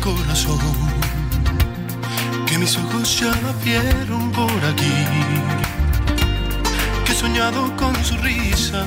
Corazón, 0.00 0.58
que 2.46 2.58
mis 2.58 2.76
ojos 2.76 3.20
ya 3.20 3.30
la 3.42 3.52
vieron 3.64 4.30
por 4.32 4.64
aquí, 4.70 5.06
que 7.04 7.12
he 7.12 7.14
soñado 7.14 7.74
con 7.76 7.94
su 8.04 8.16
risa, 8.18 8.84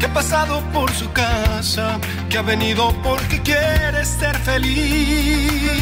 que 0.00 0.06
ha 0.06 0.12
pasado 0.12 0.60
por 0.72 0.90
su 0.92 1.12
casa, 1.12 2.00
que 2.28 2.38
ha 2.38 2.42
venido 2.42 2.92
porque 3.02 3.40
quiere 3.42 4.04
ser 4.04 4.36
feliz. 4.38 5.80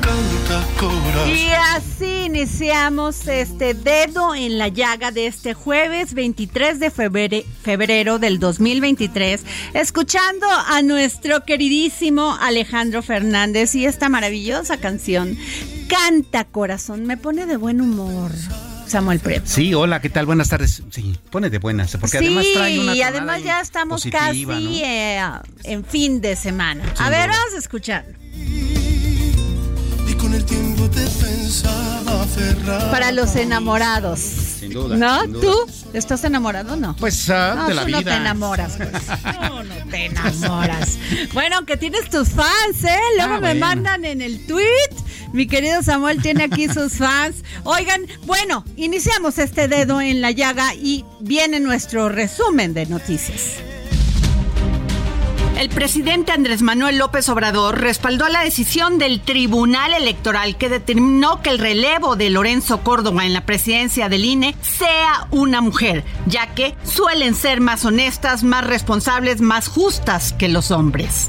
Canta 0.00 0.66
corazón. 0.78 1.28
Y 1.28 1.50
así 1.76 2.19
iniciamos 2.30 3.26
este 3.26 3.74
dedo 3.74 4.36
en 4.36 4.56
la 4.56 4.68
llaga 4.68 5.10
de 5.10 5.26
este 5.26 5.52
jueves 5.52 6.14
23 6.14 6.78
de 6.78 6.92
febrero, 6.92 7.38
febrero 7.62 8.20
del 8.20 8.38
2023, 8.38 9.42
escuchando 9.74 10.46
a 10.48 10.80
nuestro 10.82 11.44
queridísimo 11.44 12.38
Alejandro 12.40 13.02
Fernández 13.02 13.74
y 13.74 13.84
esta 13.84 14.08
maravillosa 14.08 14.76
canción, 14.76 15.36
Canta 15.88 16.44
Corazón, 16.44 17.04
me 17.04 17.16
pone 17.16 17.46
de 17.46 17.56
buen 17.56 17.80
humor. 17.80 18.30
Samuel 18.86 19.18
Prep. 19.18 19.44
Sí, 19.44 19.74
hola, 19.74 20.00
¿qué 20.00 20.08
tal? 20.08 20.26
Buenas 20.26 20.48
tardes. 20.48 20.84
Sí, 20.90 21.16
pone 21.30 21.50
de 21.50 21.58
buenas, 21.58 21.96
porque 21.96 22.18
sí, 22.18 22.26
además 22.26 22.46
trae 22.54 22.78
una 22.78 22.94
y 22.94 23.02
además 23.02 23.42
ya 23.42 23.60
estamos 23.60 24.02
positiva, 24.04 24.26
casi 24.26 24.44
¿no? 24.44 24.70
eh, 24.84 25.20
en 25.64 25.84
fin 25.84 26.20
de 26.20 26.36
semana. 26.36 26.84
Sin 26.94 27.06
a 27.06 27.10
ver, 27.10 27.26
duda. 27.28 27.38
vamos 27.38 27.54
a 27.54 27.58
escuchar. 27.58 28.04
Para 32.90 33.12
los 33.12 33.34
enamorados. 33.36 34.18
Sin 34.20 34.72
duda, 34.72 34.96
¿No? 34.96 35.22
sin 35.22 35.32
duda. 35.32 35.42
¿Tú 35.42 35.70
estás 35.94 36.24
enamorado 36.24 36.74
o 36.74 36.76
no? 36.76 36.94
Pues 36.96 37.28
ah, 37.30 37.54
No, 37.56 37.68
de 37.68 37.74
la 37.74 37.82
tú 37.84 37.88
no 37.90 37.98
vida. 37.98 38.10
te 38.10 38.16
enamoras, 38.16 38.72
pues. 38.76 38.90
No, 39.40 39.62
no 39.64 39.74
te 39.90 40.04
enamoras. 40.06 40.98
Bueno, 41.32 41.56
aunque 41.56 41.76
tienes 41.76 42.08
tus 42.10 42.28
fans, 42.30 42.84
¿eh? 42.84 42.98
Luego 43.16 43.34
Ah, 43.34 43.40
me 43.40 43.48
bueno. 43.48 43.60
mandan 43.60 44.04
en 44.04 44.22
el 44.22 44.46
tweet. 44.46 44.64
Mi 45.32 45.46
querido 45.46 45.82
Samuel 45.82 46.20
tiene 46.22 46.44
aquí 46.44 46.68
sus 46.68 46.94
fans. 46.94 47.36
Oigan, 47.64 48.02
bueno, 48.26 48.64
iniciamos 48.76 49.38
este 49.38 49.68
dedo 49.68 50.00
en 50.00 50.20
la 50.20 50.30
llaga 50.32 50.74
y 50.74 51.04
viene 51.20 51.60
nuestro 51.60 52.08
resumen 52.08 52.74
de 52.74 52.86
noticias. 52.86 53.54
El 55.60 55.68
presidente 55.68 56.32
Andrés 56.32 56.62
Manuel 56.62 56.96
López 56.96 57.28
Obrador 57.28 57.82
respaldó 57.82 58.26
la 58.30 58.42
decisión 58.42 58.96
del 58.96 59.20
Tribunal 59.20 59.92
Electoral 59.92 60.56
que 60.56 60.70
determinó 60.70 61.42
que 61.42 61.50
el 61.50 61.58
relevo 61.58 62.16
de 62.16 62.30
Lorenzo 62.30 62.80
Córdoba 62.80 63.26
en 63.26 63.34
la 63.34 63.44
presidencia 63.44 64.08
del 64.08 64.24
INE 64.24 64.56
sea 64.62 65.26
una 65.30 65.60
mujer, 65.60 66.02
ya 66.24 66.54
que 66.54 66.74
suelen 66.82 67.34
ser 67.34 67.60
más 67.60 67.84
honestas, 67.84 68.42
más 68.42 68.66
responsables, 68.66 69.42
más 69.42 69.68
justas 69.68 70.32
que 70.32 70.48
los 70.48 70.70
hombres. 70.70 71.28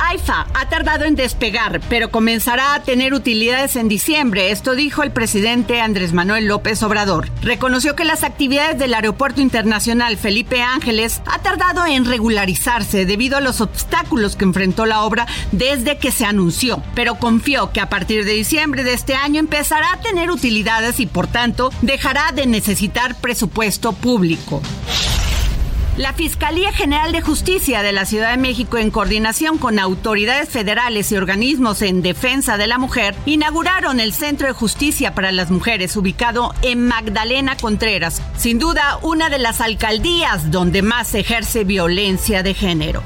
AIFA 0.00 0.46
ha 0.54 0.68
tardado 0.68 1.04
en 1.04 1.14
despegar, 1.14 1.80
pero 1.88 2.10
comenzará 2.10 2.74
a 2.74 2.82
tener 2.82 3.14
utilidades 3.14 3.76
en 3.76 3.88
diciembre. 3.88 4.50
Esto 4.50 4.74
dijo 4.74 5.02
el 5.02 5.12
presidente 5.12 5.80
Andrés 5.80 6.12
Manuel 6.12 6.46
López 6.46 6.82
Obrador. 6.82 7.28
Reconoció 7.42 7.94
que 7.94 8.04
las 8.04 8.24
actividades 8.24 8.78
del 8.78 8.94
Aeropuerto 8.94 9.40
Internacional 9.40 10.16
Felipe 10.16 10.62
Ángeles 10.62 11.22
ha 11.26 11.40
tardado 11.40 11.86
en 11.86 12.04
regularizarse 12.04 13.04
debido 13.04 13.36
a 13.36 13.40
los 13.40 13.60
obstáculos 13.60 14.36
que 14.36 14.44
enfrentó 14.44 14.86
la 14.86 15.02
obra 15.02 15.26
desde 15.52 15.98
que 15.98 16.12
se 16.12 16.24
anunció, 16.24 16.82
pero 16.94 17.16
confió 17.16 17.72
que 17.72 17.80
a 17.80 17.88
partir 17.88 18.24
de 18.24 18.32
diciembre 18.32 18.82
de 18.82 18.94
este 18.94 19.14
año 19.14 19.40
empezará 19.40 19.92
a 19.92 20.00
tener 20.00 20.30
utilidades 20.30 21.00
y 21.00 21.06
por 21.06 21.26
tanto 21.26 21.70
dejará 21.82 22.32
de 22.32 22.46
necesitar 22.46 23.20
presupuesto 23.20 23.92
público. 23.92 24.62
La 26.00 26.14
Fiscalía 26.14 26.72
General 26.72 27.12
de 27.12 27.20
Justicia 27.20 27.82
de 27.82 27.92
la 27.92 28.06
Ciudad 28.06 28.30
de 28.30 28.38
México, 28.38 28.78
en 28.78 28.90
coordinación 28.90 29.58
con 29.58 29.78
autoridades 29.78 30.48
federales 30.48 31.12
y 31.12 31.16
organismos 31.16 31.82
en 31.82 32.00
defensa 32.00 32.56
de 32.56 32.66
la 32.66 32.78
mujer, 32.78 33.14
inauguraron 33.26 34.00
el 34.00 34.14
Centro 34.14 34.46
de 34.46 34.54
Justicia 34.54 35.14
para 35.14 35.30
las 35.30 35.50
Mujeres, 35.50 35.94
ubicado 35.98 36.54
en 36.62 36.86
Magdalena 36.86 37.54
Contreras, 37.58 38.22
sin 38.38 38.58
duda 38.58 38.98
una 39.02 39.28
de 39.28 39.40
las 39.40 39.60
alcaldías 39.60 40.50
donde 40.50 40.80
más 40.80 41.08
se 41.08 41.20
ejerce 41.20 41.64
violencia 41.64 42.42
de 42.42 42.54
género. 42.54 43.02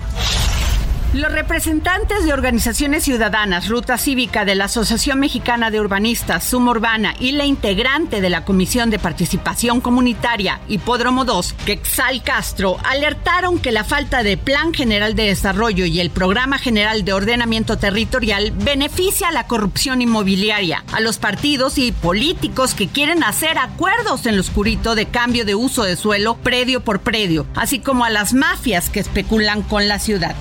Los 1.15 1.31
representantes 1.31 2.25
de 2.25 2.33
organizaciones 2.33 3.05
ciudadanas, 3.05 3.69
Ruta 3.69 3.99
Cívica 3.99 4.45
de 4.45 4.57
la 4.57 4.65
Asociación 4.65 5.21
Mexicana 5.21 5.71
de 5.71 5.79
Urbanistas, 5.79 6.43
Suma 6.43 6.73
Urbana 6.73 7.15
y 7.21 7.31
la 7.31 7.45
integrante 7.45 8.21
de 8.21 8.31
la 8.31 8.45
Comisión 8.45 8.91
de 8.91 8.99
Participación 8.99 9.81
Comunitaria, 9.81 10.59
Hipódromo 10.67 11.25
2, 11.25 11.53
Quexal 11.67 12.25
Castro, 12.25 12.79
alertaron 12.83 13.61
que 13.61 13.71
la 13.71 13.85
falta 13.85 14.25
de 14.25 14.37
Plan 14.37 14.75
General 14.75 15.15
de 15.15 15.27
Desarrollo 15.27 15.87
y 15.87 16.01
el 16.01 16.11
Programa 16.11 16.59
General 16.59 17.05
de 17.05 17.13
Ordenamiento 17.13 17.79
Territorial 17.79 18.51
beneficia 18.51 19.29
a 19.29 19.33
la 19.33 19.47
corrupción 19.47 20.03
inmobiliaria, 20.03 20.83
a 20.91 20.99
los 20.99 21.19
partidos 21.19 21.79
y 21.79 21.93
políticos 21.93 22.75
que 22.75 22.89
quieren 22.89 23.23
hacer 23.23 23.57
acuerdos 23.59 24.27
en 24.27 24.35
lo 24.35 24.41
oscurito 24.41 24.97
de 24.97 25.07
cambio 25.07 25.45
de 25.45 25.55
uso 25.55 25.85
de 25.85 25.95
suelo 25.95 26.35
predio 26.39 26.81
por 26.81 27.03
predio, 27.03 27.47
así 27.55 27.79
como 27.79 28.05
a 28.05 28.11
las 28.11 28.35
mafias 28.35 28.91
que 28.91 28.99
especulan 28.99 29.63
con 29.63 29.87
la 29.87 30.01
ciudad. 30.01 30.35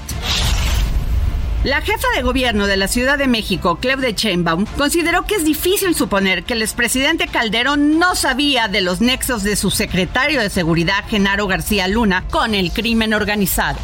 La 1.64 1.80
jefa 1.80 2.08
de 2.14 2.24
gobierno 2.24 2.68
de 2.68 2.76
la 2.76 2.90
Ciudad 2.90 3.18
de 3.18 3.28
México, 3.28 3.78
Claudia 3.80 4.10
Sheinbaum, 4.10 4.66
consideró 4.78 5.26
que 5.26 5.36
es 5.36 5.46
difícil 5.46 5.96
suponer 5.96 6.44
que 6.44 6.54
el 6.54 6.62
expresidente 6.62 7.30
Calderón 7.30 8.00
no 8.00 8.16
sabía 8.16 8.68
de 8.68 8.82
los 8.82 9.00
nexos 9.00 9.44
de 9.44 9.56
su 9.56 9.72
secretario 9.72 10.42
de 10.42 10.50
Seguridad, 10.50 11.06
Genaro 11.08 11.48
García 11.48 11.88
Luna, 11.88 12.26
con 12.30 12.54
el 12.54 12.74
crimen 12.74 13.14
organizado. 13.14 13.80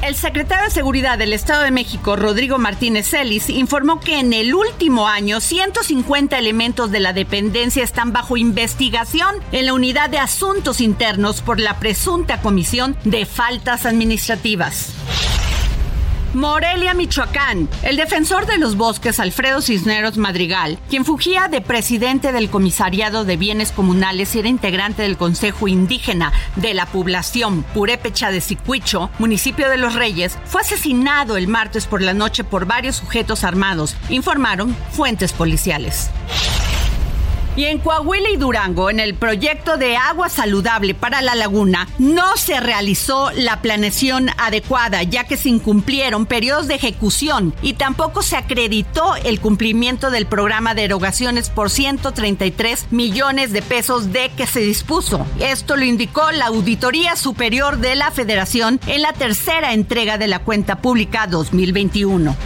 El 0.00 0.14
secretario 0.14 0.64
de 0.64 0.70
Seguridad 0.70 1.18
del 1.18 1.34
Estado 1.34 1.64
de 1.64 1.70
México, 1.70 2.16
Rodrigo 2.16 2.56
Martínez 2.56 3.10
Celis, 3.10 3.50
informó 3.50 4.00
que 4.00 4.18
en 4.18 4.32
el 4.32 4.54
último 4.54 5.06
año 5.06 5.40
150 5.40 6.38
elementos 6.38 6.90
de 6.90 7.00
la 7.00 7.12
dependencia 7.12 7.84
están 7.84 8.14
bajo 8.14 8.38
investigación 8.38 9.34
en 9.52 9.66
la 9.66 9.74
Unidad 9.74 10.08
de 10.08 10.18
Asuntos 10.18 10.80
Internos 10.80 11.42
por 11.42 11.60
la 11.60 11.78
presunta 11.78 12.40
comisión 12.40 12.96
de 13.04 13.26
faltas 13.26 13.84
administrativas. 13.84 14.94
Morelia, 16.34 16.94
Michoacán. 16.94 17.68
El 17.82 17.96
defensor 17.96 18.46
de 18.46 18.58
los 18.58 18.76
bosques, 18.76 19.18
Alfredo 19.18 19.62
Cisneros 19.62 20.18
Madrigal, 20.18 20.78
quien 20.90 21.04
fugía 21.04 21.48
de 21.48 21.60
presidente 21.60 22.32
del 22.32 22.50
Comisariado 22.50 23.24
de 23.24 23.36
Bienes 23.36 23.72
Comunales 23.72 24.34
y 24.34 24.40
era 24.40 24.48
integrante 24.48 25.02
del 25.02 25.16
Consejo 25.16 25.68
Indígena 25.68 26.32
de 26.56 26.74
la 26.74 26.86
población 26.86 27.62
Purépecha 27.74 28.30
de 28.30 28.40
Sicuicho, 28.40 29.10
municipio 29.18 29.68
de 29.70 29.78
Los 29.78 29.94
Reyes, 29.94 30.38
fue 30.44 30.60
asesinado 30.60 31.36
el 31.36 31.48
martes 31.48 31.86
por 31.86 32.02
la 32.02 32.14
noche 32.14 32.44
por 32.44 32.66
varios 32.66 32.96
sujetos 32.96 33.44
armados, 33.44 33.96
informaron 34.08 34.76
fuentes 34.92 35.32
policiales. 35.32 36.10
Y 37.58 37.64
en 37.64 37.78
Coahuila 37.80 38.30
y 38.30 38.36
Durango, 38.36 38.88
en 38.88 39.00
el 39.00 39.14
proyecto 39.14 39.78
de 39.78 39.96
agua 39.96 40.28
saludable 40.28 40.94
para 40.94 41.22
la 41.22 41.34
laguna, 41.34 41.88
no 41.98 42.36
se 42.36 42.60
realizó 42.60 43.32
la 43.32 43.60
planeación 43.62 44.30
adecuada, 44.38 45.02
ya 45.02 45.24
que 45.24 45.36
se 45.36 45.48
incumplieron 45.48 46.24
periodos 46.26 46.68
de 46.68 46.76
ejecución 46.76 47.52
y 47.60 47.72
tampoco 47.72 48.22
se 48.22 48.36
acreditó 48.36 49.16
el 49.16 49.40
cumplimiento 49.40 50.12
del 50.12 50.26
programa 50.26 50.76
de 50.76 50.84
erogaciones 50.84 51.50
por 51.50 51.68
133 51.68 52.92
millones 52.92 53.52
de 53.52 53.62
pesos 53.62 54.12
de 54.12 54.30
que 54.36 54.46
se 54.46 54.60
dispuso. 54.60 55.26
Esto 55.40 55.74
lo 55.74 55.84
indicó 55.84 56.30
la 56.30 56.46
Auditoría 56.46 57.16
Superior 57.16 57.78
de 57.78 57.96
la 57.96 58.12
Federación 58.12 58.78
en 58.86 59.02
la 59.02 59.14
tercera 59.14 59.72
entrega 59.72 60.16
de 60.16 60.28
la 60.28 60.38
cuenta 60.38 60.76
pública 60.76 61.26
2021. 61.26 62.36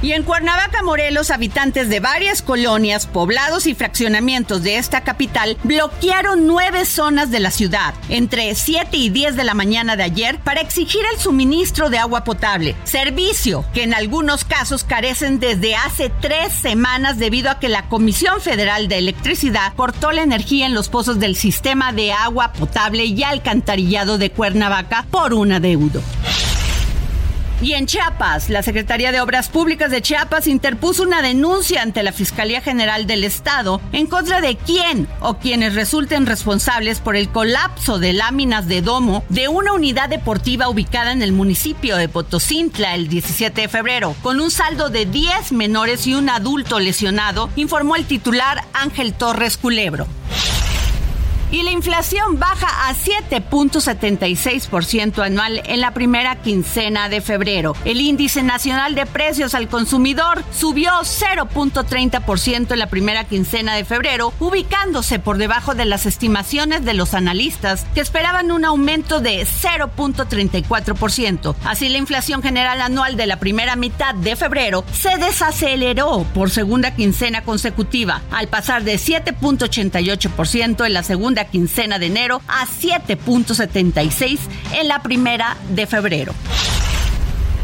Y 0.00 0.12
en 0.12 0.22
Cuernavaca, 0.22 0.84
Morelos, 0.84 1.32
habitantes 1.32 1.88
de 1.88 1.98
varias 1.98 2.40
colonias, 2.40 3.06
poblados 3.06 3.66
y 3.66 3.74
fraccionamientos 3.74 4.62
de 4.62 4.76
esta 4.76 5.02
capital 5.02 5.56
bloquearon 5.64 6.46
nueve 6.46 6.84
zonas 6.84 7.32
de 7.32 7.40
la 7.40 7.50
ciudad 7.50 7.94
entre 8.08 8.54
7 8.54 8.96
y 8.96 9.08
10 9.08 9.34
de 9.34 9.42
la 9.42 9.54
mañana 9.54 9.96
de 9.96 10.04
ayer 10.04 10.38
para 10.38 10.60
exigir 10.60 11.02
el 11.12 11.18
suministro 11.18 11.90
de 11.90 11.98
agua 11.98 12.22
potable, 12.22 12.76
servicio 12.84 13.64
que 13.74 13.82
en 13.82 13.92
algunos 13.92 14.44
casos 14.44 14.84
carecen 14.84 15.40
desde 15.40 15.74
hace 15.74 16.10
tres 16.20 16.52
semanas 16.52 17.18
debido 17.18 17.50
a 17.50 17.58
que 17.58 17.68
la 17.68 17.88
Comisión 17.88 18.40
Federal 18.40 18.86
de 18.86 18.98
Electricidad 18.98 19.72
cortó 19.74 20.12
la 20.12 20.22
energía 20.22 20.66
en 20.66 20.74
los 20.74 20.88
pozos 20.88 21.18
del 21.18 21.34
sistema 21.34 21.92
de 21.92 22.12
agua 22.12 22.52
potable 22.52 23.04
y 23.04 23.24
alcantarillado 23.24 24.16
de 24.16 24.30
Cuernavaca 24.30 25.06
por 25.10 25.34
un 25.34 25.52
adeudo. 25.52 26.02
Y 27.60 27.72
en 27.72 27.86
Chiapas, 27.86 28.50
la 28.50 28.62
Secretaría 28.62 29.10
de 29.10 29.20
Obras 29.20 29.48
Públicas 29.48 29.90
de 29.90 30.00
Chiapas 30.00 30.46
interpuso 30.46 31.02
una 31.02 31.22
denuncia 31.22 31.82
ante 31.82 32.04
la 32.04 32.12
Fiscalía 32.12 32.60
General 32.60 33.08
del 33.08 33.24
Estado 33.24 33.80
en 33.92 34.06
contra 34.06 34.40
de 34.40 34.56
quien 34.56 35.08
o 35.20 35.38
quienes 35.38 35.74
resulten 35.74 36.26
responsables 36.26 37.00
por 37.00 37.16
el 37.16 37.28
colapso 37.30 37.98
de 37.98 38.12
láminas 38.12 38.68
de 38.68 38.80
domo 38.80 39.24
de 39.28 39.48
una 39.48 39.72
unidad 39.72 40.08
deportiva 40.08 40.68
ubicada 40.68 41.10
en 41.10 41.20
el 41.20 41.32
municipio 41.32 41.96
de 41.96 42.08
Potosintla 42.08 42.94
el 42.94 43.08
17 43.08 43.62
de 43.62 43.68
febrero, 43.68 44.14
con 44.22 44.38
un 44.38 44.52
saldo 44.52 44.88
de 44.88 45.06
10 45.06 45.50
menores 45.50 46.06
y 46.06 46.14
un 46.14 46.28
adulto 46.28 46.78
lesionado, 46.78 47.50
informó 47.56 47.96
el 47.96 48.04
titular 48.04 48.62
Ángel 48.72 49.14
Torres 49.14 49.56
Culebro 49.56 50.06
y 51.50 51.62
la 51.62 51.70
inflación 51.70 52.38
baja 52.38 52.88
a 52.88 52.94
7.76% 52.94 55.24
anual 55.24 55.62
en 55.64 55.80
la 55.80 55.92
primera 55.92 56.36
quincena 56.36 57.08
de 57.08 57.20
febrero. 57.20 57.74
El 57.84 58.00
índice 58.00 58.42
nacional 58.42 58.94
de 58.94 59.06
precios 59.06 59.54
al 59.54 59.68
consumidor 59.68 60.42
subió 60.52 60.90
0.30% 60.90 62.72
en 62.72 62.78
la 62.78 62.88
primera 62.88 63.24
quincena 63.24 63.74
de 63.74 63.84
febrero, 63.84 64.32
ubicándose 64.40 65.18
por 65.18 65.36
debajo 65.38 65.74
de 65.74 65.84
las 65.84 66.06
estimaciones 66.06 66.84
de 66.84 66.94
los 66.94 67.14
analistas 67.14 67.86
que 67.94 68.00
esperaban 68.00 68.50
un 68.50 68.64
aumento 68.64 69.20
de 69.20 69.46
0.34%. 69.46 71.54
Así 71.64 71.88
la 71.88 71.98
inflación 71.98 72.42
general 72.42 72.80
anual 72.80 73.16
de 73.16 73.26
la 73.26 73.38
primera 73.38 73.76
mitad 73.76 74.14
de 74.14 74.36
febrero 74.36 74.84
se 74.92 75.16
desaceleró 75.16 76.26
por 76.34 76.50
segunda 76.50 76.94
quincena 76.94 77.42
consecutiva, 77.42 78.22
al 78.30 78.48
pasar 78.48 78.84
de 78.84 78.96
7.88% 78.96 80.86
en 80.86 80.92
la 80.92 81.02
segunda 81.02 81.37
quincena 81.46 81.98
de 81.98 82.06
enero 82.06 82.42
a 82.48 82.66
7.76 82.66 84.38
en 84.74 84.88
la 84.88 85.02
primera 85.02 85.56
de 85.70 85.86
febrero. 85.86 86.34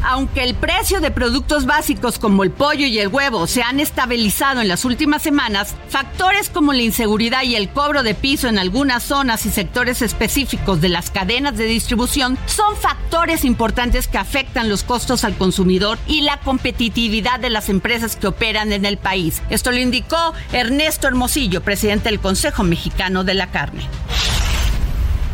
Aunque 0.06 0.45
el 0.45 0.55
precio 0.55 1.01
de 1.01 1.11
productos 1.11 1.65
básicos 1.65 2.19
como 2.19 2.45
el 2.45 2.51
pollo 2.51 2.87
y 2.87 2.99
el 2.99 3.09
huevo 3.09 3.47
se 3.47 3.62
han 3.62 3.81
estabilizado 3.81 4.61
en 4.61 4.69
las 4.69 4.85
últimas 4.85 5.23
semanas, 5.23 5.75
factores 5.89 6.51
como 6.51 6.75
la 6.75 6.83
inseguridad 6.83 7.43
y 7.43 7.56
el 7.56 7.71
cobro 7.71 8.03
de 8.03 8.15
piso 8.15 8.49
en 8.49 8.59
algunas 8.59 9.03
zonas 9.03 9.47
y 9.47 9.51
sectores 9.51 10.03
específicos 10.03 10.83
de 10.83 10.91
las 10.91 11.11
cadenas 11.11 11.56
de 11.56 11.65
distribución 11.65 12.37
son 12.45 12.77
factores 12.77 13.47
importantes 13.47 14.06
que 14.06 14.19
afectan 14.19 14.69
los 14.69 14.83
costos 14.83 15.25
al 15.25 15.37
consumidor 15.37 15.99
y 16.06 16.21
la 16.21 16.39
competitividad 16.41 17.41
de 17.41 17.49
las 17.49 17.71
empresas 17.71 18.17
que 18.17 18.27
operan 18.27 18.73
en 18.73 18.85
el 18.85 18.99
país. 18.99 19.41
Esto 19.49 19.73
lo 19.73 19.79
indicó 19.79 20.35
Ernesto 20.53 21.09
Hermosillo, 21.09 21.62
presidente 21.62 22.11
del 22.11 22.21
Consejo 22.21 22.62
Mexicano 22.62 23.25
de 23.25 23.35
la 23.35 23.47
Carne. 23.47 23.89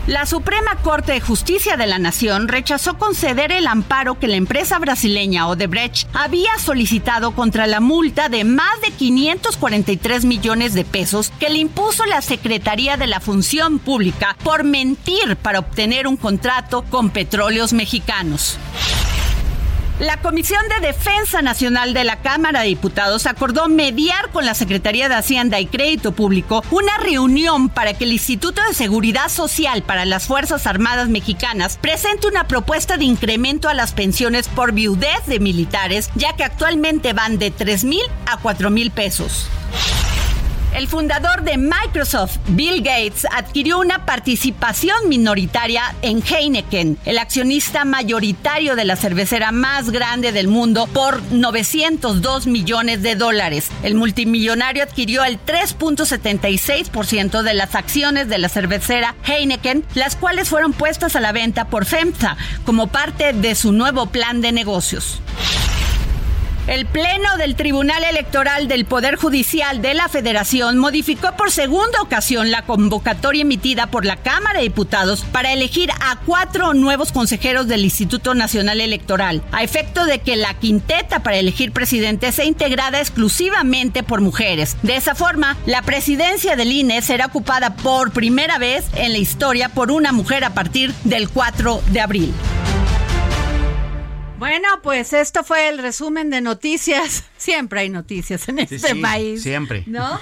La 0.06 0.24
Suprema 0.26 0.76
Corte 0.82 1.12
de 1.12 1.20
Justicia 1.20 1.76
de 1.76 1.86
la 1.86 1.98
Nación 1.98 2.48
rechazó 2.48 2.96
conceder 2.98 3.52
el 3.52 3.66
amparo 3.66 4.18
que 4.18 4.28
la 4.28 4.36
empresa 4.36 4.78
brasileña 4.78 5.46
Odebrecht 5.46 6.08
había 6.14 6.58
solicitado 6.58 7.32
contra 7.32 7.66
la 7.66 7.80
multa 7.80 8.28
de 8.28 8.44
más 8.44 8.80
de 8.80 8.90
543 8.92 10.24
millones 10.24 10.74
de 10.74 10.84
pesos 10.84 11.32
que 11.38 11.50
le 11.50 11.58
impuso 11.58 12.06
la 12.06 12.22
Secretaría 12.22 12.96
de 12.96 13.06
la 13.06 13.20
Función 13.20 13.78
Pública 13.78 14.36
por 14.42 14.64
mentir 14.64 15.36
para 15.36 15.58
obtener 15.58 16.06
un 16.06 16.16
contrato 16.16 16.82
con 16.90 17.10
petróleos 17.10 17.72
mexicanos. 17.72 18.58
La 20.00 20.16
Comisión 20.16 20.62
de 20.70 20.86
Defensa 20.86 21.42
Nacional 21.42 21.92
de 21.92 22.04
la 22.04 22.16
Cámara 22.16 22.62
de 22.62 22.68
Diputados 22.68 23.26
acordó 23.26 23.68
mediar 23.68 24.30
con 24.30 24.46
la 24.46 24.54
Secretaría 24.54 25.10
de 25.10 25.14
Hacienda 25.14 25.60
y 25.60 25.66
Crédito 25.66 26.12
Público 26.12 26.64
una 26.70 26.96
reunión 26.96 27.68
para 27.68 27.92
que 27.92 28.04
el 28.04 28.12
Instituto 28.12 28.62
de 28.66 28.72
Seguridad 28.72 29.28
Social 29.28 29.82
para 29.82 30.06
las 30.06 30.26
Fuerzas 30.26 30.66
Armadas 30.66 31.10
Mexicanas 31.10 31.76
presente 31.76 32.28
una 32.28 32.48
propuesta 32.48 32.96
de 32.96 33.04
incremento 33.04 33.68
a 33.68 33.74
las 33.74 33.92
pensiones 33.92 34.48
por 34.48 34.72
viudez 34.72 35.26
de 35.26 35.38
militares, 35.38 36.08
ya 36.14 36.34
que 36.34 36.44
actualmente 36.44 37.12
van 37.12 37.38
de 37.38 37.50
3 37.50 37.84
mil 37.84 38.00
a 38.24 38.38
4 38.38 38.70
mil 38.70 38.90
pesos. 38.90 39.50
El 40.74 40.86
fundador 40.86 41.42
de 41.42 41.58
Microsoft, 41.58 42.36
Bill 42.48 42.82
Gates, 42.82 43.26
adquirió 43.32 43.80
una 43.80 44.06
participación 44.06 45.08
minoritaria 45.08 45.82
en 46.00 46.22
Heineken, 46.22 46.96
el 47.04 47.18
accionista 47.18 47.84
mayoritario 47.84 48.76
de 48.76 48.84
la 48.84 48.94
cervecera 48.94 49.50
más 49.50 49.90
grande 49.90 50.30
del 50.30 50.46
mundo, 50.46 50.86
por 50.86 51.20
902 51.32 52.46
millones 52.46 53.02
de 53.02 53.16
dólares. 53.16 53.68
El 53.82 53.96
multimillonario 53.96 54.84
adquirió 54.84 55.24
el 55.24 55.44
3.76% 55.44 57.42
de 57.42 57.54
las 57.54 57.74
acciones 57.74 58.28
de 58.28 58.38
la 58.38 58.48
cervecera 58.48 59.16
Heineken, 59.24 59.84
las 59.94 60.14
cuales 60.14 60.48
fueron 60.48 60.72
puestas 60.72 61.16
a 61.16 61.20
la 61.20 61.32
venta 61.32 61.66
por 61.66 61.84
FEMSA 61.84 62.36
como 62.64 62.86
parte 62.86 63.32
de 63.32 63.56
su 63.56 63.72
nuevo 63.72 64.06
plan 64.06 64.40
de 64.40 64.52
negocios. 64.52 65.20
El 66.66 66.86
Pleno 66.86 67.36
del 67.36 67.56
Tribunal 67.56 68.04
Electoral 68.04 68.68
del 68.68 68.84
Poder 68.84 69.16
Judicial 69.16 69.82
de 69.82 69.94
la 69.94 70.08
Federación 70.08 70.78
modificó 70.78 71.34
por 71.36 71.50
segunda 71.50 72.00
ocasión 72.02 72.50
la 72.50 72.62
convocatoria 72.62 73.42
emitida 73.42 73.86
por 73.88 74.04
la 74.04 74.16
Cámara 74.16 74.58
de 74.58 74.64
Diputados 74.64 75.24
para 75.32 75.52
elegir 75.52 75.90
a 75.90 76.16
cuatro 76.24 76.74
nuevos 76.74 77.12
consejeros 77.12 77.66
del 77.66 77.84
Instituto 77.84 78.34
Nacional 78.34 78.80
Electoral, 78.80 79.42
a 79.52 79.62
efecto 79.62 80.04
de 80.04 80.20
que 80.20 80.36
la 80.36 80.54
quinteta 80.54 81.22
para 81.22 81.38
elegir 81.38 81.72
presidente 81.72 82.30
sea 82.30 82.44
integrada 82.44 83.00
exclusivamente 83.00 84.02
por 84.02 84.20
mujeres. 84.20 84.76
De 84.82 84.96
esa 84.96 85.14
forma, 85.14 85.56
la 85.66 85.82
presidencia 85.82 86.56
del 86.56 86.72
INE 86.72 87.02
será 87.02 87.26
ocupada 87.26 87.74
por 87.76 88.12
primera 88.12 88.58
vez 88.58 88.84
en 88.94 89.12
la 89.12 89.18
historia 89.18 89.70
por 89.70 89.90
una 89.90 90.12
mujer 90.12 90.44
a 90.44 90.54
partir 90.54 90.92
del 91.04 91.30
4 91.30 91.82
de 91.90 92.00
abril. 92.00 92.34
Bueno, 94.40 94.68
pues 94.82 95.12
esto 95.12 95.44
fue 95.44 95.68
el 95.68 95.76
resumen 95.76 96.30
de 96.30 96.40
noticias. 96.40 97.24
Siempre 97.36 97.80
hay 97.80 97.90
noticias 97.90 98.48
en 98.48 98.60
este 98.60 98.96
país. 98.96 99.42
Siempre. 99.42 99.84
¿No? 99.86 100.18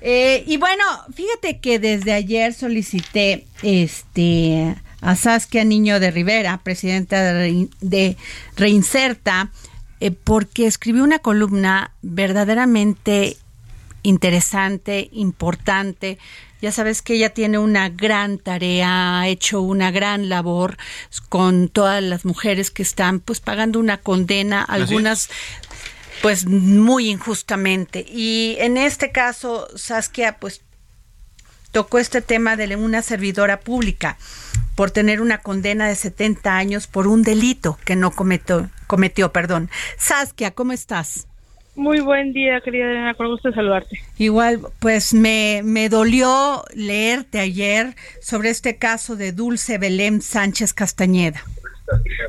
Eh, 0.00 0.42
y 0.44 0.56
bueno, 0.56 0.82
fíjate 1.14 1.60
que 1.60 1.78
desde 1.78 2.12
ayer 2.12 2.52
solicité 2.52 3.46
este 3.62 4.74
a 5.00 5.14
Saskia 5.14 5.64
Niño 5.64 6.00
de 6.00 6.10
Rivera, 6.10 6.58
presidenta 6.64 7.32
de, 7.32 8.16
Reinserta, 8.56 9.52
eh, 10.00 10.10
porque 10.10 10.66
escribió 10.66 11.04
una 11.04 11.20
columna 11.20 11.92
verdaderamente 12.02 13.36
interesante, 14.02 15.10
importante, 15.12 16.18
ya 16.60 16.72
sabes 16.72 17.02
que 17.02 17.14
ella 17.14 17.30
tiene 17.30 17.58
una 17.58 17.88
gran 17.88 18.38
tarea, 18.38 19.20
ha 19.20 19.28
hecho 19.28 19.60
una 19.60 19.90
gran 19.90 20.28
labor 20.28 20.76
con 21.28 21.68
todas 21.68 22.02
las 22.02 22.24
mujeres 22.24 22.70
que 22.70 22.82
están 22.82 23.20
pues 23.20 23.40
pagando 23.40 23.78
una 23.78 23.98
condena, 23.98 24.62
algunas 24.62 25.30
pues 26.22 26.46
muy 26.46 27.08
injustamente. 27.08 28.04
Y 28.08 28.56
en 28.58 28.76
este 28.76 29.10
caso, 29.10 29.68
Saskia 29.76 30.38
pues 30.38 30.62
tocó 31.70 31.98
este 31.98 32.20
tema 32.20 32.56
de 32.56 32.76
una 32.76 33.02
servidora 33.02 33.60
pública 33.60 34.18
por 34.74 34.90
tener 34.90 35.20
una 35.20 35.38
condena 35.38 35.88
de 35.88 35.94
70 35.94 36.56
años 36.56 36.86
por 36.86 37.06
un 37.06 37.22
delito 37.22 37.78
que 37.84 37.96
no 37.96 38.10
cometió, 38.10 38.70
cometió, 38.86 39.32
perdón. 39.32 39.70
Saskia, 39.98 40.52
¿cómo 40.52 40.72
estás? 40.72 41.26
Muy 41.76 42.00
buen 42.00 42.32
día, 42.32 42.60
querida 42.60 42.86
Elena, 42.86 43.14
con 43.14 43.28
gusto 43.28 43.52
saludarte. 43.52 44.00
Igual, 44.18 44.60
pues 44.80 45.14
me, 45.14 45.62
me 45.64 45.88
dolió 45.88 46.64
leerte 46.74 47.38
ayer 47.38 47.94
sobre 48.20 48.50
este 48.50 48.76
caso 48.76 49.16
de 49.16 49.32
Dulce 49.32 49.78
Belém 49.78 50.20
Sánchez 50.20 50.74
Castañeda. 50.74 51.40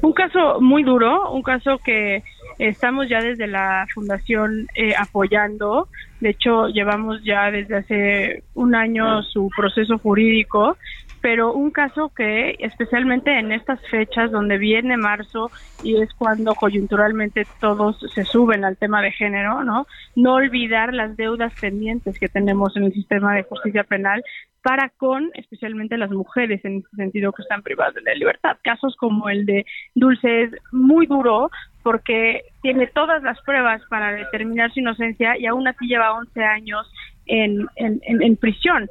Un 0.01 0.13
caso 0.13 0.61
muy 0.61 0.83
duro, 0.83 1.31
un 1.31 1.43
caso 1.43 1.79
que 1.83 2.23
estamos 2.59 3.09
ya 3.09 3.21
desde 3.21 3.47
la 3.47 3.87
fundación 3.93 4.67
eh, 4.75 4.93
apoyando. 4.97 5.87
De 6.19 6.29
hecho, 6.29 6.67
llevamos 6.67 7.23
ya 7.23 7.51
desde 7.51 7.77
hace 7.77 8.43
un 8.53 8.75
año 8.75 9.23
su 9.23 9.49
proceso 9.55 9.97
jurídico 9.97 10.77
pero 11.21 11.53
un 11.53 11.71
caso 11.71 12.11
que 12.15 12.55
especialmente 12.59 13.37
en 13.37 13.51
estas 13.51 13.79
fechas 13.89 14.31
donde 14.31 14.57
viene 14.57 14.97
marzo 14.97 15.51
y 15.83 16.01
es 16.01 16.13
cuando 16.13 16.55
coyunturalmente 16.55 17.45
todos 17.59 17.99
se 18.13 18.25
suben 18.25 18.65
al 18.65 18.77
tema 18.77 19.01
de 19.01 19.11
género, 19.11 19.63
¿no? 19.63 19.85
No 20.15 20.33
olvidar 20.33 20.93
las 20.93 21.15
deudas 21.15 21.53
pendientes 21.59 22.19
que 22.19 22.27
tenemos 22.27 22.75
en 22.75 22.85
el 22.85 22.93
sistema 22.93 23.35
de 23.35 23.43
justicia 23.43 23.83
penal 23.83 24.23
para 24.63 24.89
con 24.89 25.31
especialmente 25.33 25.97
las 25.97 26.11
mujeres 26.11 26.63
en 26.65 26.77
ese 26.77 26.95
sentido 26.95 27.31
que 27.31 27.41
están 27.43 27.61
privadas 27.61 27.95
de 27.95 28.01
la 28.01 28.13
libertad. 28.15 28.57
Casos 28.63 28.95
como 28.95 29.29
el 29.29 29.45
de 29.45 29.65
Dulce 29.95 30.43
es 30.43 30.51
muy 30.71 31.05
duro 31.05 31.49
porque 31.83 32.43
tiene 32.61 32.87
todas 32.87 33.23
las 33.23 33.39
pruebas 33.41 33.81
para 33.89 34.11
determinar 34.11 34.71
su 34.71 34.79
inocencia 34.79 35.37
y 35.37 35.45
aún 35.45 35.67
así 35.67 35.87
lleva 35.87 36.13
11 36.13 36.43
años 36.43 36.91
en, 37.25 37.67
en, 37.75 38.01
en 38.03 38.35
prisión 38.37 38.89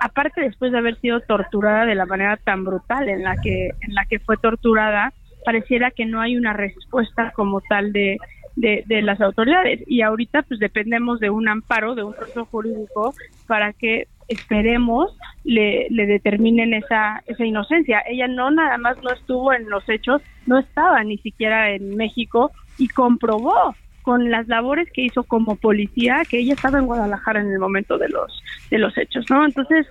aparte 0.00 0.40
después 0.40 0.72
de 0.72 0.78
haber 0.78 1.00
sido 1.00 1.20
torturada 1.20 1.86
de 1.86 1.94
la 1.94 2.06
manera 2.06 2.36
tan 2.36 2.64
brutal 2.64 3.08
en 3.08 3.22
la 3.22 3.36
que 3.36 3.70
en 3.80 3.94
la 3.94 4.04
que 4.06 4.18
fue 4.18 4.36
torturada 4.36 5.12
pareciera 5.44 5.90
que 5.90 6.06
no 6.06 6.20
hay 6.20 6.36
una 6.36 6.52
respuesta 6.52 7.32
como 7.32 7.60
tal 7.60 7.92
de, 7.92 8.18
de, 8.56 9.02
las 9.02 9.20
autoridades. 9.20 9.82
Y 9.86 10.00
ahorita 10.00 10.42
pues 10.42 10.58
dependemos 10.58 11.20
de 11.20 11.30
un 11.30 11.48
amparo 11.48 11.94
de 11.94 12.02
un 12.02 12.14
proceso 12.14 12.46
jurídico 12.46 13.14
para 13.46 13.72
que 13.72 14.08
esperemos 14.28 15.14
le, 15.44 15.86
le 15.90 16.06
determinen 16.06 16.72
esa 16.72 17.22
esa 17.26 17.44
inocencia. 17.44 18.02
Ella 18.06 18.26
no 18.26 18.50
nada 18.50 18.78
más 18.78 18.96
no 19.02 19.10
estuvo 19.10 19.52
en 19.52 19.68
los 19.68 19.86
hechos 19.88 20.22
no 20.46 20.58
estaba 20.58 21.04
ni 21.04 21.18
siquiera 21.18 21.70
en 21.70 21.96
México 21.96 22.52
y 22.78 22.88
comprobó 22.88 23.74
con 24.04 24.30
las 24.30 24.46
labores 24.48 24.90
que 24.92 25.00
hizo 25.00 25.24
como 25.24 25.56
policía, 25.56 26.22
que 26.28 26.38
ella 26.38 26.52
estaba 26.52 26.78
en 26.78 26.84
Guadalajara 26.84 27.40
en 27.40 27.50
el 27.50 27.58
momento 27.58 27.96
de 27.96 28.10
los 28.10 28.42
de 28.70 28.78
los 28.78 28.96
hechos, 28.98 29.24
¿no? 29.30 29.46
Entonces, 29.46 29.86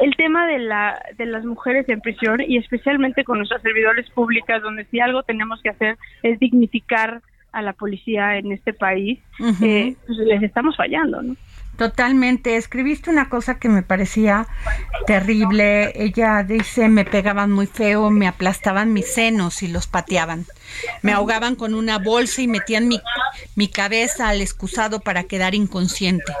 el 0.00 0.16
tema 0.16 0.46
de 0.46 0.58
la 0.60 0.98
de 1.18 1.26
las 1.26 1.44
mujeres 1.44 1.86
en 1.90 2.00
prisión 2.00 2.40
y 2.40 2.56
especialmente 2.56 3.22
con 3.22 3.36
nuestras 3.36 3.60
servidores 3.60 4.08
públicas, 4.10 4.62
donde 4.62 4.86
si 4.86 4.98
algo 4.98 5.22
tenemos 5.24 5.60
que 5.62 5.68
hacer 5.68 5.98
es 6.22 6.38
dignificar 6.38 7.20
a 7.52 7.60
la 7.60 7.74
policía 7.74 8.38
en 8.38 8.50
este 8.50 8.72
país, 8.72 9.20
eh, 9.62 9.94
pues 10.06 10.18
les 10.18 10.42
estamos 10.42 10.74
fallando, 10.74 11.22
¿no? 11.22 11.36
Totalmente. 11.76 12.56
Escribiste 12.56 13.10
una 13.10 13.28
cosa 13.28 13.58
que 13.58 13.68
me 13.68 13.82
parecía 13.82 14.46
terrible. 15.06 15.92
Ella 15.94 16.42
dice, 16.44 16.88
me 16.88 17.04
pegaban 17.04 17.50
muy 17.50 17.66
feo, 17.66 18.10
me 18.10 18.28
aplastaban 18.28 18.92
mis 18.92 19.12
senos 19.12 19.62
y 19.62 19.68
los 19.68 19.86
pateaban. 19.86 20.46
Me 21.02 21.12
ahogaban 21.12 21.56
con 21.56 21.74
una 21.74 21.98
bolsa 21.98 22.42
y 22.42 22.48
metían 22.48 22.86
mi, 22.86 23.00
mi 23.56 23.68
cabeza 23.68 24.28
al 24.28 24.40
excusado 24.40 25.00
para 25.00 25.24
quedar 25.24 25.54
inconsciente. 25.54 26.32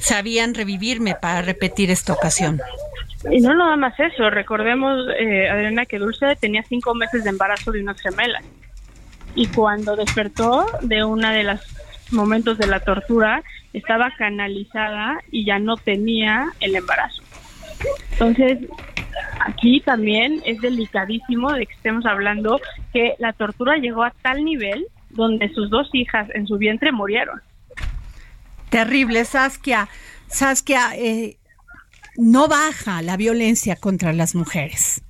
Sabían 0.00 0.54
revivirme 0.54 1.14
para 1.14 1.42
repetir 1.42 1.90
esta 1.90 2.12
ocasión. 2.12 2.60
Y 3.30 3.40
no 3.40 3.54
nada 3.54 3.76
más 3.76 3.98
eso. 3.98 4.30
Recordemos, 4.30 5.06
eh, 5.18 5.48
Adriana, 5.48 5.86
que 5.86 5.98
Dulce 5.98 6.36
tenía 6.36 6.62
cinco 6.62 6.94
meses 6.94 7.24
de 7.24 7.30
embarazo 7.30 7.72
de 7.72 7.82
una 7.82 7.94
gemela. 7.94 8.40
Y 9.34 9.46
cuando 9.48 9.96
despertó 9.96 10.66
de 10.82 11.04
una 11.04 11.32
de 11.32 11.44
los 11.44 11.60
momentos 12.10 12.58
de 12.58 12.66
la 12.66 12.80
tortura, 12.80 13.42
estaba 13.72 14.10
canalizada 14.16 15.20
y 15.30 15.44
ya 15.44 15.58
no 15.58 15.76
tenía 15.76 16.46
el 16.60 16.74
embarazo. 16.74 17.22
Entonces, 18.12 18.58
aquí 19.40 19.80
también 19.80 20.40
es 20.44 20.60
delicadísimo 20.60 21.52
de 21.52 21.66
que 21.66 21.74
estemos 21.74 22.06
hablando 22.06 22.60
que 22.92 23.14
la 23.18 23.32
tortura 23.32 23.76
llegó 23.76 24.04
a 24.04 24.12
tal 24.22 24.44
nivel 24.44 24.86
donde 25.10 25.48
sus 25.54 25.70
dos 25.70 25.88
hijas 25.92 26.28
en 26.34 26.46
su 26.46 26.58
vientre 26.58 26.92
murieron. 26.92 27.40
Terrible, 28.70 29.24
Saskia. 29.24 29.88
Saskia, 30.26 30.96
eh, 30.96 31.38
no 32.16 32.48
baja 32.48 33.00
la 33.02 33.16
violencia 33.16 33.76
contra 33.76 34.12
las 34.12 34.34
mujeres. 34.34 35.02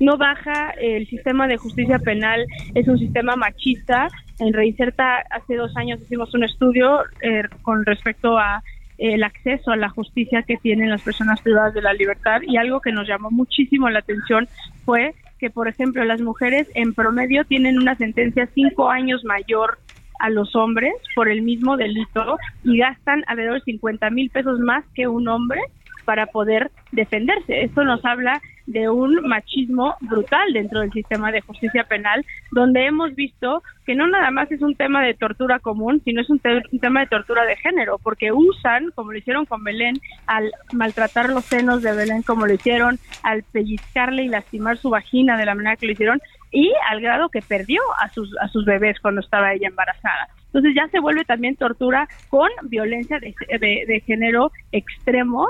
No 0.00 0.16
baja, 0.16 0.70
el 0.80 1.06
sistema 1.08 1.46
de 1.46 1.56
justicia 1.56 1.98
penal 1.98 2.44
es 2.74 2.88
un 2.88 2.98
sistema 2.98 3.36
machista 3.36 4.08
en 4.42 4.52
Reinserta 4.52 5.18
hace 5.30 5.56
dos 5.56 5.76
años 5.76 6.00
hicimos 6.00 6.34
un 6.34 6.44
estudio 6.44 7.02
eh, 7.20 7.42
con 7.62 7.84
respecto 7.86 8.38
a 8.38 8.62
eh, 8.98 9.14
el 9.14 9.22
acceso 9.22 9.70
a 9.70 9.76
la 9.76 9.88
justicia 9.88 10.42
que 10.42 10.56
tienen 10.56 10.90
las 10.90 11.02
personas 11.02 11.40
privadas 11.40 11.74
de 11.74 11.82
la 11.82 11.92
libertad 11.92 12.40
y 12.42 12.56
algo 12.56 12.80
que 12.80 12.92
nos 12.92 13.06
llamó 13.06 13.30
muchísimo 13.30 13.88
la 13.88 14.00
atención 14.00 14.48
fue 14.84 15.14
que, 15.38 15.50
por 15.50 15.68
ejemplo, 15.68 16.04
las 16.04 16.20
mujeres 16.20 16.66
en 16.74 16.92
promedio 16.92 17.44
tienen 17.44 17.78
una 17.78 17.96
sentencia 17.96 18.48
cinco 18.54 18.90
años 18.90 19.24
mayor 19.24 19.78
a 20.18 20.28
los 20.28 20.54
hombres 20.54 20.92
por 21.14 21.28
el 21.28 21.42
mismo 21.42 21.76
delito 21.76 22.36
y 22.64 22.78
gastan 22.78 23.24
alrededor 23.26 23.54
de 23.54 23.72
50 23.72 24.10
mil 24.10 24.30
pesos 24.30 24.58
más 24.60 24.84
que 24.94 25.08
un 25.08 25.26
hombre 25.28 25.60
para 26.04 26.26
poder 26.26 26.70
defenderse. 26.92 27.62
Esto 27.62 27.84
nos 27.84 28.04
habla 28.04 28.40
de 28.66 28.88
un 28.88 29.26
machismo 29.28 29.96
brutal 30.00 30.52
dentro 30.52 30.80
del 30.80 30.92
sistema 30.92 31.32
de 31.32 31.40
justicia 31.40 31.84
penal, 31.84 32.24
donde 32.50 32.86
hemos 32.86 33.14
visto 33.14 33.62
que 33.84 33.94
no 33.94 34.06
nada 34.06 34.30
más 34.30 34.50
es 34.52 34.62
un 34.62 34.76
tema 34.76 35.02
de 35.02 35.14
tortura 35.14 35.58
común, 35.58 36.00
sino 36.04 36.20
es 36.20 36.30
un, 36.30 36.38
tema 36.38 37.00
de 37.00 37.06
tortura 37.06 37.44
de 37.44 37.56
género, 37.56 37.98
porque 37.98 38.32
usan, 38.32 38.90
como 38.94 39.12
lo 39.12 39.18
hicieron 39.18 39.44
con 39.44 39.64
Belén, 39.64 39.96
al 40.26 40.52
maltratar 40.72 41.30
los 41.30 41.44
senos 41.44 41.82
de 41.82 41.92
Belén, 41.92 42.22
como 42.22 42.46
lo 42.46 42.54
hicieron, 42.54 42.98
al 43.22 43.42
pellizcarle 43.42 44.24
y 44.24 44.28
lastimar 44.28 44.78
su 44.78 44.90
vagina 44.90 45.36
de 45.36 45.46
la 45.46 45.54
manera 45.54 45.76
que 45.76 45.86
lo 45.86 45.92
hicieron, 45.92 46.20
y 46.52 46.72
al 46.90 47.00
grado 47.00 47.28
que 47.30 47.40
perdió 47.42 47.80
a 48.00 48.08
sus, 48.10 48.30
a 48.38 48.48
sus 48.48 48.64
bebés 48.64 49.00
cuando 49.00 49.20
estaba 49.20 49.52
ella 49.52 49.68
embarazada. 49.68 50.28
Entonces 50.46 50.74
ya 50.76 50.86
se 50.88 51.00
vuelve 51.00 51.24
también 51.24 51.56
tortura 51.56 52.06
con 52.28 52.50
violencia 52.64 53.18
de, 53.18 53.34
de 53.58 54.00
género 54.06 54.52
extremo 54.70 55.48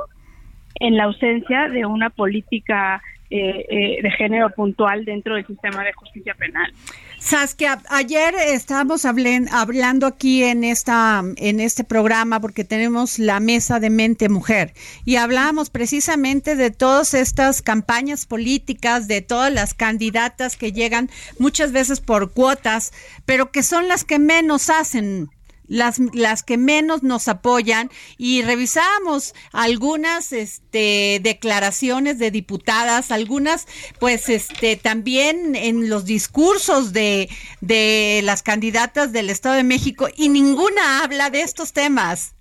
en 0.83 0.97
la 0.97 1.05
ausencia 1.05 1.69
de 1.69 1.87
una 1.87 2.11
política 2.11 3.01
eh, 3.31 3.65
eh, 3.71 4.03
de 4.03 4.11
género 4.11 4.51
puntual 4.51 5.07
dentro 5.07 5.37
del 5.37 5.47
sistema 5.47 5.83
de 5.85 5.93
justicia 5.95 6.35
penal. 6.35 6.71
Saskia, 7.19 7.81
ayer 7.89 8.35
estábamos 8.49 9.07
hablando 9.07 10.07
aquí 10.07 10.43
en 10.43 10.65
esta 10.65 11.23
en 11.37 11.61
este 11.61 11.83
programa 11.85 12.41
porque 12.41 12.65
tenemos 12.65 13.19
la 13.19 13.41
mesa 13.41 13.81
de 13.81 13.89
mente 13.89 14.29
mujer 14.29 14.75
y 15.07 15.17
hablábamos 15.17 15.71
precisamente 15.71 16.57
de 16.57 16.71
todas 16.71 17.15
estas 17.15 17.63
campañas 17.63 18.27
políticas, 18.27 19.09
de 19.09 19.23
todas 19.23 19.51
las 19.51 19.73
candidatas 19.73 20.59
que 20.59 20.73
llegan 20.73 21.09
muchas 21.39 21.73
veces 21.73 22.01
por 22.01 22.35
cuotas, 22.35 22.93
pero 23.25 23.51
que 23.51 23.63
son 23.63 23.89
las 23.89 24.05
que 24.05 24.19
menos 24.19 24.69
hacen 24.69 25.31
las, 25.73 25.99
las 26.13 26.43
que 26.43 26.59
menos 26.59 27.03
nos 27.03 27.29
apoyan 27.29 27.91
y 28.19 28.43
revisamos 28.43 29.35
algunas 29.53 30.35
este, 30.35 31.19
declaraciones 31.23 32.19
de 32.19 32.31
diputadas, 32.31 33.11
algunas 33.11 33.67
pues 33.99 34.29
este, 34.29 34.77
también 34.77 35.57
en 35.57 35.89
los 35.89 36.05
discursos 36.05 36.93
de, 36.93 37.31
de 37.63 38.21
las 38.23 38.43
candidatas 38.43 39.13
del 39.13 39.31
Estado 39.31 39.55
de 39.55 39.65
México 39.65 40.09
y 40.15 40.29
ninguna 40.29 41.03
habla 41.03 41.31
de 41.31 41.41
estos 41.41 41.73
temas. 41.73 42.35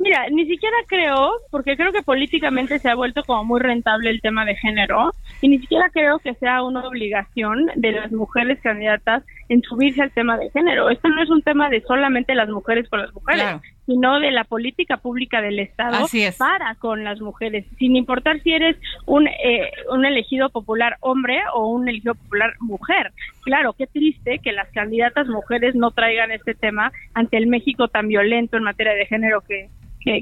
Mira, 0.00 0.26
ni 0.30 0.46
siquiera 0.46 0.76
creo, 0.86 1.32
porque 1.50 1.76
creo 1.76 1.92
que 1.92 2.02
políticamente 2.02 2.78
se 2.78 2.88
ha 2.88 2.94
vuelto 2.94 3.24
como 3.24 3.44
muy 3.44 3.60
rentable 3.60 4.10
el 4.10 4.20
tema 4.20 4.44
de 4.44 4.54
género, 4.54 5.12
y 5.40 5.48
ni 5.48 5.58
siquiera 5.58 5.90
creo 5.92 6.18
que 6.20 6.34
sea 6.34 6.62
una 6.62 6.86
obligación 6.86 7.66
de 7.74 7.92
las 7.92 8.12
mujeres 8.12 8.60
candidatas 8.62 9.24
en 9.48 9.62
subirse 9.62 10.02
al 10.02 10.12
tema 10.12 10.36
de 10.38 10.50
género. 10.50 10.90
Esto 10.90 11.08
no 11.08 11.22
es 11.22 11.30
un 11.30 11.42
tema 11.42 11.68
de 11.68 11.80
solamente 11.82 12.34
las 12.34 12.48
mujeres 12.48 12.88
con 12.88 13.00
las 13.00 13.12
mujeres, 13.12 13.60
sino 13.86 14.20
de 14.20 14.30
la 14.30 14.44
política 14.44 14.98
pública 14.98 15.40
del 15.40 15.58
Estado 15.58 16.06
para 16.38 16.74
con 16.76 17.02
las 17.04 17.20
mujeres, 17.20 17.64
sin 17.78 17.96
importar 17.96 18.40
si 18.42 18.52
eres 18.52 18.76
un, 19.06 19.26
eh, 19.26 19.72
un 19.90 20.04
elegido 20.04 20.50
popular 20.50 20.96
hombre 21.00 21.40
o 21.54 21.68
un 21.68 21.88
elegido 21.88 22.14
popular 22.14 22.52
mujer. 22.60 23.12
Claro, 23.42 23.72
qué 23.72 23.86
triste 23.86 24.40
que 24.44 24.52
las 24.52 24.68
candidatas 24.72 25.26
mujeres 25.26 25.74
no 25.74 25.90
traigan 25.90 26.30
este 26.30 26.54
tema 26.54 26.92
ante 27.14 27.38
el 27.38 27.46
México 27.46 27.88
tan 27.88 28.08
violento 28.08 28.58
en 28.58 28.64
materia 28.64 28.92
de 28.92 29.06
género 29.06 29.40
que, 29.40 29.70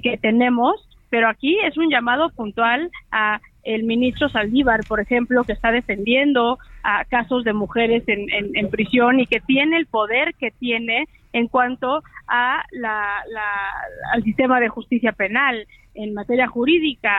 que, 0.02 0.18
tenemos, 0.18 0.88
pero 1.10 1.28
aquí 1.28 1.58
es 1.64 1.76
un 1.76 1.90
llamado 1.90 2.30
puntual 2.30 2.90
a 3.10 3.40
el 3.62 3.82
ministro 3.82 4.28
Saldívar, 4.28 4.80
por 4.88 5.00
ejemplo, 5.00 5.42
que 5.44 5.52
está 5.52 5.72
defendiendo 5.72 6.58
a 6.84 7.04
casos 7.04 7.42
de 7.42 7.52
mujeres 7.52 8.04
en, 8.06 8.28
en, 8.30 8.70
prisión 8.70 9.18
y 9.18 9.26
que 9.26 9.40
tiene 9.40 9.76
el 9.76 9.86
poder 9.86 10.34
que 10.34 10.52
tiene 10.52 11.06
en 11.32 11.48
cuanto 11.48 12.02
a 12.28 12.64
la, 12.70 13.24
al 14.12 14.22
sistema 14.22 14.60
de 14.60 14.68
justicia 14.68 15.12
penal. 15.12 15.66
En 15.94 16.14
materia 16.14 16.46
jurídica, 16.46 17.10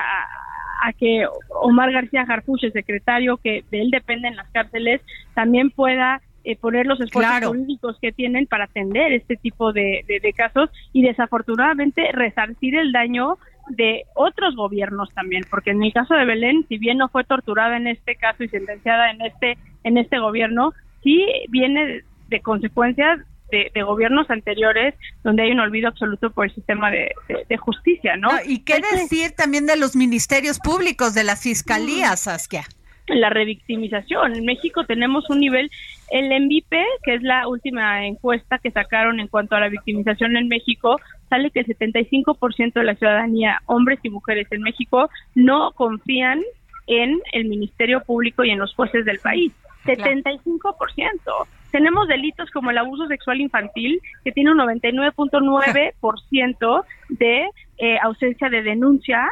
a 0.83 0.93
que 0.93 1.25
Omar 1.49 1.91
García 1.91 2.25
Harfuch, 2.27 2.63
el 2.63 2.71
secretario 2.71 3.37
que 3.37 3.63
de 3.71 3.81
él 3.81 3.91
depende 3.91 4.27
en 4.27 4.35
las 4.35 4.49
cárceles, 4.51 5.01
también 5.33 5.71
pueda 5.71 6.21
eh, 6.47 6.55
poner 6.55 6.85
los 6.85 7.01
esfuerzos 7.01 7.49
jurídicos 7.49 7.97
que 8.01 8.13
tienen 8.13 8.47
para 8.47 8.63
atender 8.63 9.11
este 9.11 9.35
tipo 9.35 9.73
de, 9.73 10.05
de, 10.07 10.31
casos 10.33 10.69
y 10.93 11.01
desafortunadamente 11.01 12.09
resarcir 12.13 12.77
el 12.77 12.93
daño 12.93 13.37
de 13.67 14.03
otros 14.15 14.55
gobiernos 14.55 15.09
también, 15.13 15.43
porque 15.49 15.71
en 15.71 15.83
el 15.83 15.91
caso 15.91 16.13
de 16.13 16.23
Belén, 16.23 16.65
si 16.69 16.77
bien 16.77 16.99
no 16.99 17.09
fue 17.09 17.25
torturada 17.25 17.75
en 17.75 17.87
este 17.87 18.15
caso 18.15 18.45
y 18.45 18.47
sentenciada 18.47 19.11
en 19.11 19.21
este 19.23 19.57
en 19.83 19.97
este 19.97 20.19
gobierno, 20.19 20.71
sí 21.03 21.25
viene 21.49 22.03
de 22.29 22.39
consecuencias 22.39 23.19
de, 23.51 23.83
gobiernos 23.83 24.29
anteriores 24.29 24.95
donde 25.25 25.43
hay 25.43 25.51
un 25.51 25.59
olvido 25.59 25.89
absoluto 25.89 26.29
por 26.31 26.45
el 26.45 26.55
sistema 26.55 26.89
de, 26.91 27.11
justicia, 27.57 28.15
¿no? 28.15 28.29
¿Y 28.45 28.59
qué 28.59 28.79
decir 28.95 29.31
también 29.31 29.65
de 29.65 29.75
los 29.75 29.97
ministerios 29.97 30.59
públicos, 30.59 31.13
de 31.13 31.25
las 31.25 31.41
fiscalías, 31.41 32.21
Saskia? 32.21 32.63
La 33.07 33.29
revictimización. 33.29 34.35
En 34.35 34.45
México 34.45 34.83
tenemos 34.83 35.29
un 35.29 35.39
nivel, 35.39 35.71
el 36.11 36.25
MVP, 36.25 36.83
que 37.03 37.15
es 37.15 37.23
la 37.23 37.47
última 37.47 38.05
encuesta 38.05 38.59
que 38.59 38.71
sacaron 38.71 39.19
en 39.19 39.27
cuanto 39.27 39.55
a 39.55 39.61
la 39.61 39.69
victimización 39.69 40.35
en 40.35 40.47
México, 40.47 40.97
sale 41.29 41.51
que 41.51 41.61
el 41.61 41.67
75% 41.67 42.73
de 42.73 42.83
la 42.83 42.95
ciudadanía, 42.95 43.61
hombres 43.65 43.99
y 44.03 44.09
mujeres 44.09 44.47
en 44.51 44.61
México, 44.61 45.09
no 45.35 45.71
confían 45.71 46.41
en 46.87 47.21
el 47.31 47.45
Ministerio 47.45 48.03
Público 48.03 48.43
y 48.43 48.51
en 48.51 48.59
los 48.59 48.73
jueces 48.73 49.05
del 49.05 49.19
país. 49.19 49.53
75%. 49.85 51.47
Tenemos 51.71 52.07
delitos 52.07 52.49
como 52.51 52.71
el 52.71 52.77
abuso 52.77 53.07
sexual 53.07 53.41
infantil, 53.41 54.01
que 54.23 54.31
tiene 54.31 54.51
un 54.51 54.57
99.9% 54.57 56.85
de 57.09 57.49
eh, 57.77 57.97
ausencia 58.01 58.49
de 58.49 58.63
denuncia 58.63 59.27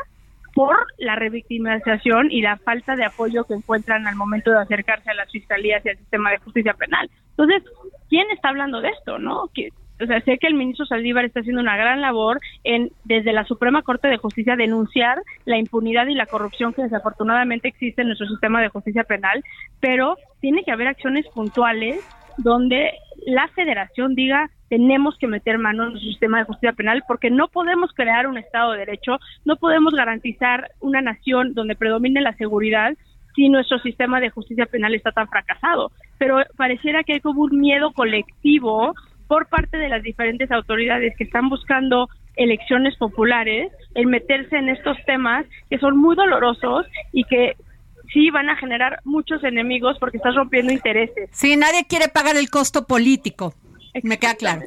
por 0.56 0.88
la 0.98 1.16
revictimización 1.16 2.32
y 2.32 2.42
la 2.42 2.58
falta 2.58 2.96
de 2.96 3.04
apoyo 3.04 3.44
que 3.44 3.54
encuentran 3.54 4.08
al 4.08 4.16
momento 4.16 4.52
de 4.52 4.60
acercarse 4.60 5.12
a 5.12 5.14
las 5.14 5.30
fiscalías 5.30 5.86
y 5.86 5.90
al 5.90 5.98
sistema 5.98 6.32
de 6.32 6.38
justicia 6.40 6.74
penal. 6.74 7.10
Entonces, 7.32 7.62
¿quién 8.10 8.26
está 8.32 8.50
hablando 8.50 8.80
de 8.80 8.90
esto, 8.90 9.20
no? 9.20 9.44
o 9.44 10.06
sea, 10.06 10.22
sé 10.22 10.38
que 10.38 10.48
el 10.48 10.54
ministro 10.54 10.86
Saldívar 10.86 11.26
está 11.26 11.42
haciendo 11.42 11.62
una 11.62 11.76
gran 11.76 12.00
labor 12.00 12.40
en 12.64 12.90
desde 13.04 13.34
la 13.34 13.44
Suprema 13.44 13.82
Corte 13.82 14.08
de 14.08 14.18
Justicia 14.18 14.56
denunciar 14.56 15.22
la 15.44 15.58
impunidad 15.58 16.08
y 16.08 16.16
la 16.16 16.26
corrupción 16.26 16.74
que 16.74 16.84
desafortunadamente 16.84 17.68
existe 17.68 18.02
en 18.02 18.08
nuestro 18.08 18.28
sistema 18.28 18.62
de 18.62 18.70
justicia 18.70 19.04
penal, 19.04 19.44
pero 19.82 20.16
tiene 20.40 20.64
que 20.64 20.72
haber 20.72 20.88
acciones 20.88 21.26
puntuales 21.34 22.00
donde 22.38 22.92
la 23.26 23.48
federación 23.50 24.16
diga 24.16 24.50
tenemos 24.70 25.18
que 25.18 25.28
meter 25.28 25.58
mano 25.58 25.84
en 25.84 25.90
nuestro 25.92 26.12
sistema 26.12 26.40
de 26.40 26.46
justicia 26.46 26.74
penal 26.74 27.04
porque 27.08 27.30
no 27.30 27.48
podemos 27.48 27.92
crear 27.94 28.28
un 28.28 28.38
Estado 28.38 28.72
de 28.72 28.80
Derecho, 28.80 29.20
no 29.46 29.56
podemos 29.58 29.94
garantizar 29.94 30.72
una 30.80 31.02
nación 31.02 31.54
donde 31.54 31.76
predomine 31.76 32.22
la 32.22 32.34
seguridad 32.34 32.94
si 33.36 33.50
nuestro 33.50 33.80
sistema 33.80 34.20
de 34.20 34.30
justicia 34.30 34.66
penal 34.66 34.96
está 34.96 35.12
tan 35.12 35.28
fracasado. 35.28 35.92
Pero 36.18 36.38
pareciera 36.56 37.04
que 37.04 37.14
hay 37.14 37.20
como 37.20 37.42
un 37.42 37.60
miedo 37.60 37.92
colectivo 37.92 38.94
por 39.28 39.48
parte 39.48 39.78
de 39.78 39.90
las 39.90 40.04
diferentes 40.04 40.50
autoridades 40.52 41.14
que 41.18 41.26
están 41.26 41.50
buscando 41.50 42.08
elecciones 42.36 42.96
populares 42.98 43.72
en 43.94 44.10
meterse 44.10 44.58
en 44.58 44.70
estos 44.70 44.98
temas 45.06 45.46
que 45.70 45.80
son 45.80 45.98
muy 45.98 46.16
dolorosos 46.16 46.86
y 47.12 47.24
que 47.24 47.56
sí 48.14 48.30
van 48.30 48.50
a 48.50 48.56
generar 48.56 49.00
muchos 49.04 49.44
enemigos 49.44 49.98
porque 50.00 50.18
estás 50.18 50.36
rompiendo 50.36 50.72
intereses. 50.72 51.30
Sí, 51.32 51.56
nadie 51.58 51.86
quiere 51.88 52.08
pagar 52.08 52.36
el 52.38 52.50
costo 52.50 52.86
político. 52.86 53.54
Me 54.04 54.18
queda 54.18 54.36
claro. 54.36 54.64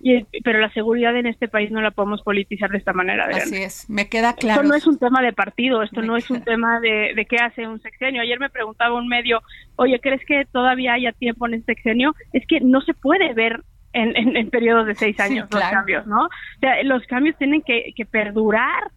Y, 0.00 0.24
pero 0.44 0.60
la 0.60 0.70
seguridad 0.72 1.16
en 1.16 1.26
este 1.26 1.48
país 1.48 1.70
no 1.70 1.80
la 1.80 1.90
podemos 1.90 2.22
politizar 2.22 2.70
de 2.70 2.78
esta 2.78 2.92
manera. 2.92 3.28
Así 3.32 3.56
es, 3.56 3.88
me 3.88 4.08
queda 4.08 4.34
claro. 4.34 4.60
Esto 4.60 4.68
no 4.68 4.76
es 4.76 4.86
un 4.86 4.98
tema 4.98 5.22
de 5.22 5.32
partido, 5.32 5.82
esto 5.82 6.02
no 6.02 6.16
es 6.16 6.30
un 6.30 6.42
tema 6.42 6.80
de, 6.80 7.12
de 7.16 7.24
qué 7.24 7.36
hace 7.36 7.66
un 7.66 7.80
sexenio. 7.80 8.20
Ayer 8.20 8.38
me 8.38 8.50
preguntaba 8.50 8.94
un 8.94 9.08
medio, 9.08 9.40
oye, 9.76 9.98
¿crees 10.00 10.24
que 10.26 10.44
todavía 10.52 10.92
haya 10.92 11.12
tiempo 11.12 11.46
en 11.46 11.54
este 11.54 11.74
sexenio? 11.74 12.14
Es 12.32 12.46
que 12.46 12.60
no 12.60 12.82
se 12.82 12.92
puede 12.92 13.32
ver 13.32 13.62
en, 13.94 14.36
en, 14.36 14.50
periodos 14.50 14.86
de 14.86 14.94
seis 14.94 15.18
años 15.18 15.48
los 15.50 15.62
cambios, 15.62 16.06
¿no? 16.06 16.26
O 16.26 16.60
sea, 16.60 16.82
los 16.82 17.04
cambios 17.06 17.36
tienen 17.38 17.62
que, 17.62 17.94
que 17.96 18.04
perdurar. 18.04 18.90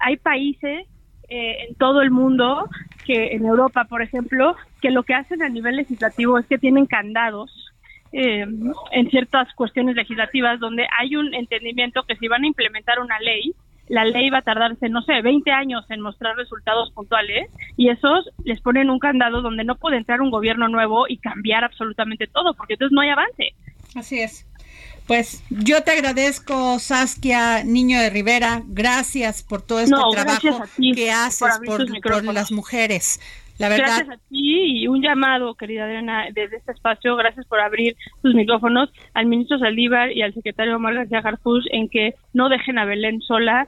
Hay 0.00 0.18
países 0.18 0.86
eh, 1.28 1.66
en 1.68 1.74
todo 1.74 2.02
el 2.02 2.10
mundo, 2.10 2.68
que 3.04 3.32
en 3.32 3.46
Europa, 3.46 3.84
por 3.84 4.02
ejemplo, 4.02 4.54
que 4.80 4.90
lo 4.90 5.02
que 5.02 5.14
hacen 5.14 5.42
a 5.42 5.48
nivel 5.48 5.76
legislativo 5.76 6.38
es 6.38 6.46
que 6.46 6.58
tienen 6.58 6.86
candados 6.86 7.65
eh, 8.18 8.46
en 8.92 9.10
ciertas 9.10 9.52
cuestiones 9.54 9.94
legislativas 9.94 10.58
donde 10.58 10.86
hay 10.98 11.16
un 11.16 11.34
entendimiento 11.34 12.02
que 12.04 12.16
si 12.16 12.28
van 12.28 12.44
a 12.44 12.46
implementar 12.46 12.98
una 12.98 13.20
ley, 13.20 13.52
la 13.88 14.06
ley 14.06 14.30
va 14.30 14.38
a 14.38 14.42
tardarse, 14.42 14.88
no 14.88 15.02
sé, 15.02 15.20
20 15.20 15.50
años 15.50 15.84
en 15.90 16.00
mostrar 16.00 16.34
resultados 16.34 16.90
puntuales 16.92 17.50
y 17.76 17.90
esos 17.90 18.30
les 18.42 18.58
ponen 18.62 18.88
un 18.88 19.00
candado 19.00 19.42
donde 19.42 19.64
no 19.64 19.74
puede 19.76 19.98
entrar 19.98 20.22
un 20.22 20.30
gobierno 20.30 20.66
nuevo 20.68 21.06
y 21.06 21.18
cambiar 21.18 21.62
absolutamente 21.64 22.26
todo, 22.26 22.54
porque 22.54 22.72
entonces 22.72 22.94
no 22.94 23.02
hay 23.02 23.10
avance. 23.10 23.54
Así 23.94 24.20
es. 24.20 24.46
Pues 25.06 25.44
yo 25.50 25.82
te 25.84 25.90
agradezco, 25.90 26.78
Saskia 26.78 27.64
Niño 27.64 28.00
de 28.00 28.08
Rivera. 28.08 28.62
Gracias 28.66 29.42
por 29.42 29.60
todo 29.60 29.80
este 29.80 29.94
trabajo 30.10 30.64
que 30.94 31.10
haces 31.12 31.60
por, 31.66 32.34
las 32.34 32.50
mujeres. 32.50 33.20
La 33.58 33.68
verdad. 33.68 33.86
Gracias 33.86 34.08
a 34.10 34.28
ti 34.28 34.82
y 34.82 34.88
un 34.88 35.02
llamado, 35.02 35.54
querida 35.54 35.84
Adriana, 35.84 36.26
desde 36.32 36.56
este 36.56 36.72
espacio. 36.72 37.16
Gracias 37.16 37.46
por 37.46 37.60
abrir 37.60 37.96
tus 38.22 38.34
micrófonos 38.34 38.90
al 39.14 39.26
ministro 39.26 39.58
Saldívar 39.58 40.12
y 40.12 40.22
al 40.22 40.34
secretario 40.34 40.76
Omar 40.76 40.94
García 40.94 41.22
en 41.72 41.88
que 41.88 42.14
no 42.32 42.48
dejen 42.48 42.78
a 42.78 42.84
Belén 42.84 43.20
sola. 43.22 43.66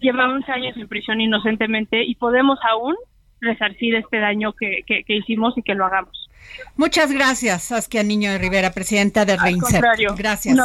Lleva 0.00 0.28
11 0.28 0.52
años 0.52 0.76
en 0.76 0.88
prisión 0.88 1.20
inocentemente 1.20 2.04
y 2.04 2.14
podemos 2.14 2.58
aún 2.70 2.96
resarcir 3.40 3.94
este 3.94 4.18
daño 4.18 4.52
que, 4.52 4.82
que, 4.86 5.04
que 5.04 5.16
hicimos 5.16 5.56
y 5.56 5.62
que 5.62 5.74
lo 5.74 5.86
hagamos. 5.86 6.28
Muchas 6.76 7.12
gracias, 7.12 7.64
Saskia 7.64 8.02
Niño 8.02 8.30
de 8.30 8.38
Rivera, 8.38 8.72
presidenta 8.72 9.24
de 9.24 9.36
Reinsert. 9.36 9.84
Gracias. 10.16 10.56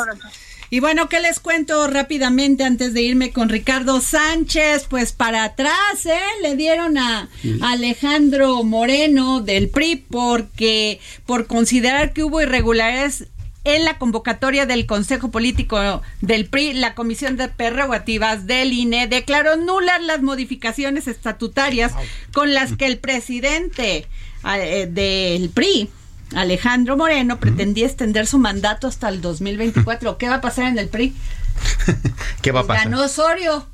Y 0.69 0.80
bueno, 0.80 1.10
¿qué 1.10 1.19
les 1.19 1.39
cuento 1.39 1.88
rápidamente 1.88 2.63
antes 2.63 2.93
de 2.93 3.01
irme 3.01 3.32
con 3.32 3.49
Ricardo 3.49 4.01
Sánchez? 4.01 4.88
Pues 4.89 5.13
para 5.13 5.43
atrás, 5.43 6.06
¿eh? 6.06 6.19
Le 6.41 6.56
dieron 6.56 6.97
a 6.97 7.30
Alejandro 7.62 8.63
Moreno 8.63 9.41
del 9.41 9.69
PRI 9.69 9.97
porque 10.10 10.99
por 11.25 11.47
considerar 11.47 12.13
que 12.13 12.23
hubo 12.23 12.41
irregularidades 12.41 13.28
en 13.65 13.84
la 13.84 13.97
convocatoria 13.97 14.65
del 14.65 14.86
Consejo 14.86 15.32
Político 15.32 16.01
del 16.21 16.45
PRI, 16.45 16.73
la 16.73 16.93
Comisión 16.93 17.36
de 17.36 17.49
Prerrogativas 17.49 18.45
del 18.45 18.71
INE 18.71 19.08
declaró 19.08 19.58
nulas 19.58 20.01
las 20.04 20.21
modificaciones 20.21 21.08
estatutarias 21.08 21.91
con 22.32 22.54
las 22.54 22.73
que 22.73 22.86
el 22.86 22.99
presidente 22.99 24.08
eh, 24.56 24.88
del 24.89 25.49
PRI, 25.49 25.89
Alejandro 26.36 26.98
Moreno, 26.98 27.39
pretendía 27.39 27.86
extender 27.86 28.28
su 28.28 28.38
mandato 28.38 28.88
hasta 28.88 29.10
el 29.10 29.21
2024. 29.21 30.17
¿Qué 30.17 30.30
va 30.30 30.36
a 30.36 30.41
pasar 30.41 30.67
en 30.67 30.78
el 30.78 30.89
PRI? 30.89 31.15
¿Qué 32.41 32.52
va 32.52 32.62
a 32.62 32.67
pasar? 32.67 32.86
Ganó 32.86 33.04
Osorio. 33.04 33.67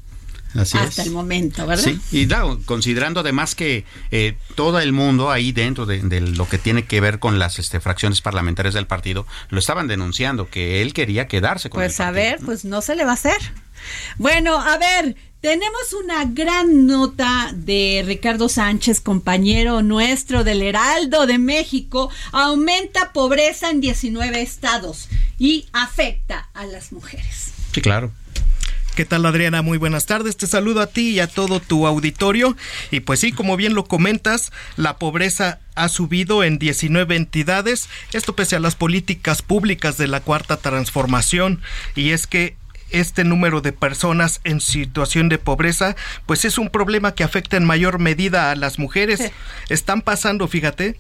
hasta 0.56 1.04
el 1.04 1.12
momento, 1.12 1.66
¿verdad? 1.66 1.84
Sí, 1.84 2.00
y 2.12 2.28
considerando 2.66 3.22
además 3.22 3.56
que 3.56 3.86
eh, 4.12 4.38
todo 4.56 4.80
el 4.80 4.94
mundo 4.94 5.32
ahí 5.32 5.52
dentro 5.52 5.86
de, 5.86 6.22
lo 6.22 6.48
que 6.48 6.58
tiene 6.58 6.86
que 6.86 7.02
ver 7.02 7.20
con 7.20 7.40
las 7.40 7.60
este, 7.60 7.80
fracciones 7.80 8.22
parlamentarias 8.22 8.74
del 8.74 8.88
partido 8.88 9.26
lo 9.50 9.60
estaban 9.60 9.88
denunciando, 9.88 10.50
que 10.50 10.82
él 10.82 10.94
quería 10.94 11.28
quedarse 11.28 11.70
con 11.70 11.80
pues 11.80 12.00
el 12.00 12.06
partido. 12.06 12.14
Pues 12.14 12.30
a 12.30 12.36
ver, 12.38 12.46
pues 12.46 12.66
no 12.66 12.82
se 12.82 12.96
le 12.96 13.06
va 13.06 13.12
a 13.12 13.16
hacer. 13.16 13.40
Bueno, 14.18 14.60
a 14.60 14.78
ver, 14.78 15.16
tenemos 15.42 15.94
una 15.94 16.26
gran 16.26 16.86
nota 16.86 17.52
de 17.54 18.04
Ricardo 18.06 18.48
Sánchez, 18.48 19.02
compañero 19.02 19.82
nuestro 19.82 20.44
del 20.44 20.62
Heraldo 20.62 21.26
de 21.26 21.40
México. 21.40 22.12
Aumenta 22.32 23.12
pobreza 23.12 23.72
en 23.72 23.82
19 23.82 24.40
estados 24.42 25.10
y 25.40 25.66
afecta 25.74 26.48
a 26.54 26.66
las 26.66 26.92
mujeres. 26.92 27.52
Sí, 27.74 27.82
claro. 27.82 28.12
¿Qué 28.96 29.06
tal 29.06 29.26
Adriana? 29.26 29.62
Muy 29.62 29.78
buenas 29.78 30.06
tardes. 30.06 30.38
Te 30.38 30.48
saludo 30.48 30.82
a 30.82 30.88
ti 30.88 31.12
y 31.12 31.20
a 31.22 31.28
todo 31.28 31.60
tu 31.60 31.88
auditorio. 31.88 32.56
Y 32.92 33.00
pues 33.00 33.22
sí, 33.22 33.32
como 33.32 33.58
bien 33.58 33.74
lo 33.74 33.86
comentas, 33.86 34.52
la 34.76 34.98
pobreza 34.98 35.60
ha 35.76 35.90
subido 35.90 36.44
en 36.44 36.60
19 36.60 37.16
entidades, 37.16 37.88
esto 38.12 38.36
pese 38.36 38.58
a 38.58 38.60
las 38.60 38.76
políticas 38.76 39.42
públicas 39.42 39.98
de 39.98 40.08
la 40.08 40.20
cuarta 40.20 40.58
transformación. 40.58 41.62
Y 41.96 42.12
es 42.12 42.28
que 42.28 42.58
este 42.92 43.24
número 43.24 43.62
de 43.62 43.74
personas 43.74 44.42
en 44.44 44.62
situación 44.62 45.30
de 45.30 45.38
pobreza, 45.38 45.96
pues 46.26 46.46
es 46.46 46.58
un 46.58 46.70
problema 46.70 47.14
que 47.14 47.24
afecta 47.24 47.58
en 47.58 47.66
mayor 47.66 48.00
medida 48.00 48.52
a 48.52 48.56
las 48.56 48.80
mujeres. 48.80 49.32
Están 49.70 50.02
pasando, 50.02 50.48
fíjate, 50.48 50.98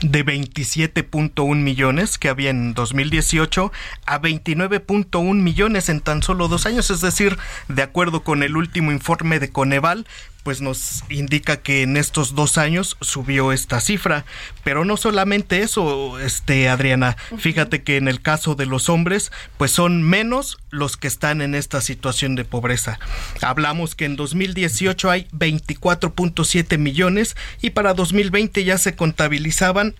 de 0.00 0.24
27.1 0.24 1.56
millones 1.56 2.18
que 2.18 2.28
había 2.28 2.50
en 2.50 2.74
2018 2.74 3.70
a 4.06 4.20
29.1 4.20 5.34
millones 5.34 5.88
en 5.88 6.00
tan 6.00 6.22
solo 6.22 6.48
dos 6.48 6.66
años, 6.66 6.90
es 6.90 7.00
decir, 7.00 7.38
de 7.68 7.82
acuerdo 7.82 8.24
con 8.24 8.42
el 8.42 8.56
último 8.56 8.90
informe 8.90 9.38
de 9.38 9.50
Coneval, 9.50 10.06
pues 10.42 10.60
nos 10.60 11.04
indica 11.08 11.58
que 11.58 11.82
en 11.82 11.96
estos 11.96 12.34
dos 12.34 12.58
años 12.58 12.96
subió 13.00 13.52
esta 13.52 13.80
cifra. 13.80 14.24
Pero 14.64 14.84
no 14.84 14.96
solamente 14.96 15.62
eso, 15.62 16.18
este 16.18 16.68
Adriana, 16.68 17.16
fíjate 17.38 17.82
que 17.82 17.96
en 17.96 18.08
el 18.08 18.20
caso 18.20 18.54
de 18.54 18.66
los 18.66 18.88
hombres, 18.88 19.32
pues 19.56 19.70
son 19.70 20.02
menos 20.02 20.58
los 20.70 20.96
que 20.96 21.08
están 21.08 21.42
en 21.42 21.54
esta 21.54 21.80
situación 21.80 22.34
de 22.34 22.44
pobreza. 22.44 22.98
Hablamos 23.40 23.94
que 23.94 24.04
en 24.04 24.16
2018 24.16 25.10
hay 25.10 25.26
24.7 25.32 26.78
millones 26.78 27.36
y 27.60 27.70
para 27.70 27.94
2020 27.94 28.64
ya 28.64 28.78
se 28.78 28.96
contabilizaban 28.96 29.94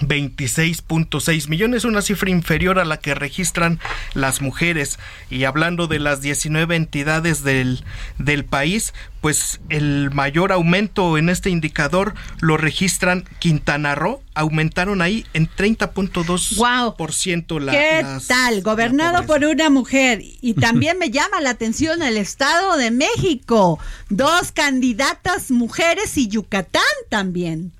26.6 0.00 1.48
millones, 1.48 1.84
una 1.84 2.02
cifra 2.02 2.30
inferior 2.30 2.78
a 2.78 2.84
la 2.84 2.98
que 2.98 3.14
registran 3.14 3.80
las 4.14 4.40
mujeres. 4.40 4.98
Y 5.30 5.44
hablando 5.44 5.86
de 5.86 5.98
las 5.98 6.20
19 6.20 6.76
entidades 6.76 7.42
del, 7.42 7.84
del 8.18 8.44
país, 8.44 8.92
pues 9.20 9.60
el 9.68 10.10
mayor 10.12 10.52
aumento 10.52 11.18
en 11.18 11.28
este 11.28 11.50
indicador 11.50 12.14
lo 12.40 12.56
registran 12.56 13.24
Quintana 13.38 13.94
Roo, 13.94 14.22
aumentaron 14.34 15.02
ahí 15.02 15.26
en 15.34 15.48
30.2% 15.48 17.48
wow. 17.48 17.58
la 17.58 17.72
¿Qué 17.72 18.06
tal? 18.28 18.62
Gobernado 18.62 19.26
por 19.26 19.44
una 19.44 19.70
mujer. 19.70 20.22
Y 20.40 20.54
también 20.54 20.98
me 20.98 21.10
llama 21.10 21.40
la 21.40 21.50
atención 21.50 22.02
el 22.02 22.16
Estado 22.16 22.76
de 22.76 22.90
México. 22.90 23.78
Dos 24.08 24.52
candidatas 24.52 25.50
mujeres 25.50 26.16
y 26.16 26.28
Yucatán 26.28 26.82
también. 27.08 27.72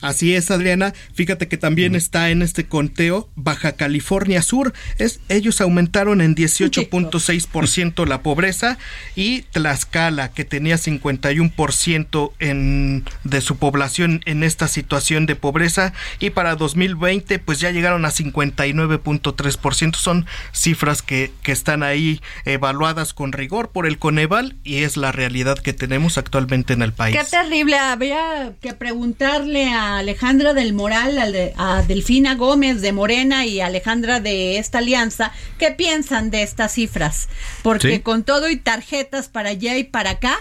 Así 0.00 0.34
es, 0.34 0.50
Adriana. 0.50 0.94
Fíjate 1.14 1.48
que 1.48 1.56
también 1.56 1.94
está 1.94 2.30
en 2.30 2.42
este 2.42 2.64
conteo 2.64 3.28
Baja 3.36 3.72
California 3.72 4.42
Sur. 4.42 4.72
Es, 4.98 5.20
ellos 5.28 5.60
aumentaron 5.60 6.20
en 6.20 6.34
18.6% 6.34 8.06
la 8.06 8.22
pobreza 8.22 8.78
y 9.14 9.42
Tlaxcala, 9.42 10.32
que 10.32 10.44
tenía 10.44 10.76
51% 10.76 12.32
en, 12.38 13.04
de 13.24 13.40
su 13.40 13.56
población 13.56 14.22
en 14.24 14.42
esta 14.42 14.68
situación 14.68 15.26
de 15.26 15.36
pobreza 15.36 15.92
y 16.18 16.30
para 16.30 16.56
2020 16.56 17.38
pues 17.38 17.60
ya 17.60 17.70
llegaron 17.70 18.04
a 18.04 18.10
59.3%. 18.10 19.96
Son 19.96 20.26
cifras 20.52 21.02
que, 21.02 21.30
que 21.42 21.52
están 21.52 21.82
ahí 21.82 22.20
evaluadas 22.44 23.12
con 23.12 23.32
rigor 23.32 23.70
por 23.70 23.86
el 23.86 23.98
Coneval 23.98 24.56
y 24.64 24.78
es 24.78 24.96
la 24.96 25.12
realidad 25.12 25.58
que 25.58 25.72
tenemos 25.72 26.16
actualmente 26.16 26.72
en 26.72 26.82
el 26.82 26.92
país. 26.92 27.16
Qué 27.16 27.24
terrible. 27.24 27.78
Había 27.78 28.54
que 28.60 28.72
preguntarle 28.72 29.70
a 29.72 29.89
Alejandra 29.98 30.54
del 30.54 30.72
Moral, 30.72 31.18
a 31.56 31.82
Delfina 31.82 32.34
Gómez 32.34 32.80
de 32.80 32.92
Morena 32.92 33.46
y 33.46 33.60
Alejandra 33.60 34.20
de 34.20 34.58
esta 34.58 34.78
alianza, 34.78 35.32
¿qué 35.58 35.70
piensan 35.70 36.30
de 36.30 36.42
estas 36.42 36.72
cifras? 36.72 37.28
Porque 37.62 38.02
con 38.02 38.24
todo 38.24 38.48
y 38.50 38.56
tarjetas 38.56 39.28
para 39.28 39.50
allá 39.50 39.76
y 39.76 39.84
para 39.84 40.10
acá, 40.10 40.38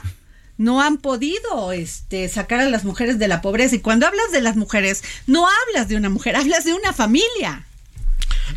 no 0.59 0.81
han 0.81 0.97
podido 0.97 1.71
este, 1.71 2.27
sacar 2.27 2.59
a 2.59 2.69
las 2.69 2.83
mujeres 2.83 3.17
de 3.17 3.29
la 3.29 3.41
pobreza. 3.41 3.77
Y 3.77 3.79
cuando 3.79 4.05
hablas 4.05 4.31
de 4.33 4.41
las 4.41 4.57
mujeres, 4.57 5.03
no 5.25 5.47
hablas 5.47 5.87
de 5.87 5.95
una 5.95 6.09
mujer, 6.09 6.35
hablas 6.35 6.65
de 6.65 6.73
una 6.73 6.93
familia. 6.93 7.65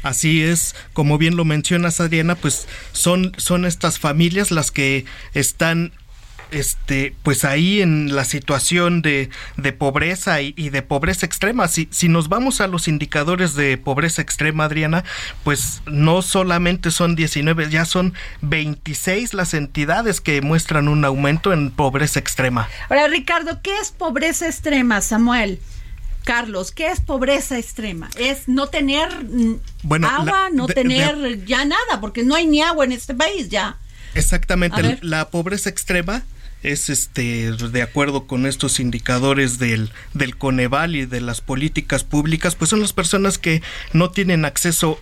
Así 0.02 0.42
es, 0.42 0.74
como 0.94 1.16
bien 1.16 1.37
lo 1.37 1.44
mencionas 1.44 2.00
Adriana, 2.00 2.35
pues 2.35 2.66
son, 2.92 3.33
son 3.37 3.64
estas 3.64 3.98
familias 3.98 4.50
las 4.50 4.70
que 4.70 5.05
están 5.33 5.92
este, 6.52 7.14
pues 7.22 7.44
ahí 7.44 7.80
en 7.80 8.14
la 8.14 8.24
situación 8.24 9.02
de, 9.02 9.30
de 9.56 9.72
pobreza 9.72 10.40
y, 10.40 10.52
de 10.52 10.82
pobreza 10.82 11.26
extrema. 11.26 11.66
Si, 11.66 11.88
si 11.90 12.08
nos 12.08 12.28
vamos 12.28 12.60
a 12.60 12.66
los 12.66 12.88
indicadores 12.88 13.54
de 13.54 13.78
pobreza 13.78 14.22
extrema, 14.22 14.64
Adriana, 14.64 15.02
pues 15.44 15.82
no 15.86 16.22
solamente 16.22 16.90
son 16.90 17.16
19, 17.16 17.70
ya 17.70 17.84
son 17.84 18.14
26 18.42 19.34
las 19.34 19.54
entidades 19.54 20.20
que 20.20 20.40
muestran 20.42 20.88
un 20.88 21.04
aumento 21.04 21.52
en 21.52 21.70
pobreza 21.70 22.20
extrema. 22.20 22.68
Ahora, 22.88 23.08
Ricardo, 23.08 23.60
¿qué 23.62 23.76
es 23.78 23.90
pobreza 23.90 24.46
extrema, 24.46 25.00
Samuel? 25.00 25.58
Carlos, 26.24 26.70
¿qué 26.70 26.88
es 26.88 27.00
pobreza 27.00 27.58
extrema? 27.58 28.08
Es 28.16 28.46
no 28.46 28.68
tener 28.68 29.08
mm, 29.24 29.60
agua, 30.04 30.50
no 30.52 30.66
tener 30.66 31.44
ya 31.46 31.64
nada, 31.64 32.00
porque 32.00 32.22
no 32.22 32.36
hay 32.36 32.46
ni 32.46 32.62
agua 32.62 32.84
en 32.84 32.92
este 32.92 33.14
país 33.14 33.48
ya. 33.48 33.76
Exactamente, 34.14 34.98
la 35.00 35.30
pobreza 35.30 35.70
extrema 35.70 36.22
es 36.62 36.88
este 36.88 37.53
de 37.53 37.83
acuerdo 37.83 38.27
con 38.27 38.46
estos 38.46 38.81
indicadores 38.81 39.59
del, 39.59 39.90
del 40.14 40.37
Coneval 40.37 40.96
y 40.96 41.07
de 41.07 41.20
las 41.20 41.40
políticas 41.40 42.05
públicas, 42.05 42.55
pues 42.55 42.70
son 42.70 42.81
las 42.81 42.92
personas 42.92 43.38
que 43.38 43.62
no 43.92 44.11
tienen 44.11 44.44
acceso 44.44 45.01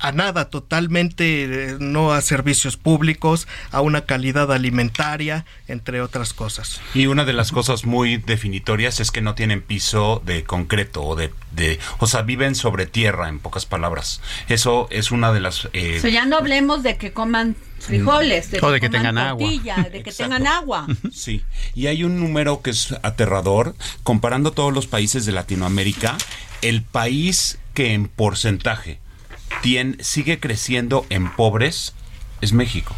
a 0.00 0.12
nada, 0.12 0.48
totalmente 0.48 1.44
eh, 1.44 1.76
no 1.78 2.12
a 2.12 2.22
servicios 2.22 2.76
públicos, 2.76 3.46
a 3.70 3.82
una 3.82 4.06
calidad 4.06 4.50
alimentaria, 4.50 5.44
entre 5.68 6.00
otras 6.00 6.32
cosas. 6.32 6.80
Y 6.94 7.06
una 7.06 7.24
de 7.24 7.34
las 7.34 7.52
cosas 7.52 7.84
muy 7.84 8.16
definitorias 8.16 8.98
es 9.00 9.10
que 9.10 9.20
no 9.20 9.34
tienen 9.34 9.60
piso 9.62 10.22
de 10.24 10.42
concreto 10.44 11.02
o 11.02 11.16
de, 11.16 11.30
de 11.52 11.78
o 11.98 12.06
sea, 12.06 12.22
viven 12.22 12.54
sobre 12.54 12.86
tierra, 12.86 13.28
en 13.28 13.38
pocas 13.38 13.66
palabras. 13.66 14.22
Eso 14.48 14.88
es 14.90 15.10
una 15.10 15.32
de 15.32 15.40
las... 15.40 15.68
Eh, 15.74 16.00
ya 16.10 16.24
no 16.24 16.38
hablemos 16.38 16.82
de 16.82 16.96
que 16.96 17.12
coman 17.12 17.54
frijoles, 17.80 18.50
de 18.50 18.60
o 18.62 18.70
de 18.70 18.80
que 18.80 18.88
tengan 18.88 19.18
agua. 19.18 19.48
De 19.90 20.02
que 20.02 20.12
tengan 20.12 20.46
agua. 20.46 20.86
Sí, 21.12 21.42
y 21.74 21.86
hay 21.86 22.04
un 22.04 22.20
número 22.20 22.62
que 22.62 22.70
es 22.70 22.94
aterrador, 23.02 23.74
comparando 24.02 24.52
todos 24.52 24.72
los 24.72 24.86
países 24.86 25.26
de 25.26 25.32
Latinoamérica, 25.32 26.16
el 26.62 26.82
país 26.82 27.58
que 27.74 27.94
en 27.94 28.08
porcentaje 28.08 28.98
sigue 30.00 30.40
creciendo 30.40 31.06
en 31.10 31.30
pobres 31.30 31.94
es 32.40 32.52
México. 32.52 32.94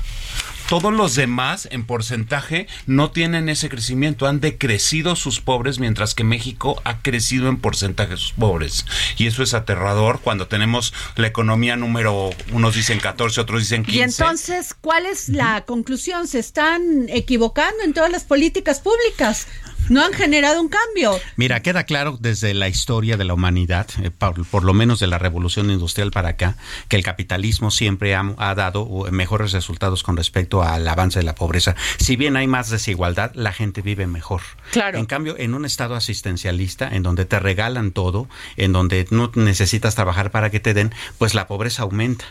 Todos 0.69 0.93
los 0.93 1.15
demás, 1.15 1.69
en 1.71 1.85
porcentaje, 1.85 2.67
no 2.87 3.11
tienen 3.11 3.49
ese 3.49 3.69
crecimiento. 3.69 4.27
Han 4.27 4.41
decrecido 4.41 5.17
sus 5.17 5.41
pobres, 5.41 5.79
mientras 5.79 6.15
que 6.15 6.25
México 6.25 6.81
ha 6.85 6.99
crecido 7.03 7.49
en 7.49 7.59
porcentaje 7.59 8.17
sus 8.17 8.33
pobres. 8.33 8.87
Y 9.19 9.27
eso 9.27 9.43
es 9.43 9.55
aterrador 9.55 10.21
cuando 10.21 10.49
tenemos 10.49 10.95
la 11.17 11.27
economía 11.27 11.77
número, 11.77 12.31
unos 12.53 12.75
dicen 12.75 13.01
14, 13.01 13.41
otros 13.41 13.61
dicen 13.61 13.85
15. 13.85 13.99
Y 13.99 14.03
entonces, 14.03 14.75
¿cuál 14.81 15.07
es 15.07 15.29
la 15.29 15.65
conclusión? 15.65 16.27
¿Se 16.27 16.39
están 16.39 17.09
equivocando 17.09 17.83
en 17.85 17.93
todas 17.93 18.11
las 18.11 18.25
políticas 18.25 18.81
públicas? 18.81 19.47
No 19.89 20.05
han 20.05 20.13
generado 20.13 20.61
un 20.61 20.69
cambio. 20.69 21.19
Mira, 21.37 21.61
queda 21.61 21.85
claro 21.85 22.19
desde 22.21 22.55
la 22.55 22.69
historia 22.69 23.17
de 23.17 23.25
la 23.25 23.35
humanidad, 23.35 23.87
eh, 24.03 24.11
por, 24.11 24.65
lo 24.65 24.75
menos 24.75 25.01
de 25.01 25.07
la 25.07 25.19
revolución 25.19 25.71
industrial 25.71 26.11
para 26.11 26.31
acá, 26.31 26.57
que 26.89 26.97
el 26.97 27.03
capitalismo 27.03 27.71
siempre 27.71 28.15
ha, 28.15 28.55
dado 28.55 28.87
mejores 29.11 29.53
resultados 29.53 30.03
con 30.03 30.17
respecto 30.17 30.63
al 30.63 30.87
avance 30.87 31.19
de 31.19 31.25
la 31.25 31.35
pobreza. 31.35 31.75
Si 31.99 32.17
bien 32.17 32.37
hay 32.37 32.47
más 32.47 32.71
desigualdad, 32.71 33.33
la 33.35 33.53
gente 33.53 33.83
vive 33.83 34.07
mejor. 34.07 34.43
Claro. 34.71 34.99
En 34.99 35.07
cambio, 35.07 35.37
en 35.39 35.55
un 35.55 35.65
estado 35.65 35.95
asistencialista, 35.95 36.89
en 36.89 37.03
donde 37.03 37.25
te 37.25 37.39
regalan 37.39 37.93
todo, 37.93 38.29
en 38.57 38.73
donde 38.73 39.07
no 39.11 39.31
necesitas 39.35 39.95
trabajar 39.95 40.31
para 40.31 40.51
que 40.51 40.61
te 40.61 40.75
den, 40.75 40.93
pues 41.19 41.35
la 41.35 41.47
pobreza 41.47 41.83
aumenta. 41.83 42.27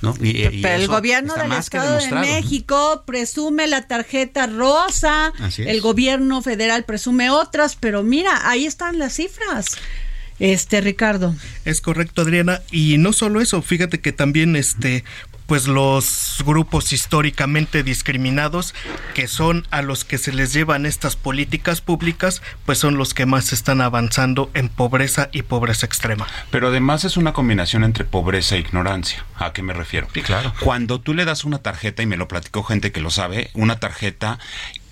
Pero 0.00 0.68
el 0.68 0.86
gobierno 0.86 1.34
del 1.34 1.52
Estado 1.52 1.98
de 1.98 2.12
México 2.12 3.02
presume 3.06 3.66
la 3.66 3.86
tarjeta 3.86 4.46
rosa, 4.46 5.32
el 5.58 5.80
gobierno 5.80 6.42
federal 6.42 6.84
presume 6.84 7.30
otras, 7.30 7.76
pero 7.76 8.02
mira, 8.02 8.48
ahí 8.48 8.66
están 8.66 8.98
las 8.98 9.14
cifras. 9.14 9.76
Este 10.38 10.80
Ricardo. 10.80 11.36
Es 11.66 11.82
correcto, 11.82 12.22
Adriana, 12.22 12.62
y 12.70 12.96
no 12.96 13.12
solo 13.12 13.42
eso, 13.42 13.60
fíjate 13.60 14.00
que 14.00 14.12
también 14.12 14.56
este 14.56 15.04
pues 15.50 15.66
los 15.66 16.44
grupos 16.46 16.92
históricamente 16.92 17.82
discriminados 17.82 18.72
que 19.14 19.26
son 19.26 19.66
a 19.72 19.82
los 19.82 20.04
que 20.04 20.16
se 20.16 20.32
les 20.32 20.52
llevan 20.52 20.86
estas 20.86 21.16
políticas 21.16 21.80
públicas 21.80 22.40
pues 22.66 22.78
son 22.78 22.96
los 22.96 23.14
que 23.14 23.26
más 23.26 23.52
están 23.52 23.80
avanzando 23.80 24.48
en 24.54 24.68
pobreza 24.68 25.28
y 25.32 25.42
pobreza 25.42 25.86
extrema. 25.86 26.28
Pero 26.52 26.68
además 26.68 27.02
es 27.02 27.16
una 27.16 27.32
combinación 27.32 27.82
entre 27.82 28.04
pobreza 28.04 28.54
e 28.54 28.60
ignorancia. 28.60 29.24
¿A 29.38 29.52
qué 29.52 29.64
me 29.64 29.72
refiero? 29.72 30.06
Sí, 30.14 30.22
claro. 30.22 30.54
Cuando 30.60 31.00
tú 31.00 31.14
le 31.14 31.24
das 31.24 31.42
una 31.42 31.58
tarjeta 31.58 32.04
y 32.04 32.06
me 32.06 32.16
lo 32.16 32.28
platicó 32.28 32.62
gente 32.62 32.92
que 32.92 33.00
lo 33.00 33.10
sabe, 33.10 33.50
una 33.54 33.80
tarjeta 33.80 34.38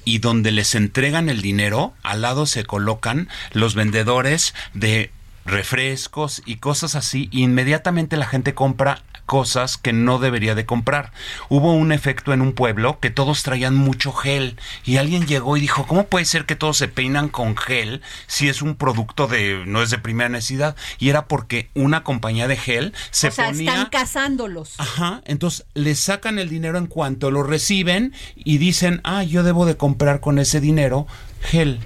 y 0.05 0.19
donde 0.19 0.51
les 0.51 0.75
entregan 0.75 1.29
el 1.29 1.41
dinero, 1.41 1.95
al 2.03 2.23
lado 2.23 2.47
se 2.47 2.65
colocan 2.65 3.29
los 3.53 3.77
vendedores 3.77 4.57
de 4.75 5.13
refrescos 5.49 6.43
y 6.47 6.57
cosas 6.57 6.95
así, 6.95 7.29
inmediatamente 7.33 8.17
la 8.17 8.27
gente 8.27 8.55
compra 8.55 9.03
cosas 9.29 9.77
que 9.77 9.93
no 9.93 10.19
debería 10.19 10.55
de 10.55 10.65
comprar. 10.65 11.13
Hubo 11.51 11.75
un 11.75 11.93
efecto 11.93 12.33
en 12.33 12.41
un 12.41 12.55
pueblo 12.55 12.99
que 12.99 13.11
todos 13.11 13.43
traían 13.43 13.77
mucho 13.77 14.11
gel 14.11 14.59
y 14.87 14.97
alguien 14.97 15.27
llegó 15.27 15.59
y 15.59 15.61
dijo, 15.61 15.87
¿cómo 15.87 16.07
puede 16.07 16.25
ser 16.25 16.47
que 16.47 16.57
todos 16.57 16.79
se 16.79 16.89
peinan 16.89 17.29
con 17.29 17.55
gel 17.55 18.01
si 18.27 18.49
es 18.49 18.63
un 18.63 18.75
producto 18.75 19.27
de 19.27 19.65
no 19.67 19.83
es 19.83 19.91
de 19.91 19.99
primera 19.99 20.31
necesidad? 20.31 20.77
Y 20.99 21.11
era 21.11 21.27
porque 21.27 21.69
una 21.75 22.05
compañía 22.05 22.49
de 22.49 22.57
gel 22.57 22.95
se 23.11 23.29
o 23.29 23.31
sea, 23.31 23.51
están 23.51 23.91
cazándolos. 23.91 24.77
Ajá, 24.79 25.21
entonces 25.27 25.67
les 25.75 26.01
sacan 26.01 26.39
el 26.39 26.49
dinero 26.49 26.79
en 26.79 26.87
cuanto 26.87 27.31
lo 27.31 27.43
reciben 27.43 28.15
y 28.35 28.57
dicen, 28.57 29.03
"Ah, 29.05 29.25
yo 29.25 29.43
debo 29.43 29.67
de 29.67 29.77
comprar 29.77 30.21
con 30.21 30.39
ese 30.39 30.59
dinero 30.59 31.07
gel." 31.43 31.81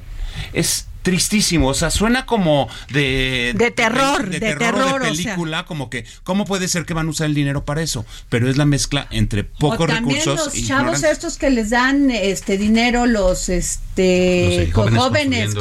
Es 0.53 0.87
tristísimo. 1.03 1.69
O 1.69 1.75
sea, 1.75 1.91
suena 1.91 2.27
como 2.27 2.69
de. 2.91 3.53
De 3.57 3.71
terror, 3.71 4.29
de, 4.29 4.41
terror. 4.41 5.03
de 5.03 5.09
película, 5.09 5.65
como 5.67 5.91
que, 5.91 6.05
¿cómo 6.25 6.45
puede 6.45 6.69
ser 6.69 6.87
que 6.87 6.95
van 6.95 7.09
a 7.09 7.11
usar 7.11 7.27
el 7.27 7.35
dinero 7.35 7.65
para 7.65 7.83
eso? 7.83 8.07
Pero 8.29 8.49
es 8.49 8.57
la 8.57 8.65
mezcla 8.65 9.07
entre 9.11 9.45
pocos 9.45 9.81
o 9.81 9.87
también 9.87 10.21
recursos. 10.21 10.55
Los 10.55 10.67
chavos 10.67 11.03
estos 11.03 11.37
que 11.37 11.51
les 11.51 11.71
dan 11.71 12.11
este 12.11 12.57
dinero, 12.57 13.07
los 13.07 13.49
este 13.49 14.71
jóvenes, 14.73 15.55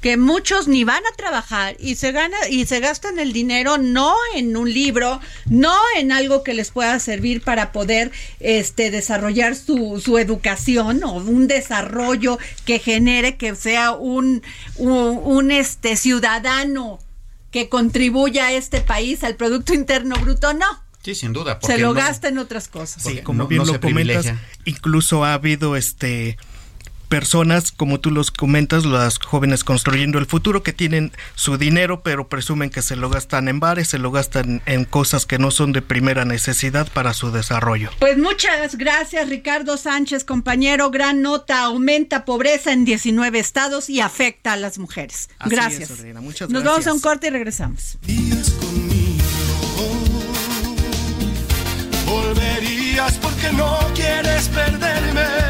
que 0.00 0.16
muchos 0.16 0.68
ni 0.68 0.84
van 0.84 1.02
a 1.06 1.16
trabajar 1.16 1.76
y 1.80 1.96
se 1.96 2.12
gana 2.12 2.36
y 2.50 2.66
se 2.66 2.80
gastan 2.80 3.18
el 3.18 3.32
dinero 3.32 3.78
no 3.78 4.14
en 4.34 4.56
un 4.56 4.72
libro, 4.72 5.20
no 5.46 5.74
en 5.96 6.12
algo 6.12 6.42
que 6.42 6.54
les 6.54 6.70
pueda 6.70 6.98
servir 6.98 7.42
para 7.42 7.72
poder 7.72 8.12
este 8.40 8.90
desarrollar 8.90 9.56
su, 9.56 10.00
su 10.04 10.18
educación 10.18 11.02
o 11.04 11.14
un 11.14 11.48
desarrollo 11.48 12.38
que 12.64 12.78
genere 12.78 13.36
que 13.36 13.54
sea 13.54 13.92
un 13.92 14.42
un, 14.76 15.50
este 15.50 15.96
ciudadano 15.96 16.98
que 17.50 17.68
contribuya 17.68 18.46
a 18.46 18.52
este 18.52 18.80
país 18.80 19.24
al 19.24 19.36
Producto 19.36 19.74
Interno 19.74 20.16
Bruto, 20.16 20.52
no. 20.54 20.66
Sí, 21.02 21.14
sin 21.14 21.32
duda. 21.32 21.58
Se 21.62 21.78
lo 21.78 21.94
gasta 21.94 22.28
en 22.28 22.38
otras 22.38 22.68
cosas. 22.68 23.02
Sí, 23.02 23.22
como 23.22 23.46
bien 23.46 23.66
lo 23.66 23.80
comentas, 23.80 24.34
incluso 24.64 25.24
ha 25.24 25.34
habido 25.34 25.76
este 25.76 26.36
personas, 27.10 27.72
como 27.72 28.00
tú 28.00 28.10
los 28.10 28.30
comentas, 28.30 28.86
las 28.86 29.18
jóvenes 29.18 29.64
construyendo 29.64 30.18
el 30.18 30.26
futuro, 30.26 30.62
que 30.62 30.72
tienen 30.72 31.12
su 31.34 31.58
dinero, 31.58 32.02
pero 32.02 32.28
presumen 32.28 32.70
que 32.70 32.80
se 32.80 32.96
lo 32.96 33.10
gastan 33.10 33.48
en 33.48 33.60
bares, 33.60 33.88
se 33.88 33.98
lo 33.98 34.12
gastan 34.12 34.62
en 34.64 34.84
cosas 34.84 35.26
que 35.26 35.38
no 35.38 35.50
son 35.50 35.72
de 35.72 35.82
primera 35.82 36.24
necesidad 36.24 36.88
para 36.90 37.12
su 37.12 37.32
desarrollo. 37.32 37.90
Pues 37.98 38.16
muchas 38.16 38.76
gracias, 38.78 39.28
Ricardo 39.28 39.76
Sánchez, 39.76 40.24
compañero. 40.24 40.90
Gran 40.90 41.20
nota, 41.20 41.64
aumenta 41.64 42.24
pobreza 42.24 42.72
en 42.72 42.84
19 42.84 43.40
estados 43.40 43.90
y 43.90 44.00
afecta 44.00 44.52
a 44.52 44.56
las 44.56 44.78
mujeres. 44.78 45.28
gracias. 45.44 45.90
Nos 46.48 46.64
vamos 46.64 46.86
a 46.86 46.92
un 46.92 47.00
corte 47.00 47.26
y 47.26 47.30
regresamos. 47.30 47.98
Volverías 52.06 53.14
porque 53.18 53.50
no 53.52 53.78
quieres 53.94 54.48
perderme 54.48 55.49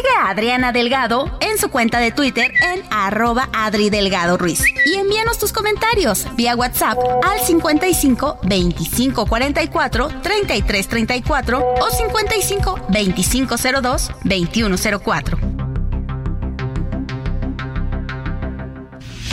Sigue 0.00 0.16
a 0.18 0.30
Adriana 0.30 0.72
Delgado 0.72 1.30
en 1.40 1.58
su 1.58 1.68
cuenta 1.68 1.98
de 1.98 2.10
Twitter 2.10 2.50
en 2.72 2.82
arroba 2.90 3.50
Adri 3.52 3.90
Delgado 3.90 4.38
Ruiz. 4.38 4.62
Y 4.86 4.94
envíanos 4.94 5.38
tus 5.38 5.52
comentarios 5.52 6.26
vía 6.36 6.56
WhatsApp 6.56 6.96
al 7.22 7.38
55 7.38 8.38
25 8.44 9.26
44 9.26 10.08
33 10.22 10.88
34 10.88 11.74
o 11.78 11.90
55 11.90 12.86
25 12.88 13.56
02 13.82 14.10
21 14.24 14.76
04. 15.04 15.38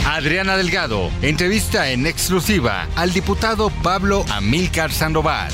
Adriana 0.06 0.58
Delgado 0.58 1.10
entrevista 1.22 1.88
en 1.88 2.06
exclusiva 2.06 2.86
al 2.94 3.14
diputado 3.14 3.70
Pablo 3.82 4.22
Amílcar 4.30 4.92
Sandoval. 4.92 5.50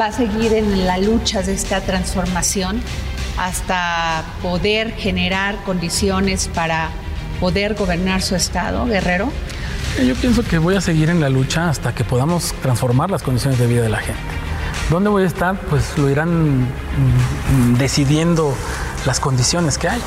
Va 0.00 0.06
a 0.06 0.12
seguir 0.12 0.52
en 0.52 0.86
la 0.86 0.98
lucha 0.98 1.42
de 1.42 1.54
esta 1.54 1.80
transformación 1.80 2.80
hasta 3.38 4.24
poder 4.42 4.92
generar 4.92 5.62
condiciones 5.64 6.48
para 6.48 6.90
poder 7.40 7.74
gobernar 7.74 8.22
su 8.22 8.34
estado, 8.34 8.84
Guerrero? 8.86 9.30
Yo 10.04 10.14
pienso 10.14 10.42
que 10.42 10.58
voy 10.58 10.76
a 10.76 10.80
seguir 10.80 11.10
en 11.10 11.20
la 11.20 11.28
lucha 11.28 11.68
hasta 11.68 11.94
que 11.94 12.04
podamos 12.04 12.52
transformar 12.62 13.10
las 13.10 13.22
condiciones 13.22 13.58
de 13.58 13.66
vida 13.66 13.82
de 13.82 13.88
la 13.88 13.98
gente. 13.98 14.20
¿Dónde 14.90 15.10
voy 15.10 15.24
a 15.24 15.26
estar? 15.26 15.58
Pues 15.68 15.98
lo 15.98 16.08
irán 16.08 16.62
mm, 16.62 17.74
decidiendo 17.78 18.54
las 19.06 19.20
condiciones 19.20 19.76
que 19.78 19.88
hay. 19.88 20.00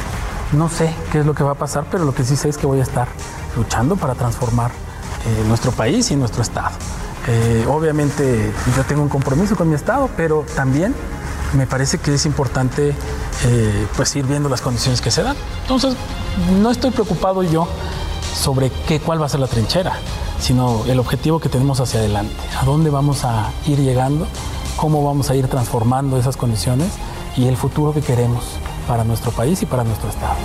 No 0.54 0.70
sé 0.70 0.94
qué 1.12 1.20
es 1.20 1.26
lo 1.26 1.34
que 1.34 1.44
va 1.44 1.52
a 1.52 1.56
pasar, 1.56 1.86
pero 1.90 2.04
lo 2.04 2.14
que 2.14 2.24
sí 2.24 2.36
sé 2.36 2.50
es 2.50 2.58
que 2.58 2.68
voy 2.68 2.80
a 2.80 2.84
estar 2.84 3.08
luchando 3.56 3.96
para 3.96 4.16
transformar 4.16 4.72
eh, 4.72 5.44
nuestro 5.48 5.72
país 5.72 6.10
y 6.12 6.16
nuestro 6.16 6.42
estado. 6.42 6.76
Eh, 7.28 7.66
obviamente 7.70 8.52
yo 8.76 8.84
tengo 8.84 9.04
un 9.04 9.10
compromiso 9.10 9.56
con 9.56 9.70
mi 9.70 9.76
estado, 9.76 10.10
pero 10.18 10.46
también 10.56 10.96
me 11.54 11.68
parece 11.68 11.98
que 11.98 12.14
es 12.14 12.26
importante 12.26 12.94
eh, 13.46 13.88
pues 13.96 14.16
ir 14.16 14.26
viendo 14.26 14.50
las 14.50 14.62
condiciones 14.62 15.02
que 15.02 15.12
se 15.12 15.24
dan. 15.24 15.36
Entonces, 15.62 15.96
no 16.62 16.72
estoy 16.72 16.92
preocupado 16.92 17.44
yo 17.44 17.68
sobre 18.36 18.72
qué, 18.88 19.00
cuál 19.00 19.22
va 19.22 19.26
a 19.26 19.30
ser 19.30 19.40
la 19.40 19.48
trinchera, 19.48 19.94
sino 20.40 20.86
el 20.86 21.00
objetivo 21.00 21.40
que 21.40 21.50
tenemos 21.50 21.80
hacia 21.80 22.00
adelante, 22.00 22.36
a 22.60 22.66
dónde 22.66 22.90
vamos 22.90 23.26
a 23.26 23.52
ir 23.68 23.80
llegando, 23.80 24.28
cómo 24.78 25.04
vamos 25.04 25.30
a 25.30 25.36
ir 25.36 25.48
transformando 25.48 26.18
esas 26.18 26.38
condiciones 26.38 26.90
y 27.36 27.48
el 27.48 27.58
futuro 27.58 27.94
que 27.94 28.02
queremos 28.02 28.44
para 28.88 29.04
nuestro 29.04 29.32
país 29.32 29.62
y 29.62 29.66
para 29.66 29.84
nuestro 29.84 30.10
Estado. 30.10 30.36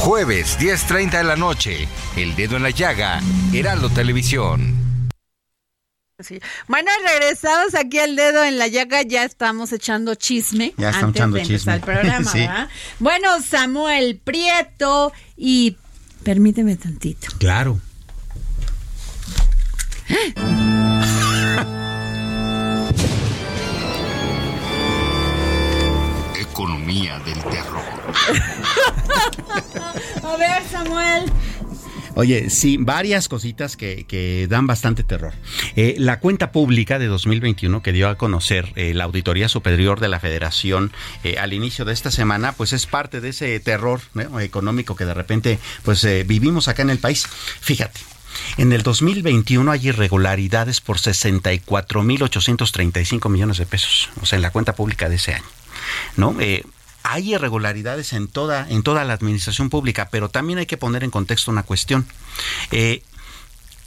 Jueves, 0.00 0.58
10.30 0.58 1.18
de 1.18 1.24
la 1.24 1.36
noche, 1.36 1.88
El 2.16 2.36
Dedo 2.36 2.56
en 2.56 2.62
la 2.62 2.70
Llaga, 2.70 3.20
Heraldo 3.52 3.88
Televisión. 3.90 4.75
Bueno, 6.66 6.90
regresados 7.06 7.74
aquí 7.74 7.98
al 7.98 8.16
dedo 8.16 8.42
en 8.42 8.56
la 8.56 8.68
llaga, 8.68 9.02
ya 9.02 9.22
estamos 9.24 9.70
echando 9.72 10.14
chisme 10.14 10.72
ya 10.78 10.88
estamos 10.88 11.08
antes 11.08 11.20
echando 11.20 11.34
de 11.36 11.42
empezar 11.42 11.58
chisme. 11.58 11.74
el 11.74 11.80
programa. 11.82 12.70
Bueno, 13.00 13.42
Samuel 13.42 14.18
Prieto 14.24 15.12
y 15.36 15.76
permíteme 16.24 16.76
tantito. 16.76 17.28
Claro. 17.38 17.78
Economía 26.40 27.18
del 27.20 27.42
terror. 27.44 27.82
A 30.24 30.36
ver, 30.36 30.62
Samuel. 30.70 31.32
Oye, 32.16 32.48
sí, 32.48 32.78
varias 32.80 33.28
cositas 33.28 33.76
que, 33.76 34.06
que 34.08 34.46
dan 34.48 34.66
bastante 34.66 35.04
terror. 35.04 35.34
Eh, 35.76 35.96
la 35.98 36.18
cuenta 36.18 36.50
pública 36.50 36.98
de 36.98 37.08
2021 37.08 37.82
que 37.82 37.92
dio 37.92 38.08
a 38.08 38.16
conocer 38.16 38.72
eh, 38.74 38.94
la 38.94 39.04
Auditoría 39.04 39.50
Superior 39.50 40.00
de 40.00 40.08
la 40.08 40.18
Federación 40.18 40.94
eh, 41.24 41.36
al 41.38 41.52
inicio 41.52 41.84
de 41.84 41.92
esta 41.92 42.10
semana, 42.10 42.52
pues 42.52 42.72
es 42.72 42.86
parte 42.86 43.20
de 43.20 43.28
ese 43.28 43.60
terror 43.60 44.00
económico 44.40 44.96
que 44.96 45.04
de 45.04 45.12
repente 45.12 45.58
pues 45.82 46.08
vivimos 46.26 46.68
acá 46.68 46.80
en 46.80 46.88
el 46.88 46.98
país. 46.98 47.26
Fíjate, 47.60 48.00
en 48.56 48.72
el 48.72 48.82
2021 48.82 49.70
hay 49.70 49.88
irregularidades 49.88 50.80
por 50.80 50.96
64.835 50.96 53.28
millones 53.28 53.58
de 53.58 53.66
pesos, 53.66 54.08
o 54.22 54.26
sea, 54.26 54.36
en 54.36 54.42
la 54.42 54.52
cuenta 54.52 54.74
pública 54.74 55.10
de 55.10 55.16
ese 55.16 55.34
año. 55.34 55.44
¿No? 56.16 56.34
Hay 57.08 57.34
irregularidades 57.34 58.12
en 58.12 58.26
toda, 58.26 58.66
en 58.68 58.82
toda 58.82 59.04
la 59.04 59.12
administración 59.12 59.70
pública, 59.70 60.08
pero 60.10 60.28
también 60.28 60.58
hay 60.58 60.66
que 60.66 60.76
poner 60.76 61.04
en 61.04 61.10
contexto 61.10 61.50
una 61.50 61.62
cuestión. 61.62 62.06
Eh, 62.72 63.02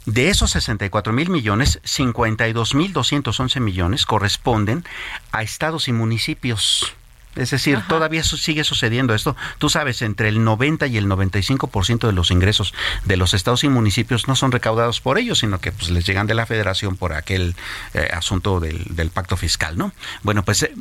de 0.06 0.30
esos 0.30 0.50
64 0.52 1.12
mil 1.12 1.28
millones, 1.28 1.80
52 1.84 2.74
mil 2.74 2.92
211 2.92 3.60
millones 3.60 4.06
corresponden 4.06 4.84
a 5.32 5.42
estados 5.42 5.88
y 5.88 5.92
municipios. 5.92 6.94
Es 7.36 7.50
decir, 7.50 7.80
todavía 7.86 8.24
sigue 8.24 8.64
sucediendo 8.64 9.14
esto. 9.14 9.36
Tú 9.58 9.68
sabes, 9.68 10.02
entre 10.02 10.28
el 10.28 10.42
90 10.42 10.88
y 10.88 10.96
el 10.96 11.06
95% 11.06 12.06
de 12.06 12.12
los 12.12 12.32
ingresos 12.32 12.74
de 13.04 13.16
los 13.16 13.34
estados 13.34 13.62
y 13.62 13.68
municipios 13.68 14.26
no 14.26 14.34
son 14.34 14.50
recaudados 14.50 15.00
por 15.00 15.16
ellos, 15.16 15.38
sino 15.38 15.60
que 15.60 15.70
pues 15.70 15.90
les 15.90 16.04
llegan 16.06 16.26
de 16.26 16.34
la 16.34 16.46
federación 16.46 16.96
por 16.96 17.12
aquel 17.12 17.54
eh, 17.94 18.08
asunto 18.12 18.58
del, 18.58 18.82
del, 18.96 19.10
pacto 19.10 19.36
fiscal, 19.36 19.78
¿no? 19.78 19.92
Bueno, 20.22 20.44
pues 20.44 20.64
eh, 20.64 20.74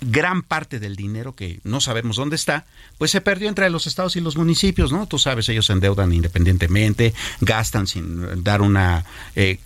gran 0.00 0.42
parte 0.42 0.80
del 0.80 0.96
dinero 0.96 1.34
que 1.34 1.60
no 1.64 1.80
sabemos 1.80 2.16
dónde 2.16 2.36
está, 2.36 2.66
pues 2.98 3.10
se 3.10 3.20
perdió 3.20 3.48
entre 3.48 3.68
los 3.70 3.86
estados 3.86 4.16
y 4.16 4.20
los 4.20 4.36
municipios, 4.36 4.92
¿no? 4.92 5.06
Tú 5.06 5.18
sabes, 5.18 5.48
ellos 5.48 5.66
se 5.66 5.72
endeudan 5.72 6.12
independientemente, 6.12 7.14
gastan 7.40 7.86
sin 7.86 8.42
dar 8.42 8.62
una 8.62 9.04
eh, 9.36 9.58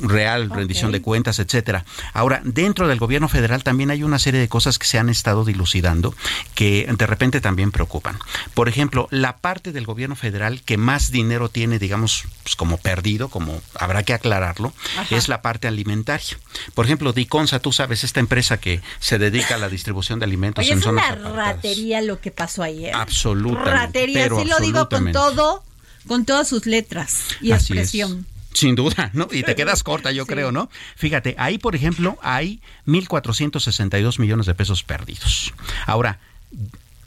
real, 0.00 0.50
rendición 0.50 0.92
de 0.92 1.02
cuentas, 1.02 1.38
etcétera. 1.38 1.84
Ahora, 2.12 2.40
dentro 2.44 2.88
del 2.88 2.98
gobierno 2.98 3.28
federal 3.28 3.62
también 3.62 3.90
hay 3.90 4.02
una 4.02 4.18
serie 4.18 4.40
de 4.40 4.48
cosas 4.48 4.78
que 4.78 4.86
se 4.86 4.98
han 4.98 5.08
estado 5.08 5.44
dilucidando 5.44 6.14
que 6.54 6.88
de 6.96 7.06
repente 7.06 7.40
también 7.40 7.72
preocupan. 7.72 8.18
Por 8.54 8.68
ejemplo, 8.68 9.08
la 9.10 9.36
parte 9.38 9.72
del 9.72 9.86
gobierno 9.86 10.16
federal 10.16 10.62
que 10.62 10.76
más 10.76 11.10
dinero 11.10 11.48
tiene, 11.48 11.78
digamos, 11.78 12.24
pues 12.42 12.56
como 12.56 12.78
perdido, 12.78 13.28
como 13.28 13.60
habrá 13.74 14.02
que 14.02 14.12
aclararlo, 14.12 14.72
es 15.10 15.28
la 15.28 15.42
parte 15.42 15.68
alimentaria. 15.68 16.38
Por 16.74 16.84
ejemplo, 16.84 17.12
Diconsa, 17.12 17.58
tú 17.60 17.72
sabes, 17.72 18.04
esta 18.04 18.20
empresa 18.20 18.58
que 18.58 18.80
se 19.00 19.18
dedica 19.18 19.56
a 19.56 19.58
la 19.58 19.68
distribución 19.68 20.18
de 20.18 20.24
alimentos 20.24 20.64
Oye, 20.64 20.72
en 20.72 20.78
es 20.78 20.86
una 20.86 21.14
ratería 21.14 22.00
lo 22.02 22.20
que 22.20 22.30
pasó 22.30 22.62
ayer. 22.62 22.94
Absolutamente. 22.94 23.70
Ratería, 23.70 24.28
sí 24.28 24.44
lo 24.44 24.58
digo 24.58 24.88
con 24.88 25.12
todo, 25.12 25.62
con 26.06 26.24
todas 26.24 26.48
sus 26.48 26.66
letras 26.66 27.24
y 27.40 27.52
expresión. 27.52 28.26
Sin 28.56 28.74
duda, 28.74 29.10
¿no? 29.12 29.28
Y 29.30 29.42
te 29.42 29.54
quedas 29.54 29.82
corta, 29.84 30.12
yo 30.12 30.24
creo, 30.24 30.50
¿no? 30.50 30.70
Fíjate, 30.96 31.34
ahí, 31.36 31.58
por 31.58 31.76
ejemplo, 31.76 32.16
hay 32.22 32.62
1.462 32.86 34.18
millones 34.18 34.46
de 34.46 34.54
pesos 34.54 34.82
perdidos. 34.82 35.52
Ahora, 35.84 36.20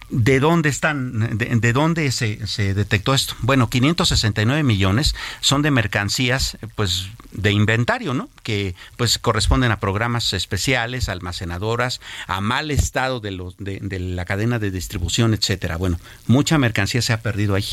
¿De 0.10 0.40
dónde 0.40 0.70
están? 0.70 1.38
¿De, 1.38 1.74
dónde 1.74 2.12
se, 2.12 2.46
se, 2.48 2.74
detectó 2.74 3.14
esto? 3.14 3.36
Bueno, 3.42 3.70
569 3.70 4.64
millones 4.64 5.14
son 5.40 5.62
de 5.62 5.70
mercancías, 5.70 6.58
pues 6.76 7.10
de 7.32 7.52
inventario, 7.52 8.16
¿no? 8.16 8.28
Que 8.42 8.76
pues 8.98 9.20
corresponden 9.20 9.72
a 9.72 9.80
programas 9.80 10.34
especiales, 10.34 11.10
almacenadoras, 11.10 12.02
a 12.26 12.42
mal 12.42 12.72
estado 12.72 13.20
de, 13.20 13.32
los, 13.32 13.56
de, 13.58 13.80
la 14.00 14.26
cadena 14.26 14.58
de 14.58 14.72
distribución, 14.72 15.34
etcétera. 15.34 15.78
Bueno, 15.78 16.00
mucha 16.26 16.58
mercancía 16.58 17.02
se 17.04 17.14
ha 17.14 17.22
perdido 17.22 17.54
ahí. 17.54 17.68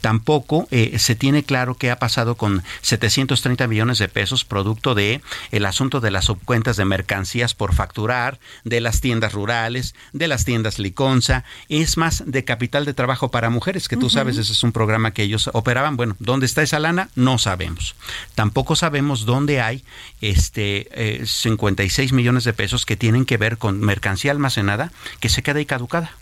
Tampoco 0.00 0.68
eh, 0.70 0.98
se 0.98 1.16
tiene 1.16 1.42
claro 1.42 1.74
qué 1.74 1.90
ha 1.90 1.98
pasado 1.98 2.36
con 2.36 2.62
730 2.82 3.66
millones 3.66 3.98
de 3.98 4.08
pesos 4.08 4.44
producto 4.44 4.94
de 4.94 5.20
el 5.50 5.66
asunto 5.66 6.00
de 6.00 6.12
las 6.12 6.26
subcuentas 6.26 6.76
de 6.76 6.84
mercancías 6.84 7.54
por 7.54 7.74
facturar, 7.74 8.38
de 8.64 8.80
las 8.80 9.00
tiendas 9.00 9.32
rurales, 9.32 9.96
de 10.12 10.28
las 10.28 10.44
tiendas 10.44 10.78
Liconza, 10.78 11.44
es 11.80 11.96
más 11.96 12.22
de 12.26 12.44
capital 12.44 12.84
de 12.84 12.92
trabajo 12.92 13.30
para 13.30 13.48
mujeres, 13.48 13.88
que 13.88 13.96
tú 13.96 14.10
sabes, 14.10 14.36
ese 14.36 14.52
es 14.52 14.62
un 14.62 14.72
programa 14.72 15.12
que 15.12 15.22
ellos 15.22 15.48
operaban. 15.54 15.96
Bueno, 15.96 16.16
¿dónde 16.18 16.44
está 16.44 16.62
esa 16.62 16.78
lana? 16.78 17.08
No 17.14 17.38
sabemos. 17.38 17.94
Tampoco 18.34 18.76
sabemos 18.76 19.24
dónde 19.24 19.62
hay 19.62 19.82
este 20.20 21.22
56 21.24 22.10
eh, 22.10 22.14
millones 22.14 22.44
de 22.44 22.52
pesos 22.52 22.84
que 22.84 22.96
tienen 22.96 23.24
que 23.24 23.38
ver 23.38 23.56
con 23.56 23.80
mercancía 23.80 24.32
almacenada 24.32 24.92
que 25.18 25.30
se 25.30 25.42
queda 25.42 25.60
ahí 25.60 25.66
caducada 25.66 26.12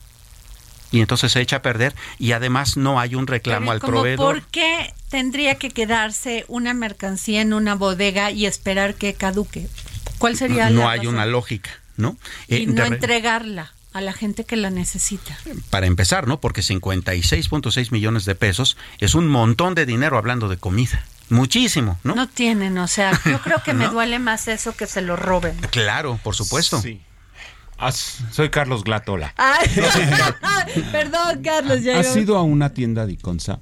y 0.92 1.00
entonces 1.00 1.32
se 1.32 1.40
echa 1.40 1.56
a 1.56 1.62
perder 1.62 1.94
y 2.20 2.30
además 2.30 2.76
no 2.76 3.00
hay 3.00 3.16
un 3.16 3.26
reclamo 3.26 3.72
al 3.72 3.80
proveedor. 3.80 4.34
¿Por 4.34 4.42
qué 4.50 4.94
tendría 5.08 5.56
que 5.56 5.70
quedarse 5.70 6.44
una 6.46 6.74
mercancía 6.74 7.40
en 7.40 7.54
una 7.54 7.74
bodega 7.74 8.30
y 8.30 8.46
esperar 8.46 8.94
que 8.94 9.14
caduque? 9.14 9.66
¿Cuál 10.18 10.36
sería 10.36 10.70
no, 10.70 10.82
no 10.82 10.88
hay 10.88 11.08
una 11.08 11.26
lógica, 11.26 11.70
¿no? 11.96 12.16
Y 12.46 12.56
eh, 12.56 12.66
no 12.66 12.84
entregarla 12.84 13.72
a 13.92 14.00
la 14.00 14.12
gente 14.12 14.44
que 14.44 14.56
la 14.56 14.70
necesita. 14.70 15.36
Para 15.70 15.86
empezar, 15.86 16.26
¿no? 16.26 16.40
Porque 16.40 16.62
56.6 16.62 17.90
millones 17.90 18.24
de 18.24 18.34
pesos 18.34 18.76
es 18.98 19.14
un 19.14 19.28
montón 19.28 19.74
de 19.74 19.86
dinero 19.86 20.16
hablando 20.16 20.48
de 20.48 20.56
comida. 20.56 21.04
Muchísimo, 21.28 21.98
¿no? 22.02 22.14
No 22.14 22.28
tienen, 22.28 22.76
o 22.78 22.88
sea, 22.88 23.18
yo 23.24 23.40
creo 23.44 23.62
que 23.62 23.72
me 23.72 23.88
duele 23.88 24.18
más 24.18 24.48
eso 24.48 24.72
que 24.72 24.86
se 24.86 25.00
lo 25.00 25.16
roben. 25.16 25.56
Claro, 25.70 26.18
por 26.22 26.34
supuesto. 26.34 26.80
Sí. 26.80 27.00
soy 28.30 28.50
Carlos 28.50 28.84
Glatola. 28.84 29.34
perdón, 30.92 31.42
Carlos. 31.42 31.82
Ya 31.82 31.98
¿Has 31.98 32.16
ido 32.16 32.36
a 32.36 32.42
una 32.42 32.74
tienda 32.74 33.06
de 33.06 33.12
Iconza? 33.12 33.60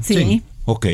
Sí. 0.00 0.14
sí. 0.14 0.42
Ok. 0.64 0.86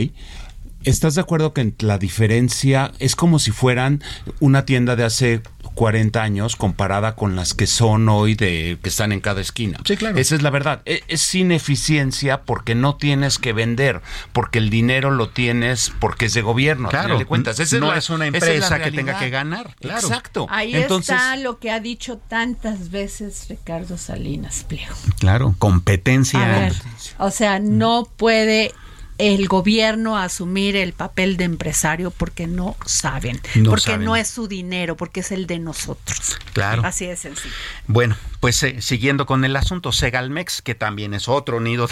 ¿Estás 0.86 1.16
de 1.16 1.20
acuerdo 1.20 1.52
que 1.52 1.72
la 1.80 1.98
diferencia 1.98 2.92
es 3.00 3.16
como 3.16 3.40
si 3.40 3.50
fueran 3.50 4.04
una 4.38 4.64
tienda 4.64 4.94
de 4.94 5.02
hace 5.02 5.42
40 5.76 6.22
años 6.22 6.56
comparada 6.56 7.14
con 7.14 7.36
las 7.36 7.52
que 7.52 7.66
son 7.66 8.08
hoy 8.08 8.34
de 8.34 8.78
que 8.82 8.88
están 8.88 9.12
en 9.12 9.20
cada 9.20 9.42
esquina. 9.42 9.78
Sí, 9.84 9.96
claro. 9.96 10.18
Esa 10.18 10.34
es 10.34 10.42
la 10.42 10.48
verdad. 10.50 10.80
E, 10.86 11.04
es, 11.06 11.34
ineficiencia 11.34 12.42
porque 12.42 12.74
no 12.74 12.96
tienes 12.96 13.38
que 13.38 13.52
vender, 13.52 14.00
porque 14.32 14.58
el 14.58 14.70
dinero 14.70 15.10
lo 15.10 15.28
tienes 15.28 15.92
porque 16.00 16.26
es 16.26 16.34
de 16.34 16.40
gobierno. 16.40 16.88
Claro, 16.88 17.18
de 17.18 17.26
cuentas. 17.26 17.58
no 17.74 17.92
es, 17.92 18.08
una 18.08 18.26
empresa 18.26 18.82
que 18.82 18.90
tenga 18.90 19.18
que 19.18 19.28
ganar. 19.28 19.76
Claro. 19.78 20.00
Exacto. 20.00 20.46
Ahí 20.50 20.74
está 20.74 21.36
lo 21.36 21.58
que 21.58 21.70
ha 21.70 21.78
dicho 21.78 22.16
tantas 22.16 22.90
veces 22.90 23.46
Ricardo 23.50 23.98
Salinas 23.98 24.64
Pliego. 24.64 24.94
Claro, 25.18 25.54
competencia. 25.58 26.72
o 27.18 27.30
sea, 27.30 27.58
no 27.58 28.08
puede 28.16 28.72
el 29.18 29.48
gobierno 29.48 30.16
a 30.16 30.24
asumir 30.24 30.76
el 30.76 30.92
papel 30.92 31.36
de 31.36 31.44
empresario 31.44 32.10
porque 32.10 32.46
no 32.46 32.76
saben, 32.84 33.40
porque 33.64 33.98
no 33.98 34.16
es 34.16 34.28
su 34.28 34.48
dinero, 34.48 34.96
porque 34.96 35.20
es 35.20 35.32
el 35.32 35.46
de 35.46 35.58
nosotros. 35.58 36.38
Claro. 36.52 36.82
Así 36.84 37.06
de 37.06 37.16
sencillo. 37.16 37.54
Bueno, 37.86 38.16
pues 38.46 38.62
eh, 38.62 38.80
siguiendo 38.80 39.26
con 39.26 39.44
el 39.44 39.56
asunto, 39.56 39.90
Segalmex, 39.90 40.62
que 40.62 40.76
también 40.76 41.14
es 41.14 41.26
otro 41.26 41.58
nido 41.58 41.88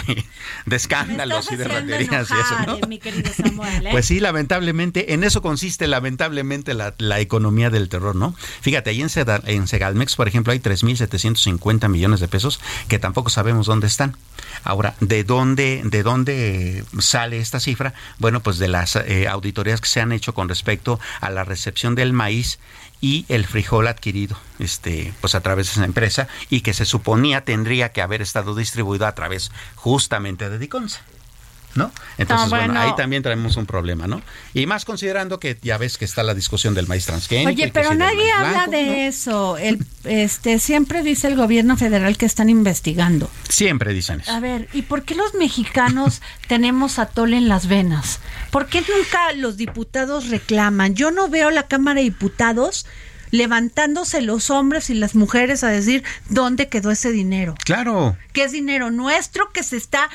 de, 0.65 0.73
escándalos 0.73 1.51
y 1.51 1.57
de 1.57 1.65
raterías 1.65 2.31
y 2.31 2.33
eso, 2.33 2.59
¿no? 2.65 2.77
¿eh? 2.77 3.89
Pues 3.91 4.05
sí, 4.05 4.21
lamentablemente, 4.21 5.13
en 5.13 5.25
eso 5.25 5.41
consiste 5.41 5.85
lamentablemente 5.85 6.73
la, 6.73 7.19
economía 7.19 7.69
del 7.69 7.89
terror, 7.89 8.15
¿no? 8.15 8.33
Fíjate, 8.61 8.91
ahí 8.91 9.01
en, 9.01 9.09
en 9.47 9.67
Segalmex, 9.67 10.15
por 10.15 10.29
ejemplo, 10.29 10.53
hay 10.53 10.59
3.750 10.59 11.89
millones 11.89 12.21
de 12.21 12.29
pesos 12.29 12.61
que 12.87 12.99
tampoco 12.99 13.29
sabemos 13.29 13.65
dónde 13.65 13.87
están. 13.87 14.15
Ahora, 14.63 14.95
¿de 15.01 15.25
dónde, 15.25 15.81
de 15.83 16.03
dónde 16.03 16.85
sale 16.99 17.39
esta 17.39 17.59
cifra? 17.59 17.93
Bueno, 18.17 18.39
pues 18.39 18.59
de 18.59 18.69
las 18.69 18.95
eh, 18.95 19.27
auditorías 19.27 19.81
que 19.81 19.89
se 19.89 19.99
han 19.99 20.13
hecho 20.13 20.33
con 20.33 20.47
respecto 20.47 21.01
a 21.19 21.29
la 21.31 21.43
recepción 21.43 21.95
del 21.95 22.13
maíz 22.13 22.59
y 23.05 23.23
el 23.29 23.45
frijol 23.45 23.87
adquirido 23.87 24.35
este 24.57 25.13
pues 25.21 25.35
a 25.35 25.41
través 25.41 25.67
de 25.67 25.73
esa 25.73 25.85
empresa 25.85 26.27
y 26.49 26.61
que 26.61 26.73
se 26.73 26.85
suponía 26.85 27.41
tendría 27.41 27.91
que 27.91 28.01
haber 28.01 28.23
estado 28.23 28.55
distribuido 28.55 29.05
a 29.05 29.13
través 29.13 29.51
justamente 29.75 30.49
de 30.49 30.57
Diconsa. 30.57 31.01
¿No? 31.75 31.91
Entonces, 32.17 32.49
bueno. 32.49 32.79
ahí 32.79 32.95
también 32.95 33.21
tenemos 33.21 33.57
un 33.57 33.65
problema, 33.65 34.07
¿no? 34.07 34.21
Y 34.53 34.65
más 34.65 34.85
considerando 34.85 35.39
que 35.39 35.57
ya 35.61 35.77
ves 35.77 35.97
que 35.97 36.05
está 36.05 36.23
la 36.23 36.33
discusión 36.33 36.73
del 36.73 36.87
maíz 36.87 37.05
transgénico. 37.05 37.49
Oye, 37.49 37.69
pero 37.73 37.93
nadie 37.93 38.31
habla 38.31 38.67
de 38.67 39.07
eso. 39.07 39.57
El, 39.57 39.85
este, 40.05 40.59
siempre 40.59 41.03
dice 41.03 41.27
el 41.27 41.35
gobierno 41.35 41.75
federal 41.75 42.17
que 42.17 42.25
están 42.25 42.49
investigando. 42.49 43.29
Siempre 43.49 43.93
dicen 43.93 44.21
eso. 44.21 44.31
A 44.31 44.39
ver, 44.39 44.69
¿y 44.73 44.83
por 44.83 45.03
qué 45.03 45.15
los 45.15 45.33
mexicanos 45.33 46.21
tenemos 46.47 46.97
atole 46.97 47.37
en 47.37 47.49
las 47.49 47.67
venas? 47.67 48.19
¿Por 48.51 48.67
qué 48.67 48.79
nunca 48.81 49.33
los 49.33 49.57
diputados 49.57 50.29
reclaman? 50.29 50.95
Yo 50.95 51.11
no 51.11 51.27
veo 51.27 51.51
la 51.51 51.67
Cámara 51.67 51.99
de 51.99 52.05
Diputados 52.05 52.85
levantándose 53.31 54.21
los 54.21 54.49
hombres 54.49 54.89
y 54.89 54.93
las 54.93 55.15
mujeres 55.15 55.63
a 55.63 55.69
decir 55.69 56.03
dónde 56.29 56.69
quedó 56.69 56.91
ese 56.91 57.11
dinero. 57.11 57.55
Claro. 57.65 58.17
Que 58.31 58.43
es 58.45 58.51
dinero 58.51 58.91
nuestro 58.91 59.51
que 59.51 59.63
se 59.63 59.77
está 59.77 60.09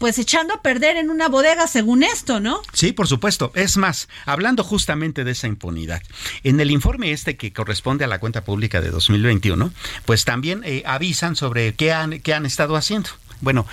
pues 0.00 0.18
echando 0.18 0.54
a 0.54 0.62
perder 0.62 0.96
en 0.96 1.10
una 1.10 1.28
bodega 1.28 1.66
según 1.66 2.02
esto, 2.02 2.40
¿no? 2.40 2.62
Sí, 2.72 2.92
por 2.92 3.06
supuesto. 3.06 3.52
Es 3.54 3.76
más, 3.76 4.08
hablando 4.24 4.64
justamente 4.64 5.24
de 5.24 5.32
esa 5.32 5.46
impunidad, 5.46 6.02
en 6.42 6.58
el 6.58 6.70
informe 6.70 7.12
este 7.12 7.36
que 7.36 7.52
corresponde 7.52 8.06
a 8.06 8.08
la 8.08 8.18
cuenta 8.18 8.42
pública 8.42 8.80
de 8.80 8.88
2021, 8.88 9.70
pues 10.06 10.24
también 10.24 10.62
eh, 10.64 10.82
avisan 10.86 11.36
sobre 11.36 11.74
qué 11.74 11.92
han, 11.92 12.20
qué 12.20 12.32
han 12.32 12.46
estado 12.46 12.76
haciendo. 12.76 13.10
Bueno, 13.42 13.66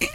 eh, 0.00 0.08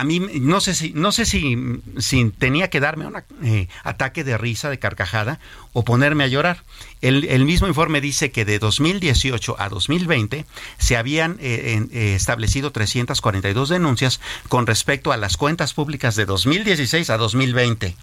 a 0.00 0.04
mí 0.04 0.18
no 0.18 0.62
sé 0.62 0.74
si 0.74 0.92
no 0.94 1.12
sé 1.12 1.26
si, 1.26 1.58
si 1.98 2.30
tenía 2.30 2.70
que 2.70 2.80
darme 2.80 3.06
un 3.06 3.16
eh, 3.42 3.68
ataque 3.84 4.24
de 4.24 4.38
risa, 4.38 4.70
de 4.70 4.78
carcajada 4.78 5.40
o 5.74 5.84
ponerme 5.84 6.24
a 6.24 6.26
llorar. 6.26 6.64
El, 7.02 7.24
el, 7.24 7.44
mismo 7.44 7.68
informe 7.68 8.00
dice 8.00 8.30
que 8.30 8.46
de 8.46 8.58
2018 8.58 9.56
a 9.58 9.68
2020 9.68 10.46
se 10.78 10.96
habían 10.96 11.36
eh, 11.40 11.86
eh, 11.92 12.14
establecido 12.14 12.72
342 12.72 13.68
denuncias 13.68 14.20
con 14.48 14.66
respecto 14.66 15.12
a 15.12 15.18
las 15.18 15.36
cuentas 15.36 15.74
públicas 15.74 16.16
de 16.16 16.24
2016 16.24 17.10
a 17.10 17.18
2020 17.18 17.94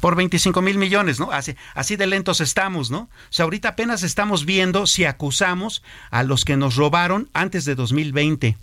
por 0.00 0.14
25 0.14 0.62
mil 0.62 0.78
millones, 0.78 1.18
¿no? 1.18 1.32
Así, 1.32 1.56
así 1.74 1.96
de 1.96 2.06
lentos 2.06 2.40
estamos, 2.40 2.92
¿no? 2.92 2.98
O 3.00 3.08
sea, 3.30 3.42
ahorita 3.44 3.70
apenas 3.70 4.04
estamos 4.04 4.44
viendo 4.44 4.86
si 4.86 5.04
acusamos 5.04 5.82
a 6.12 6.22
los 6.22 6.44
que 6.44 6.56
nos 6.56 6.76
robaron 6.76 7.28
antes 7.32 7.64
de 7.64 7.74
2020. 7.74 8.56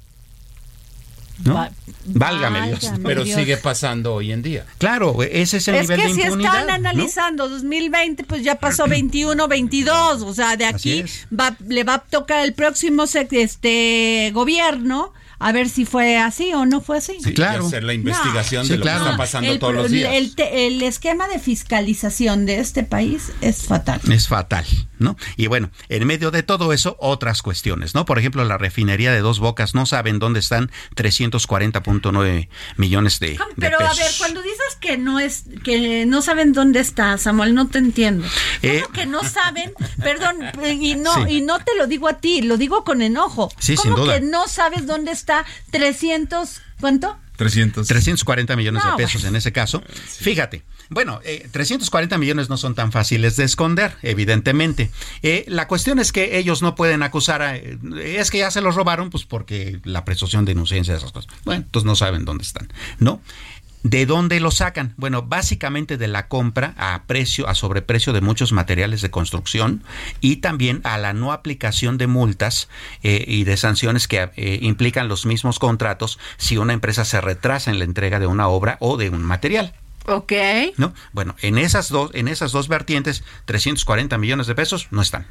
¿No? 1.44 1.68
Válgame 2.06 2.68
Dios. 2.68 2.92
Pero 3.04 3.26
sigue 3.26 3.58
pasando 3.58 4.14
hoy 4.14 4.32
en 4.32 4.42
día. 4.42 4.66
Claro, 4.78 5.22
ese 5.24 5.58
es 5.58 5.68
el 5.68 5.82
nivel 5.82 6.00
de 6.00 6.10
impunidad. 6.10 6.28
Es 6.28 6.36
que 6.36 6.42
si 6.42 6.46
están 6.46 6.70
analizando 6.70 7.50
2020, 7.50 8.24
pues 8.24 8.44
ya 8.44 8.56
pasó 8.56 8.88
21, 8.88 9.48
22, 9.48 10.22
o 10.22 10.34
sea, 10.34 10.56
de 10.56 10.66
aquí 10.66 11.04
va, 11.38 11.56
le 11.68 11.84
va 11.84 11.96
a 11.96 12.00
tocar 12.00 12.44
el 12.46 12.54
próximo 12.54 13.06
este 13.06 14.32
gobierno 14.34 15.14
a 15.40 15.52
ver 15.52 15.70
si 15.70 15.86
fue 15.86 16.18
así 16.18 16.54
o 16.54 16.66
no 16.66 16.82
fue 16.82 16.98
así. 16.98 17.18
Sí, 17.24 17.34
claro. 17.34 17.66
hacer 17.68 17.84
la 17.84 17.94
investigación 17.94 18.68
de 18.68 18.78
lo 18.78 18.84
que 18.84 18.90
está 18.90 19.18
pasando 19.18 19.60
todos 19.60 19.74
los 19.74 19.92
días. 19.92 20.14
El, 20.38 20.82
esquema 20.82 21.28
de 21.28 21.40
fiscalización 21.40 22.46
de 22.46 22.60
este 22.60 22.84
país 22.84 23.32
es 23.42 23.64
fatal. 23.64 24.00
Es 24.12 24.28
fatal, 24.28 24.66
¿no? 25.00 25.18
Y 25.36 25.48
bueno, 25.48 25.72
en 25.90 26.06
medio 26.06 26.32
de 26.32 26.44
todo 26.44 26.74
eso, 26.74 26.96
otras 27.00 27.42
cuestiones, 27.42 27.96
¿no? 27.96 28.06
Por 28.06 28.20
ejemplo, 28.20 28.44
la 28.44 28.58
refinería 28.58 29.12
de 29.12 29.20
Dos 29.20 29.40
Bocas 29.40 29.74
no 29.74 29.86
saben 29.86 30.20
dónde 30.20 30.40
están 30.40 30.72
340.9 30.96 32.50
millones 32.78 33.20
de, 33.20 33.40
Pero 33.58 33.80
a 33.80 33.94
ver, 33.94 34.12
cuando 34.18 34.42
dices 34.42 34.78
que 34.80 34.98
no 34.98 35.20
es 35.20 35.46
que 35.64 36.06
no 36.06 36.22
saben 36.22 36.54
dónde 36.54 36.80
está, 36.80 37.18
Samuel, 37.18 37.56
no 37.56 37.68
te 37.68 37.80
entiendo. 37.80 38.28
Eh, 38.62 38.84
que 38.94 39.06
no 39.06 39.24
saben? 39.24 39.74
Perdón, 40.02 40.38
y 40.66 40.96
no 40.96 41.28
y 41.28 41.42
no 41.42 41.60
te 41.60 41.76
lo 41.78 41.88
digo 41.88 42.08
a 42.08 42.18
ti, 42.20 42.42
lo 42.42 42.58
digo 42.58 42.84
con 42.84 43.02
enojo. 43.02 43.52
Sí, 43.60 43.76
¿Cómo 43.76 43.96
sin 43.96 44.04
duda. 44.04 44.16
que 44.16 44.26
no 44.26 44.48
sabes 44.48 44.86
dónde 44.86 45.12
está 45.12 45.25
está 45.26 45.44
300, 45.72 46.62
¿cuánto? 46.80 47.18
300. 47.38 47.88
340 47.88 48.56
millones 48.56 48.84
de 48.84 48.92
pesos 48.96 49.24
en 49.26 49.36
ese 49.36 49.52
caso. 49.52 49.82
Fíjate, 50.06 50.64
bueno, 50.90 51.20
340 51.52 52.16
eh, 52.16 52.18
millones 52.18 52.48
no 52.48 52.58
son 52.58 52.76
tan 52.76 52.92
fáciles 52.92 53.36
de 53.36 53.44
esconder, 53.44 53.98
evidentemente. 54.04 54.92
Eh, 55.24 55.44
la 55.48 55.68
cuestión 55.68 56.00
es 56.00 56.12
que 56.12 56.38
ellos 56.38 56.62
no 56.62 56.76
pueden 56.76 57.04
acusar 57.04 57.42
a... 57.42 57.58
Eh, 57.58 57.78
es 58.20 58.32
que 58.32 58.38
ya 58.38 58.52
se 58.52 58.62
los 58.62 58.76
robaron, 58.76 59.10
pues 59.10 59.26
porque 59.26 59.80
la 59.84 60.06
presunción 60.06 60.46
de 60.46 60.54
inocencia 60.54 60.94
de 60.94 61.00
esas 61.00 61.12
cosas. 61.12 61.34
Bueno, 61.44 61.64
entonces 61.66 61.86
no 61.86 61.96
saben 61.96 62.24
dónde 62.24 62.44
están, 62.44 62.72
¿no? 63.00 63.20
¿De 63.86 64.08
dónde 64.08 64.40
lo 64.40 64.50
sacan? 64.50 64.96
Bueno, 64.98 65.22
básicamente 65.22 65.98
de 65.98 66.08
la 66.08 66.28
compra 66.28 66.74
a 66.76 67.04
precio, 67.06 67.48
a 67.48 67.54
sobreprecio 67.54 68.14
de 68.14 68.22
muchos 68.22 68.52
materiales 68.52 69.04
de 69.04 69.12
construcción 69.12 69.84
y 70.22 70.38
también 70.38 70.82
a 70.84 70.98
la 70.98 71.14
no 71.14 71.32
aplicación 71.32 72.00
de 72.00 72.08
multas 72.08 72.68
eh, 73.04 73.24
y 73.28 73.44
de 73.44 73.58
sanciones 73.58 74.08
que 74.08 74.32
eh, 74.38 74.58
implican 74.64 75.08
los 75.08 75.28
mismos 75.28 75.60
contratos 75.60 76.18
si 76.38 76.58
una 76.58 76.74
empresa 76.74 77.06
se 77.06 77.22
retrasa 77.22 77.70
en 77.70 77.78
la 77.78 77.86
entrega 77.86 78.20
de 78.20 78.26
una 78.26 78.48
obra 78.48 78.78
o 78.80 78.98
de 78.98 79.12
un 79.12 79.22
material. 79.22 79.76
Ok. 80.08 80.34
¿No? 80.78 80.96
Bueno, 81.14 81.36
en 81.44 81.60
esas 81.60 81.90
dos, 81.90 82.10
en 82.16 82.28
esas 82.28 82.52
dos 82.52 82.68
vertientes, 82.68 83.24
340 83.46 84.18
millones 84.18 84.48
de 84.48 84.56
pesos 84.56 84.88
no 84.90 85.04
están. 85.04 85.28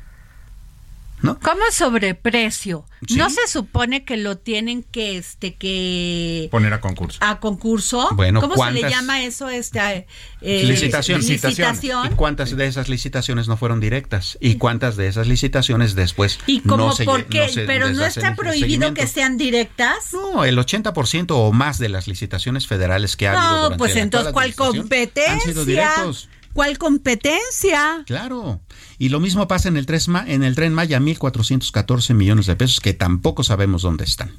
¿No? 1.24 1.38
¿Cómo 1.40 1.62
sobreprecio? 1.72 2.84
¿No 3.16 3.30
se 3.30 3.46
supone 3.48 4.04
que 4.04 4.16
lo 4.16 4.38
tienen 4.38 4.82
que 4.82 5.16
este 5.16 5.54
que 5.54 6.48
poner 6.50 6.72
a 6.72 6.80
concurso? 6.80 7.18
A 7.20 7.40
concurso. 7.40 8.08
Bueno, 8.12 8.40
¿cómo 8.40 8.56
se 8.64 8.72
le 8.72 8.88
llama 8.88 9.22
eso 9.24 9.48
este 9.48 10.06
eh, 10.40 10.64
licitación, 10.64 11.20
licitación. 11.20 12.12
¿Y 12.12 12.14
cuántas 12.14 12.56
de 12.56 12.66
esas 12.66 12.88
licitaciones 12.88 13.48
no 13.48 13.56
fueron 13.56 13.80
directas? 13.80 14.38
¿Y 14.40 14.56
cuántas 14.56 14.96
de 14.96 15.08
esas 15.08 15.26
licitaciones 15.26 15.94
después 15.94 16.38
¿Y 16.46 16.60
cómo, 16.60 16.88
no 16.88 17.04
por 17.04 17.24
qué? 17.26 17.50
Pero 17.66 17.90
no 17.90 18.04
está 18.04 18.34
prohibido 18.34 18.94
que 18.94 19.06
sean 19.06 19.36
directas? 19.36 20.12
No, 20.12 20.44
el 20.44 20.58
80% 20.58 21.26
o 21.30 21.52
más 21.52 21.78
de 21.78 21.88
las 21.88 22.08
licitaciones 22.08 22.66
federales 22.66 23.16
que 23.16 23.28
ha 23.28 23.32
habido 23.32 23.70
No, 23.70 23.76
pues 23.76 23.96
entonces 23.96 24.32
¿cuál 24.32 24.54
competencia? 24.54 25.32
Han 25.32 25.40
sido 25.40 25.64
directos. 25.64 26.28
¿Cuál 26.54 26.78
competencia? 26.78 28.04
Claro. 28.06 28.60
Y 28.96 29.08
lo 29.10 29.20
mismo 29.20 29.48
pasa 29.48 29.68
en 29.68 29.76
el, 29.76 29.86
en 30.26 30.42
el 30.44 30.54
tren 30.54 30.72
Maya, 30.72 31.00
1.414 31.00 32.14
millones 32.14 32.46
de 32.46 32.56
pesos, 32.56 32.80
que 32.80 32.94
tampoco 32.94 33.42
sabemos 33.42 33.82
dónde 33.82 34.04
están. 34.04 34.30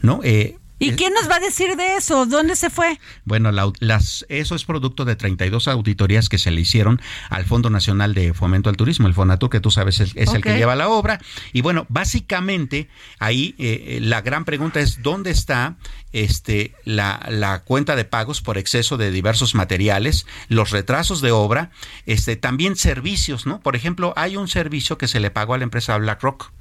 ¿no? 0.00 0.20
Eh, 0.22 0.58
¿Y 0.78 0.92
quién 0.92 1.14
nos 1.14 1.28
va 1.30 1.36
a 1.36 1.40
decir 1.40 1.74
de 1.76 1.96
eso? 1.96 2.26
¿Dónde 2.26 2.54
se 2.54 2.68
fue? 2.68 2.98
Bueno, 3.24 3.50
las, 3.52 4.26
eso 4.28 4.54
es 4.54 4.64
producto 4.64 5.04
de 5.04 5.16
32 5.16 5.68
auditorías 5.68 6.28
que 6.28 6.38
se 6.38 6.50
le 6.50 6.60
hicieron 6.60 7.00
al 7.30 7.44
Fondo 7.46 7.70
Nacional 7.70 8.12
de 8.12 8.34
Fomento 8.34 8.68
al 8.68 8.76
Turismo, 8.76 9.06
el 9.06 9.14
FONATUR, 9.14 9.48
que 9.48 9.60
tú 9.60 9.70
sabes 9.70 10.00
es, 10.00 10.14
el 10.14 10.42
que 10.42 10.56
lleva 10.56 10.76
la 10.76 10.88
obra. 10.88 11.20
Y 11.52 11.62
bueno, 11.62 11.86
básicamente 11.88 12.88
ahí 13.18 13.54
eh, 13.58 13.84
eh, 13.86 14.00
la 14.02 14.20
gran 14.20 14.44
pregunta 14.44 14.80
es 14.80 15.02
dónde 15.02 15.30
está 15.30 15.76
este, 16.12 16.74
la, 16.84 17.24
la, 17.30 17.62
cuenta 17.62 17.96
de 17.96 18.04
pagos 18.04 18.42
por 18.42 18.58
exceso 18.58 18.96
de 18.96 19.10
diversos 19.10 19.54
materiales, 19.54 20.26
los 20.48 20.70
retrasos 20.70 21.20
de 21.20 21.30
obra, 21.30 21.70
este, 22.04 22.36
también 22.36 22.76
servicios, 22.76 23.46
¿no? 23.46 23.60
Por 23.60 23.76
ejemplo, 23.76 24.12
hay 24.16 24.36
un 24.36 24.48
servicio 24.48 24.98
que 24.98 25.08
se 25.08 25.20
le 25.20 25.30
pagó 25.30 25.54
a 25.54 25.58
la 25.58 25.64
empresa 25.64 25.96
BlackRock 25.96 26.52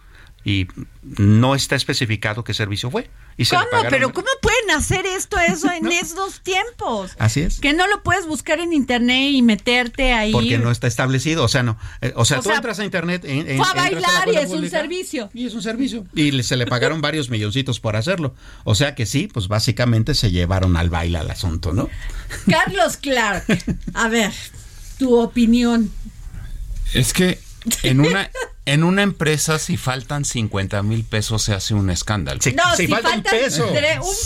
y 0.45 0.67
no 1.01 1.55
está 1.55 1.75
especificado 1.75 2.43
qué 2.43 2.53
servicio 2.53 2.91
fue. 2.91 3.09
Y 3.35 3.45
¿Cómo? 3.47 3.65
Pero 3.89 4.13
¿cómo 4.13 4.27
pueden 4.41 4.77
hacer 4.77 5.07
esto 5.07 5.37
eso 5.39 5.69
en 5.71 5.87
esos 5.91 6.41
tiempos? 6.41 7.13
Así 7.17 7.41
es. 7.41 7.59
Que 7.59 7.73
no 7.73 7.87
lo 7.87 8.03
puedes 8.03 8.27
buscar 8.27 8.59
en 8.59 8.71
internet 8.71 9.31
y 9.31 9.41
meterte 9.41 10.13
ahí. 10.13 10.31
Porque 10.31 10.59
no 10.59 10.69
está 10.69 10.85
establecido, 10.85 11.43
o 11.43 11.47
sea, 11.47 11.63
no. 11.63 11.79
Eh, 12.01 12.13
o 12.15 12.25
sea, 12.25 12.41
tú 12.41 12.51
entras 12.51 12.79
a 12.79 12.85
internet. 12.85 13.25
En, 13.25 13.57
fue 13.57 13.67
a 13.67 13.73
bailar 13.73 14.29
y 14.31 14.37
es 14.37 14.51
un 14.51 14.69
servicio. 14.69 15.31
Y 15.33 15.47
es 15.47 15.55
un 15.55 15.63
servicio. 15.63 16.05
Y 16.13 16.43
se 16.43 16.55
le 16.57 16.67
pagaron 16.67 17.01
varios 17.01 17.31
milloncitos 17.31 17.79
por 17.79 17.95
hacerlo. 17.95 18.35
O 18.65 18.75
sea 18.75 18.93
que 18.93 19.07
sí, 19.07 19.27
pues 19.27 19.47
básicamente 19.47 20.13
se 20.13 20.29
llevaron 20.29 20.77
al 20.77 20.91
baile 20.91 21.17
al 21.17 21.31
asunto, 21.31 21.73
¿no? 21.73 21.89
Carlos 22.47 22.97
Clark, 22.97 23.45
a 23.95 24.07
ver, 24.09 24.31
tu 24.99 25.17
opinión. 25.19 25.91
Es 26.93 27.13
que 27.13 27.39
en 27.83 27.99
una 27.99 28.29
en 28.67 28.83
una 28.83 29.03
empresa, 29.03 29.59
si 29.59 29.77
faltan 29.77 30.25
50 30.25 30.81
mil 30.81 31.03
pesos, 31.03 31.43
se 31.43 31.53
hace 31.53 31.75
un 31.75 31.91
escándalo. 31.91 32.39
no, 32.55 32.75
si, 32.75 32.87
falta 32.87 33.13
un 33.13 33.21
peso. 33.21 33.67
Un 33.67 33.73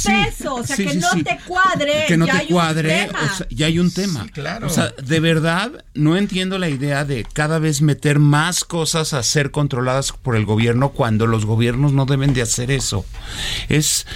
peso, 0.06 0.56
o 0.56 0.64
sea, 0.66 0.78
que 0.78 0.96
no 0.96 1.10
te 1.24 1.40
cuadre. 1.46 2.06
Que 2.08 2.16
no 2.16 2.26
te 2.26 2.48
cuadre, 2.48 3.10
o 3.10 3.36
sea, 3.36 3.48
ya 3.50 3.66
hay 3.66 3.80
un 3.80 3.92
tema. 3.92 4.28
claro. 4.32 4.68
O 4.68 4.70
sea, 4.70 4.94
de 5.04 5.20
verdad, 5.20 5.84
no 5.94 6.16
entiendo 6.16 6.58
la 6.58 6.70
idea 6.70 7.04
de 7.04 7.26
cada 7.34 7.60
vez 7.60 7.82
meter 7.82 8.20
más 8.20 8.64
cosas 8.64 9.14
a 9.14 9.24
ser 9.24 9.52
controladas 9.52 10.14
por 10.14 10.38
el 10.38 10.46
gobierno 10.46 10.92
cuando 10.92 11.28
los 11.28 11.46
gobiernos 11.46 11.92
no 11.92 12.06
deben 12.06 12.34
de 12.34 12.42
hacer 12.42 12.72
eso. 12.72 13.06
Es 13.68 14.08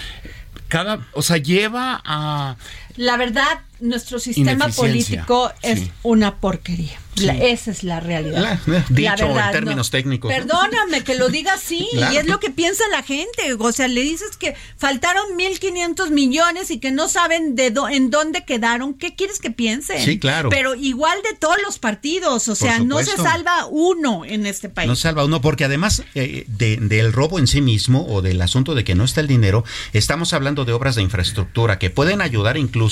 cada, 0.69 1.05
o 1.13 1.21
sea, 1.21 1.37
lleva 1.37 2.01
a... 2.05 2.55
La 2.95 3.17
verdad, 3.17 3.61
nuestro 3.83 4.19
sistema 4.19 4.69
político 4.69 5.51
es 5.61 5.81
una 6.03 6.37
porquería. 6.37 6.99
esa 7.41 7.69
es 7.69 7.83
la 7.83 7.99
realidad. 7.99 8.59
dicho 8.89 9.25
en 9.25 9.51
términos 9.51 9.91
técnicos. 9.91 10.33
Perdóname 10.33 11.03
que 11.03 11.15
lo 11.15 11.29
diga 11.29 11.53
así, 11.53 11.87
y 11.91 12.15
es 12.15 12.25
lo 12.27 12.39
que 12.39 12.49
piensa 12.49 12.83
la 12.91 13.03
gente. 13.03 13.53
O 13.59 13.71
sea, 13.71 13.87
le 13.87 14.01
dices 14.01 14.37
que 14.37 14.55
faltaron 14.77 15.23
1.500 15.37 16.11
millones 16.11 16.71
y 16.71 16.79
que 16.79 16.91
no 16.91 17.07
saben 17.07 17.55
de 17.55 17.73
en 17.91 18.09
dónde 18.09 18.45
quedaron. 18.45 18.93
¿Qué 18.93 19.15
quieres 19.15 19.39
que 19.39 19.51
piense? 19.51 20.03
Sí, 20.03 20.17
claro. 20.17 20.49
Pero 20.49 20.75
igual 20.75 21.17
de 21.29 21.37
todos 21.37 21.57
los 21.65 21.79
partidos, 21.79 22.47
o 22.47 22.55
sea, 22.55 22.79
no 22.79 23.03
se 23.03 23.17
salva 23.17 23.65
uno 23.69 24.23
en 24.25 24.45
este 24.45 24.69
país. 24.69 24.87
No 24.87 24.95
se 24.95 25.03
salva 25.03 25.25
uno, 25.25 25.41
porque 25.41 25.65
además 25.65 26.03
eh, 26.15 26.45
del 26.47 27.13
robo 27.13 27.39
en 27.39 27.47
sí 27.47 27.61
mismo 27.61 28.05
o 28.07 28.21
del 28.21 28.41
asunto 28.41 28.75
de 28.75 28.83
que 28.83 28.95
no 28.95 29.03
está 29.03 29.21
el 29.21 29.27
dinero, 29.27 29.65
estamos 29.91 30.33
hablando 30.33 30.65
de 30.65 30.73
obras 30.73 30.95
de 30.95 31.01
infraestructura 31.01 31.79
que 31.79 31.89
pueden 31.89 32.21
ayudar 32.21 32.57
incluso 32.57 32.82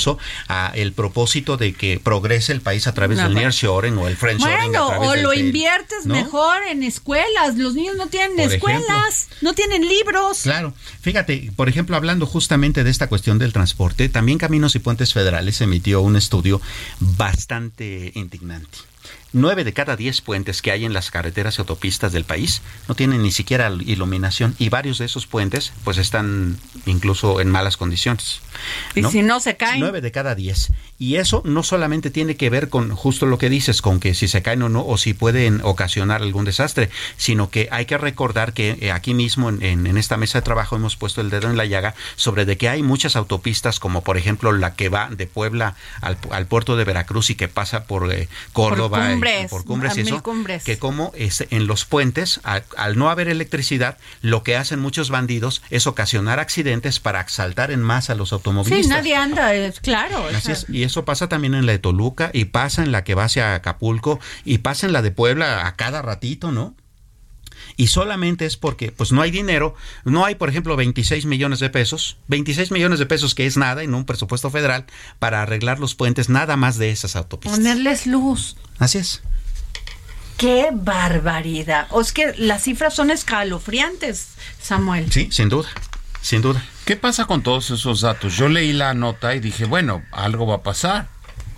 a 0.47 0.71
el 0.75 0.93
propósito 0.93 1.57
de 1.57 1.73
que 1.73 1.99
progrese 1.99 2.51
el 2.51 2.61
país 2.61 2.87
a 2.87 2.93
través 2.93 3.17
del 3.17 3.33
nearshoring 3.33 3.97
o 3.97 4.07
el 4.07 4.17
friendshoring. 4.17 4.71
Bueno, 4.71 4.87
o 4.87 5.15
lo 5.15 5.33
inviertes 5.33 6.05
mejor 6.05 6.61
en 6.69 6.83
escuelas. 6.83 7.57
Los 7.57 7.75
niños 7.75 7.95
no 7.97 8.07
tienen 8.07 8.39
escuelas, 8.39 9.29
no 9.41 9.53
tienen 9.53 9.87
libros. 9.87 10.41
Claro. 10.43 10.73
Fíjate, 11.01 11.51
por 11.55 11.69
ejemplo, 11.69 11.95
hablando 11.95 12.25
justamente 12.25 12.83
de 12.83 12.89
esta 12.89 13.07
cuestión 13.07 13.39
del 13.39 13.53
transporte, 13.53 14.09
también 14.09 14.37
Caminos 14.37 14.75
y 14.75 14.79
Puentes 14.79 15.13
Federales 15.13 15.61
emitió 15.61 16.01
un 16.01 16.15
estudio 16.15 16.61
bastante 16.99 18.11
indignante 18.15 18.90
Nueve 19.33 19.63
de 19.63 19.73
cada 19.73 19.95
diez 19.95 20.19
puentes 20.21 20.61
que 20.61 20.71
hay 20.71 20.83
en 20.83 20.93
las 20.93 21.09
carreteras 21.09 21.57
y 21.57 21.61
autopistas 21.61 22.11
del 22.11 22.25
país 22.25 22.61
no 22.89 22.95
tienen 22.95 23.21
ni 23.21 23.31
siquiera 23.31 23.69
iluminación 23.69 24.55
y 24.59 24.69
varios 24.69 24.97
de 24.97 25.05
esos 25.05 25.25
puentes 25.25 25.71
pues 25.83 25.97
están 25.97 26.57
incluso 26.85 27.39
en 27.39 27.49
malas 27.49 27.77
condiciones. 27.77 28.41
Y 28.93 29.03
si 29.05 29.21
no 29.21 29.39
se 29.39 29.55
caen. 29.55 29.79
Nueve 29.79 30.01
de 30.01 30.11
cada 30.11 30.35
diez. 30.35 30.71
Y 31.01 31.15
eso 31.15 31.41
no 31.45 31.63
solamente 31.63 32.11
tiene 32.11 32.35
que 32.35 32.51
ver 32.51 32.69
con 32.69 32.95
justo 32.95 33.25
lo 33.25 33.39
que 33.39 33.49
dices, 33.49 33.81
con 33.81 33.99
que 33.99 34.13
si 34.13 34.27
se 34.27 34.43
caen 34.43 34.61
o 34.61 34.69
no, 34.69 34.85
o 34.85 34.99
si 34.99 35.15
pueden 35.15 35.59
ocasionar 35.63 36.21
algún 36.21 36.45
desastre, 36.45 36.91
sino 37.17 37.49
que 37.49 37.67
hay 37.71 37.87
que 37.87 37.97
recordar 37.97 38.53
que 38.53 38.77
eh, 38.79 38.91
aquí 38.91 39.15
mismo 39.15 39.49
en, 39.49 39.63
en, 39.63 39.97
esta 39.97 40.15
mesa 40.17 40.37
de 40.37 40.43
trabajo 40.43 40.75
hemos 40.75 40.97
puesto 40.97 41.19
el 41.21 41.31
dedo 41.31 41.49
en 41.49 41.57
la 41.57 41.65
llaga 41.65 41.95
sobre 42.17 42.45
de 42.45 42.55
que 42.55 42.69
hay 42.69 42.83
muchas 42.83 43.15
autopistas, 43.15 43.79
como 43.79 44.03
por 44.03 44.15
ejemplo 44.15 44.51
la 44.51 44.75
que 44.75 44.89
va 44.89 45.09
de 45.09 45.25
Puebla 45.25 45.73
al, 46.01 46.19
al 46.29 46.45
puerto 46.45 46.75
de 46.75 46.83
Veracruz 46.83 47.31
y 47.31 47.35
que 47.35 47.47
pasa 47.47 47.85
por 47.85 48.13
eh, 48.13 48.29
Córdoba 48.53 49.09
por 49.49 49.65
cumbres, 49.65 49.97
y 49.97 50.01
eso, 50.01 50.21
que 50.63 50.77
como 50.77 51.13
es, 51.15 51.47
en 51.49 51.65
los 51.65 51.83
puentes, 51.83 52.41
al, 52.43 52.95
no 52.95 53.09
haber 53.09 53.27
electricidad, 53.27 53.97
lo 54.21 54.43
que 54.43 54.55
hacen 54.55 54.79
muchos 54.79 55.09
bandidos 55.09 55.63
es 55.71 55.87
ocasionar 55.87 56.37
accidentes 56.37 56.99
para 56.99 57.21
asaltar 57.21 57.71
en 57.71 57.81
masa 57.81 58.13
a 58.13 58.15
los 58.15 58.33
automovilistas. 58.33 58.85
Sí, 58.85 58.87
nadie 58.87 59.15
anda, 59.15 59.55
es 59.55 59.79
claro. 59.79 60.27
Así 60.35 60.51
es, 60.51 60.67
y 60.69 60.90
eso 60.91 61.05
pasa 61.05 61.27
también 61.27 61.55
en 61.55 61.65
la 61.65 61.71
de 61.71 61.79
Toluca, 61.79 62.29
y 62.33 62.45
pasa 62.45 62.83
en 62.83 62.91
la 62.91 63.03
que 63.03 63.15
va 63.15 63.23
hacia 63.25 63.55
Acapulco, 63.55 64.19
y 64.45 64.59
pasa 64.59 64.85
en 64.85 64.93
la 64.93 65.01
de 65.01 65.11
Puebla 65.11 65.65
a 65.65 65.75
cada 65.75 66.01
ratito, 66.01 66.51
¿no? 66.51 66.75
y 67.77 67.87
solamente 67.87 68.45
es 68.45 68.57
porque 68.57 68.91
pues 68.91 69.11
no 69.11 69.21
hay 69.21 69.31
dinero, 69.31 69.75
no 70.03 70.25
hay 70.25 70.35
por 70.35 70.49
ejemplo 70.49 70.75
26 70.75 71.25
millones 71.25 71.59
de 71.59 71.69
pesos, 71.69 72.17
26 72.27 72.71
millones 72.71 72.99
de 72.99 73.05
pesos 73.05 73.35
que 73.35 73.45
es 73.45 73.57
nada 73.57 73.83
en 73.83 73.93
un 73.93 74.05
presupuesto 74.05 74.49
federal 74.49 74.85
para 75.19 75.41
arreglar 75.41 75.79
los 75.79 75.95
puentes 75.95 76.29
nada 76.29 76.57
más 76.57 76.77
de 76.77 76.91
esas 76.91 77.15
autopistas. 77.15 77.57
Ponerles 77.57 78.07
luz. 78.07 78.55
Así 78.77 78.97
es. 78.97 79.21
¡Qué 80.37 80.69
barbaridad! 80.73 81.87
O 81.91 82.01
es 82.01 82.11
que 82.11 82.33
las 82.37 82.63
cifras 82.63 82.95
son 82.95 83.11
escalofriantes, 83.11 84.29
Samuel. 84.61 85.11
Sí, 85.11 85.29
sin 85.31 85.49
duda, 85.49 85.69
sin 86.21 86.41
duda. 86.41 86.63
¿Qué 86.85 86.95
pasa 86.95 87.25
con 87.25 87.43
todos 87.43 87.69
esos 87.71 88.01
datos? 88.01 88.35
Yo 88.35 88.49
leí 88.49 88.73
la 88.73 88.93
nota 88.93 89.35
y 89.35 89.39
dije, 89.39 89.65
bueno, 89.65 90.03
algo 90.11 90.47
va 90.47 90.55
a 90.55 90.63
pasar. 90.63 91.07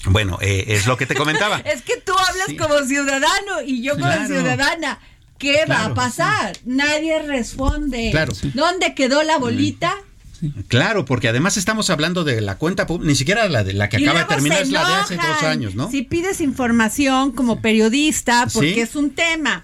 Bueno, 0.06 0.38
eh, 0.42 0.66
es 0.68 0.86
lo 0.86 0.98
que 0.98 1.06
te 1.06 1.16
comentaba. 1.16 1.58
es 1.66 1.82
que 1.82 1.98
tú 1.98 2.12
hablas 2.12 2.50
como 2.58 2.86
ciudadano 2.86 3.62
y 3.66 3.82
yo 3.82 3.94
como 3.94 4.26
ciudadana. 4.26 5.00
¿Qué 5.38 5.66
va 5.70 5.86
a 5.86 5.94
pasar? 5.94 6.58
Nadie 6.66 7.22
responde. 7.22 8.12
Claro. 8.12 8.34
¿Dónde 8.54 8.94
quedó 8.96 9.24
la 9.24 9.38
bolita? 9.38 9.96
Claro, 10.68 11.06
porque 11.06 11.30
además 11.30 11.58
estamos 11.58 11.90
hablando 11.90 12.24
de 12.24 12.42
la 12.42 12.58
cuenta 12.58 12.86
ni 13.00 13.16
siquiera 13.16 13.48
la 13.48 13.64
de 13.64 13.74
la 13.74 13.88
que 13.88 13.98
acaba 13.98 14.20
de 14.20 14.26
terminar 14.26 14.62
es 14.62 14.70
la 14.70 14.88
de 14.88 14.96
hace 14.96 15.16
dos 15.16 15.44
años, 15.44 15.76
¿no? 15.76 15.90
Si 15.90 16.02
pides 16.02 16.42
información 16.42 17.32
como 17.32 17.62
periodista, 17.62 18.48
porque 18.54 18.82
es 18.82 18.96
un 18.96 19.12
tema 19.12 19.64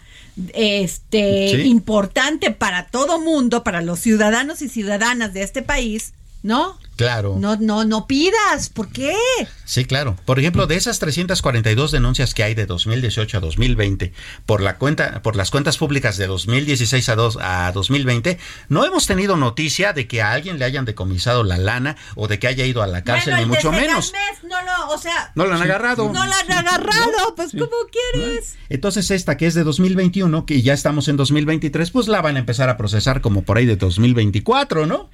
este 0.54 1.64
importante 1.66 2.52
para 2.52 2.88
todo 2.88 3.20
mundo, 3.20 3.64
para 3.64 3.82
los 3.82 4.00
ciudadanos 4.00 4.62
y 4.62 4.70
ciudadanas 4.70 5.34
de 5.34 5.44
este 5.44 5.62
país, 5.62 6.14
¿no? 6.44 6.78
Claro. 7.00 7.38
No, 7.40 7.56
no, 7.56 7.86
no 7.86 8.08
pidas. 8.08 8.70
¿Por 8.70 8.90
qué? 8.90 9.16
Sí, 9.64 9.86
claro. 9.86 10.18
Por 10.26 10.38
ejemplo, 10.38 10.68
de 10.68 10.76
esas 10.76 11.00
342 11.00 11.92
denuncias 11.92 12.34
que 12.34 12.44
hay 12.44 12.56
de 12.56 12.66
2018 12.66 13.38
a 13.38 13.40
2020 13.40 14.12
por 14.46 14.60
la 14.60 14.78
cuenta, 14.78 15.22
por 15.22 15.38
las 15.38 15.50
cuentas 15.50 15.78
públicas 15.78 16.18
de 16.18 16.28
2016 16.28 17.08
a, 17.08 17.16
dos, 17.16 17.38
a 17.42 17.72
2020, 17.72 18.38
no 18.68 18.84
hemos 18.84 19.08
tenido 19.08 19.38
noticia 19.38 19.94
de 19.94 20.10
que 20.10 20.22
a 20.22 20.34
alguien 20.34 20.60
le 20.60 20.66
hayan 20.66 20.84
decomisado 20.84 21.46
la 21.46 21.58
lana 21.58 21.96
o 22.16 22.28
de 22.28 22.38
que 22.38 22.48
haya 22.48 22.66
ido 22.66 22.84
a 22.84 22.88
la 22.88 23.06
cárcel, 23.06 23.36
ni 23.38 23.46
mucho 23.46 23.72
menos. 23.72 24.12
no 24.44 24.62
lo, 24.62 24.94
o 24.94 24.98
sea, 24.98 25.32
no 25.36 25.46
lo 25.46 25.56
han 25.56 25.62
agarrado. 25.62 26.12
No 26.12 26.26
lo 26.26 26.34
han 26.34 26.52
agarrado, 26.52 27.34
pues 27.34 27.52
¿cómo 27.52 27.70
quieres? 28.14 28.58
Entonces 28.68 29.10
esta 29.10 29.38
que 29.38 29.48
es 29.48 29.54
de 29.54 29.64
2021, 29.64 30.46
que 30.46 30.62
ya 30.62 30.74
estamos 30.74 31.08
en 31.08 31.16
2023, 31.16 31.92
pues 31.92 32.10
la 32.10 32.22
van 32.22 32.36
a 32.36 32.40
empezar 32.40 32.68
a 32.68 32.76
procesar 32.76 33.22
como 33.22 33.44
por 33.44 33.58
ahí 33.58 33.66
de 33.66 33.78
2024, 33.78 34.86
¿no? 34.86 35.10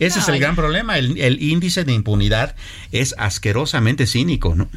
Ese 0.00 0.18
es 0.18 0.28
el 0.28 0.40
gran 0.40 0.56
problema. 0.56 0.98
El, 0.98 1.42
índice 1.42 1.84
de 1.84 1.92
impunidad 1.92 2.56
es 2.90 3.14
asquerosamente 3.18 4.06
cínico, 4.06 4.54
¿no? 4.54 4.68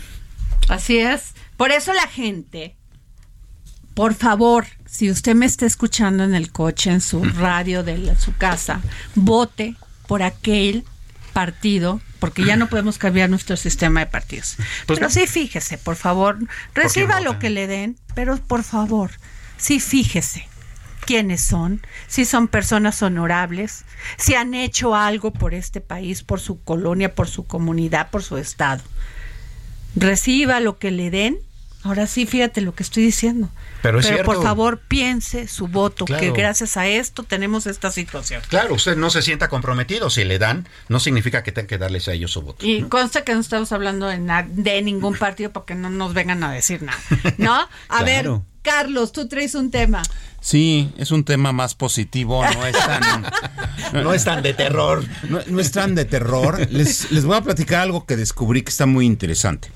Así 0.67 0.99
es. 0.99 1.33
Por 1.57 1.71
eso 1.71 1.93
la 1.93 2.07
gente, 2.07 2.75
por 3.93 4.13
favor, 4.13 4.65
si 4.85 5.09
usted 5.09 5.33
me 5.33 5.45
está 5.45 5.65
escuchando 5.65 6.23
en 6.23 6.35
el 6.35 6.51
coche, 6.51 6.91
en 6.91 7.01
su 7.01 7.23
radio 7.23 7.83
de 7.83 8.15
su 8.17 8.35
casa, 8.35 8.81
vote 9.15 9.75
por 10.07 10.23
aquel 10.23 10.83
partido, 11.31 12.01
porque 12.19 12.43
ya 12.43 12.57
no 12.57 12.67
podemos 12.67 12.97
cambiar 12.97 13.29
nuestro 13.29 13.55
sistema 13.55 14.01
de 14.01 14.07
partidos. 14.07 14.57
Pues 14.85 14.99
pero 14.99 15.09
sí 15.09 15.25
fíjese, 15.25 15.77
por 15.77 15.95
favor, 15.95 16.37
reciba 16.73 17.21
lo 17.21 17.39
que 17.39 17.49
le 17.49 17.67
den, 17.67 17.97
pero 18.13 18.37
por 18.37 18.63
favor, 18.63 19.11
sí 19.57 19.79
fíjese 19.79 20.47
quiénes 21.05 21.41
son, 21.41 21.81
si 22.07 22.25
son 22.25 22.47
personas 22.47 23.01
honorables, 23.01 23.85
si 24.17 24.35
han 24.35 24.53
hecho 24.53 24.95
algo 24.95 25.31
por 25.31 25.53
este 25.53 25.81
país, 25.81 26.23
por 26.23 26.39
su 26.39 26.61
colonia, 26.63 27.15
por 27.15 27.27
su 27.27 27.45
comunidad, 27.45 28.09
por 28.09 28.23
su 28.23 28.37
estado. 28.37 28.81
Reciba 29.95 30.59
lo 30.59 30.77
que 30.77 30.91
le 30.91 31.09
den. 31.11 31.37
Ahora 31.83 32.07
sí, 32.07 32.25
fíjate 32.25 32.61
lo 32.61 32.73
que 32.73 32.83
estoy 32.83 33.03
diciendo. 33.03 33.49
Pero, 33.81 33.99
por 34.23 34.41
favor 34.41 34.79
piense 34.79 35.49
su 35.49 35.67
voto, 35.67 36.05
que 36.05 36.31
gracias 36.31 36.77
a 36.77 36.87
esto 36.87 37.23
tenemos 37.23 37.67
esta 37.67 37.91
situación. 37.91 38.41
Claro, 38.47 38.75
usted 38.75 38.95
no 38.95 39.09
se 39.09 39.21
sienta 39.21 39.49
comprometido. 39.49 40.09
Si 40.09 40.23
le 40.23 40.39
dan, 40.39 40.65
no 40.87 41.01
significa 41.01 41.43
que 41.43 41.51
tenga 41.51 41.67
que 41.67 41.77
darles 41.77 42.07
a 42.07 42.13
ellos 42.13 42.31
su 42.31 42.41
voto. 42.41 42.65
Y 42.65 42.83
consta 42.83 43.25
que 43.25 43.33
no 43.33 43.41
estamos 43.41 43.73
hablando 43.73 44.07
de, 44.07 44.19
de 44.47 44.81
ningún 44.81 45.15
partido 45.15 45.51
para 45.51 45.65
que 45.65 45.75
no 45.75 45.89
nos 45.89 46.13
vengan 46.13 46.41
a 46.45 46.53
decir 46.53 46.81
nada. 46.81 46.97
¿No? 47.37 47.67
A 47.89 48.03
ver, 48.03 48.29
Carlos, 48.63 49.11
tú 49.11 49.27
traes 49.27 49.53
un 49.53 49.69
tema. 49.69 50.01
Sí, 50.41 50.91
es 50.97 51.11
un 51.11 51.23
tema 51.23 51.51
más 51.51 51.75
positivo, 51.75 52.43
no 52.43 52.65
es 52.65 52.73
tan... 52.73 53.25
no 53.93 54.13
es 54.13 54.23
tan 54.23 54.41
de 54.41 54.53
terror. 54.53 55.05
No, 55.29 55.59
es 55.59 55.71
tan 55.71 55.95
de 55.95 56.05
terror. 56.05 56.67
Les, 56.71 57.11
les 57.11 57.25
voy 57.25 57.37
a 57.37 57.41
platicar 57.41 57.81
algo 57.81 58.05
que 58.05 58.15
descubrí 58.17 58.61
que 58.61 58.69
está 58.69 58.85
muy 58.85 59.05
interesante. 59.05 59.69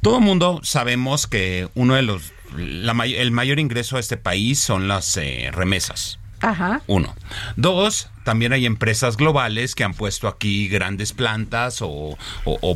Todo 0.00 0.18
el 0.18 0.24
mundo 0.24 0.60
sabemos 0.64 1.26
que 1.26 1.68
uno 1.74 1.94
de 1.94 2.02
los... 2.02 2.32
el 2.58 3.30
mayor 3.30 3.58
ingreso 3.58 3.96
a 3.96 4.00
este 4.00 4.16
país 4.16 4.58
son 4.58 4.88
las 4.88 5.16
eh, 5.16 5.50
remesas. 5.52 6.18
Ajá. 6.42 6.82
Uno. 6.88 7.14
Dos, 7.56 8.08
también 8.24 8.52
hay 8.52 8.66
empresas 8.66 9.16
globales 9.16 9.74
que 9.74 9.84
han 9.84 9.94
puesto 9.94 10.28
aquí 10.28 10.68
grandes 10.68 11.12
plantas 11.12 11.78
o, 11.80 12.18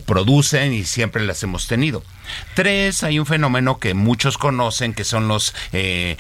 producen 0.06 0.72
y 0.72 0.84
siempre 0.84 1.24
las 1.24 1.42
hemos 1.42 1.66
tenido. 1.66 2.02
Tres, 2.54 3.02
hay 3.02 3.18
un 3.18 3.26
fenómeno 3.26 3.78
que 3.78 3.94
muchos 3.94 4.38
conocen 4.38 4.94
que 4.94 5.04
son 5.04 5.28
los 5.28 5.54
eh, 5.72 6.16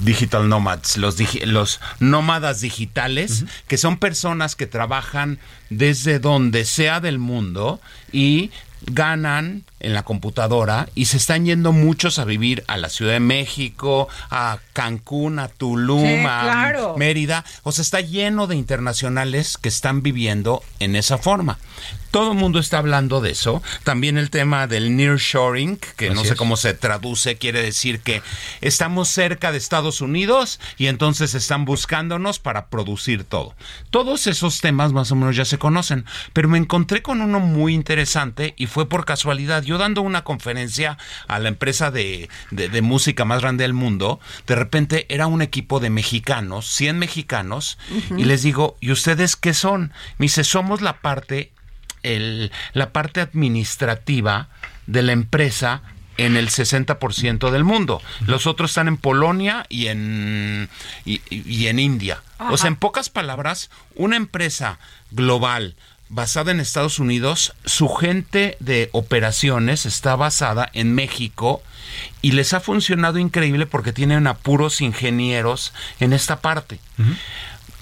digital 0.00 0.48
nomads, 0.48 0.96
los, 0.96 1.16
los 1.44 1.80
nómadas 2.00 2.60
digitales, 2.60 3.44
que 3.66 3.76
son 3.76 3.98
personas 3.98 4.56
que 4.56 4.66
trabajan 4.66 5.38
desde 5.70 6.18
donde 6.18 6.64
sea 6.64 7.00
del 7.00 7.18
mundo 7.18 7.80
y 8.12 8.50
ganan 8.82 9.64
en 9.80 9.94
la 9.94 10.02
computadora 10.02 10.88
y 10.94 11.06
se 11.06 11.16
están 11.16 11.44
yendo 11.44 11.72
muchos 11.72 12.18
a 12.18 12.24
vivir 12.24 12.64
a 12.66 12.76
la 12.76 12.88
Ciudad 12.88 13.12
de 13.12 13.20
México, 13.20 14.08
a 14.30 14.58
Cancún, 14.72 15.38
a 15.38 15.48
Tulum, 15.48 16.26
a 16.26 16.94
Mérida. 16.96 17.44
O 17.62 17.72
sea, 17.72 17.82
está 17.82 18.00
lleno 18.00 18.46
de 18.46 18.56
internacionales 18.56 19.56
que 19.58 19.68
están 19.68 20.02
viviendo 20.02 20.62
en 20.80 20.96
esa 20.96 21.18
forma. 21.18 21.58
Todo 22.10 22.32
el 22.32 22.38
mundo 22.38 22.58
está 22.58 22.78
hablando 22.78 23.20
de 23.20 23.32
eso. 23.32 23.62
También 23.84 24.16
el 24.16 24.30
tema 24.30 24.66
del 24.66 24.96
nearshoring, 24.96 25.78
que 25.96 26.08
no 26.10 26.24
sé 26.24 26.36
cómo 26.36 26.56
se 26.56 26.72
traduce, 26.72 27.36
quiere 27.36 27.62
decir 27.62 28.00
que 28.00 28.22
estamos 28.62 29.08
cerca 29.08 29.52
de 29.52 29.58
Estados 29.58 30.00
Unidos 30.00 30.58
y 30.78 30.86
entonces 30.86 31.34
están 31.34 31.66
buscándonos 31.66 32.38
para 32.38 32.68
producir 32.68 33.24
todo. 33.24 33.54
Todos 33.90 34.26
esos 34.26 34.60
temas 34.60 34.92
más 34.92 35.12
o 35.12 35.16
menos 35.16 35.36
ya 35.36 35.44
se 35.44 35.58
conocen, 35.58 36.06
pero 36.32 36.48
me 36.48 36.56
encontré 36.56 37.02
con 37.02 37.20
uno 37.20 37.40
muy 37.40 37.74
interesante 37.74 38.54
y 38.56 38.66
fue 38.66 38.88
por 38.88 39.04
casualidad. 39.04 39.62
Yo 39.68 39.76
dando 39.76 40.00
una 40.00 40.24
conferencia 40.24 40.96
a 41.26 41.38
la 41.38 41.48
empresa 41.48 41.90
de, 41.90 42.30
música 42.80 43.26
más 43.26 43.42
grande 43.42 43.64
del 43.64 43.74
mundo, 43.74 44.18
de 44.46 44.54
repente 44.54 45.04
era 45.10 45.26
un 45.26 45.42
equipo 45.42 45.78
de 45.78 45.90
mexicanos, 45.90 46.66
100 46.68 46.98
mexicanos, 46.98 47.76
y 48.16 48.24
les 48.24 48.42
digo, 48.42 48.78
¿y 48.80 48.92
ustedes 48.92 49.36
qué 49.36 49.52
son? 49.52 49.92
Me 50.16 50.24
dice, 50.24 50.42
somos 50.42 50.80
la 50.80 51.02
parte 51.02 51.52
el, 52.02 52.50
la 52.72 52.92
parte 52.94 53.20
administrativa 53.20 54.48
de 54.86 55.02
la 55.02 55.12
empresa 55.12 55.82
en 56.16 56.36
el 56.36 56.48
60% 56.48 57.50
del 57.50 57.64
mundo. 57.64 58.00
Los 58.26 58.46
otros 58.46 58.70
están 58.70 58.88
en 58.88 58.96
Polonia 58.96 59.66
y 59.68 59.88
en, 59.88 60.70
y, 61.04 61.66
en 61.66 61.78
India. 61.78 62.22
O 62.50 62.56
sea, 62.56 62.68
en 62.68 62.76
pocas 62.76 63.10
palabras, 63.10 63.70
una 63.94 64.16
empresa 64.16 64.78
global 65.10 65.76
basada 66.08 66.50
en 66.50 66.60
Estados 66.60 66.98
Unidos, 66.98 67.54
su 67.64 67.88
gente 67.88 68.56
de 68.60 68.88
operaciones 68.92 69.86
está 69.86 70.16
basada 70.16 70.70
en 70.72 70.94
México 70.94 71.62
y 72.22 72.32
les 72.32 72.52
ha 72.52 72.60
funcionado 72.60 73.18
increíble 73.18 73.66
porque 73.66 73.92
tienen 73.92 74.26
apuros 74.26 74.80
ingenieros 74.80 75.72
en 76.00 76.12
esta 76.12 76.40
parte. 76.40 76.80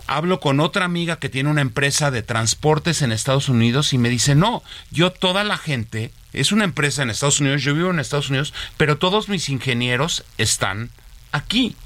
Hablo 0.09 0.39
con 0.41 0.61
otra 0.61 0.85
amiga 0.85 1.19
que 1.19 1.29
tiene 1.29 1.51
una 1.51 1.63
empresa 1.63 2.11
de 2.11 2.23
transportes 2.23 3.03
en 3.03 3.13
Estados 3.13 3.49
Unidos 3.49 3.93
y 3.93 3.99
me 3.99 4.09
dice, 4.09 4.35
no, 4.35 4.63
yo 4.91 5.11
toda 5.11 5.43
la 5.43 5.59
gente 5.59 6.13
es 6.33 6.53
una 6.53 6.65
empresa 6.65 7.03
en 7.03 7.11
Estados 7.11 7.41
Unidos, 7.41 7.63
yo 7.63 7.75
vivo 7.75 7.91
en 7.91 7.99
Estados 7.99 8.29
Unidos, 8.29 8.55
pero 8.77 8.99
todos 8.99 9.29
mis 9.29 9.49
ingenieros 9.49 10.25
están 10.39 10.91
aquí, 11.33 11.77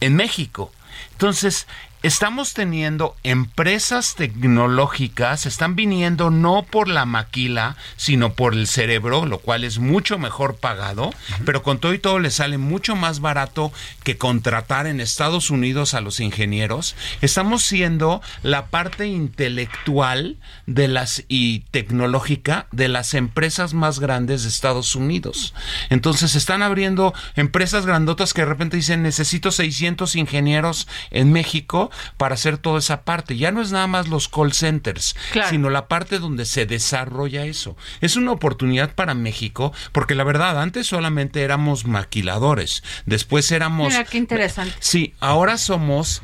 en 0.00 0.14
México. 0.14 0.72
Entonces, 1.12 1.66
estamos 2.06 2.54
teniendo 2.54 3.16
empresas 3.24 4.14
tecnológicas, 4.14 5.44
están 5.44 5.74
viniendo 5.74 6.30
no 6.30 6.62
por 6.62 6.86
la 6.86 7.04
maquila, 7.04 7.76
sino 7.96 8.34
por 8.34 8.54
el 8.54 8.68
cerebro, 8.68 9.26
lo 9.26 9.38
cual 9.38 9.64
es 9.64 9.80
mucho 9.80 10.16
mejor 10.16 10.56
pagado, 10.56 11.12
pero 11.44 11.64
con 11.64 11.80
todo 11.80 11.94
y 11.94 11.98
todo 11.98 12.20
le 12.20 12.30
sale 12.30 12.58
mucho 12.58 12.94
más 12.94 13.18
barato 13.18 13.72
que 14.04 14.16
contratar 14.16 14.86
en 14.86 15.00
Estados 15.00 15.50
Unidos 15.50 15.94
a 15.94 16.00
los 16.00 16.20
ingenieros. 16.20 16.94
Estamos 17.22 17.64
siendo 17.64 18.22
la 18.44 18.66
parte 18.66 19.08
intelectual 19.08 20.36
de 20.66 20.86
las 20.86 21.24
y 21.26 21.60
tecnológica 21.72 22.68
de 22.70 22.86
las 22.86 23.14
empresas 23.14 23.74
más 23.74 23.98
grandes 23.98 24.44
de 24.44 24.48
Estados 24.48 24.94
Unidos. 24.94 25.54
Entonces 25.90 26.36
están 26.36 26.62
abriendo 26.62 27.14
empresas 27.34 27.84
grandotas 27.84 28.32
que 28.32 28.42
de 28.42 28.46
repente 28.46 28.76
dicen 28.76 29.02
necesito 29.02 29.50
600 29.50 30.14
ingenieros 30.14 30.86
en 31.10 31.32
México 31.32 31.90
para 32.16 32.34
hacer 32.34 32.58
toda 32.58 32.78
esa 32.78 33.02
parte. 33.02 33.36
Ya 33.36 33.52
no 33.52 33.62
es 33.62 33.72
nada 33.72 33.86
más 33.86 34.08
los 34.08 34.28
call 34.28 34.52
centers, 34.52 35.16
sino 35.50 35.70
la 35.70 35.88
parte 35.88 36.18
donde 36.18 36.44
se 36.44 36.66
desarrolla 36.66 37.44
eso. 37.44 37.76
Es 38.00 38.16
una 38.16 38.32
oportunidad 38.32 38.94
para 38.94 39.14
México, 39.14 39.72
porque 39.92 40.14
la 40.14 40.24
verdad, 40.24 40.60
antes 40.60 40.86
solamente 40.86 41.42
éramos 41.42 41.86
maquiladores, 41.86 42.82
después 43.06 43.50
éramos... 43.52 43.88
Mira, 43.88 44.04
qué 44.04 44.18
interesante. 44.18 44.74
Sí, 44.80 45.14
ahora 45.20 45.58
somos 45.58 46.22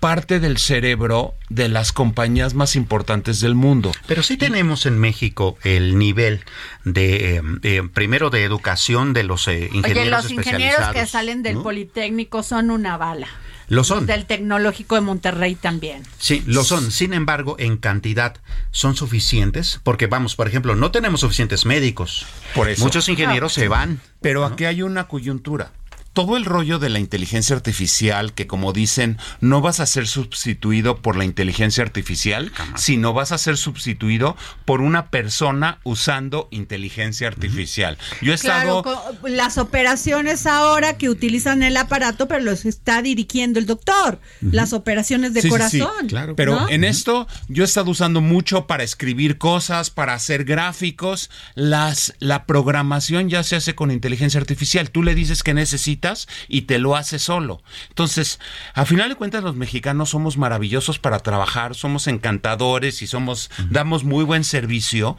parte 0.00 0.40
del 0.40 0.56
cerebro 0.56 1.34
de 1.50 1.68
las 1.68 1.92
compañías 1.92 2.54
más 2.54 2.74
importantes 2.74 3.40
del 3.40 3.54
mundo. 3.54 3.92
Pero 4.06 4.22
sí 4.22 4.36
tenemos 4.38 4.86
en 4.86 4.98
México 4.98 5.58
el 5.62 5.98
nivel 5.98 6.40
de, 6.84 7.36
eh, 7.36 7.42
eh, 7.62 7.82
primero, 7.92 8.30
de 8.30 8.42
educación 8.42 9.12
de 9.12 9.24
los 9.24 9.46
eh, 9.46 9.68
ingenieros 9.72 10.00
Oye, 10.00 10.10
los 10.10 10.30
ingenieros 10.30 10.88
que 10.92 11.06
salen 11.06 11.42
del 11.42 11.58
Politécnico 11.58 12.42
son 12.42 12.70
una 12.70 12.96
bala. 12.96 13.28
Lo 13.70 13.84
son. 13.84 14.04
Del 14.04 14.26
Tecnológico 14.26 14.96
de 14.96 15.00
Monterrey 15.00 15.54
también. 15.54 16.02
Sí, 16.18 16.42
lo 16.44 16.64
son. 16.64 16.90
Sin 16.90 17.14
embargo, 17.14 17.54
en 17.60 17.76
cantidad 17.76 18.36
son 18.72 18.96
suficientes 18.96 19.80
porque 19.84 20.08
vamos, 20.08 20.34
por 20.34 20.48
ejemplo, 20.48 20.74
no 20.74 20.90
tenemos 20.90 21.20
suficientes 21.20 21.64
médicos. 21.64 22.26
Por 22.54 22.68
eso. 22.68 22.82
Muchos 22.82 23.08
ingenieros 23.08 23.52
se 23.52 23.68
van. 23.68 24.00
Pero 24.20 24.44
aquí 24.44 24.64
hay 24.64 24.82
una 24.82 25.06
coyuntura 25.06 25.70
todo 26.12 26.36
el 26.36 26.44
rollo 26.44 26.78
de 26.78 26.88
la 26.88 26.98
inteligencia 26.98 27.54
artificial, 27.54 28.32
que 28.34 28.46
como 28.46 28.72
dicen, 28.72 29.18
no 29.40 29.60
vas 29.60 29.78
a 29.78 29.86
ser 29.86 30.06
sustituido 30.08 30.96
por 30.96 31.16
la 31.16 31.24
inteligencia 31.24 31.84
artificial, 31.84 32.52
sino 32.74 33.12
vas 33.12 33.30
a 33.32 33.38
ser 33.38 33.56
sustituido 33.56 34.36
por 34.64 34.80
una 34.80 35.10
persona 35.10 35.78
usando 35.84 36.48
inteligencia 36.50 37.28
artificial. 37.28 37.96
Yo 38.22 38.32
he 38.32 38.34
estado... 38.34 38.82
las 39.22 39.58
operaciones 39.58 40.46
ahora 40.46 40.98
que 40.98 41.08
utilizan 41.08 41.62
el 41.62 41.76
aparato, 41.76 42.26
pero 42.26 42.42
los 42.42 42.64
está 42.64 43.02
dirigiendo 43.02 43.58
el 43.58 43.66
doctor. 43.66 44.20
Las 44.40 44.72
operaciones 44.72 45.32
de 45.32 45.48
corazón. 45.48 46.08
claro. 46.08 46.34
Pero 46.34 46.68
en 46.68 46.84
esto 46.84 47.28
yo 47.48 47.62
he 47.62 47.66
estado 47.66 47.90
usando 47.90 48.20
mucho 48.20 48.66
para 48.66 48.82
escribir 48.82 49.38
cosas, 49.38 49.90
para 49.90 50.14
hacer 50.14 50.44
gráficos. 50.44 51.30
Las, 51.54 52.14
la 52.18 52.46
programación 52.46 53.28
ya 53.28 53.44
se 53.44 53.56
hace 53.56 53.74
con 53.74 53.90
inteligencia 53.90 54.40
artificial. 54.40 54.90
Tú 54.90 55.02
le 55.02 55.14
dices 55.14 55.42
que 55.42 55.54
necesitas 55.54 55.99
y 56.48 56.62
te 56.62 56.78
lo 56.78 56.96
hace 56.96 57.18
solo. 57.18 57.62
Entonces, 57.88 58.40
a 58.74 58.84
final 58.84 59.08
de 59.08 59.14
cuentas, 59.14 59.42
los 59.42 59.56
mexicanos 59.56 60.10
somos 60.10 60.36
maravillosos 60.36 60.98
para 60.98 61.20
trabajar, 61.20 61.74
somos 61.74 62.06
encantadores 62.06 63.02
y 63.02 63.06
somos, 63.06 63.50
damos 63.70 64.04
muy 64.04 64.24
buen 64.24 64.44
servicio 64.44 65.16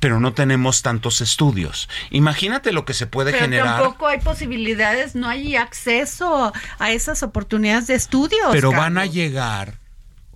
pero 0.00 0.20
no 0.20 0.32
tenemos 0.32 0.82
tantos 0.82 1.20
estudios. 1.20 1.88
Imagínate 2.10 2.72
lo 2.72 2.84
que 2.84 2.94
se 2.94 3.06
puede 3.06 3.32
pero 3.32 3.44
generar. 3.44 3.80
Tampoco 3.80 4.06
hay 4.06 4.20
posibilidades, 4.20 5.14
no 5.14 5.28
hay 5.28 5.56
acceso 5.56 6.52
a 6.78 6.90
esas 6.92 7.22
oportunidades 7.22 7.88
de 7.88 7.94
estudios. 7.94 8.48
Pero 8.52 8.70
van 8.70 8.98
a 8.98 9.06
llegar. 9.06 9.78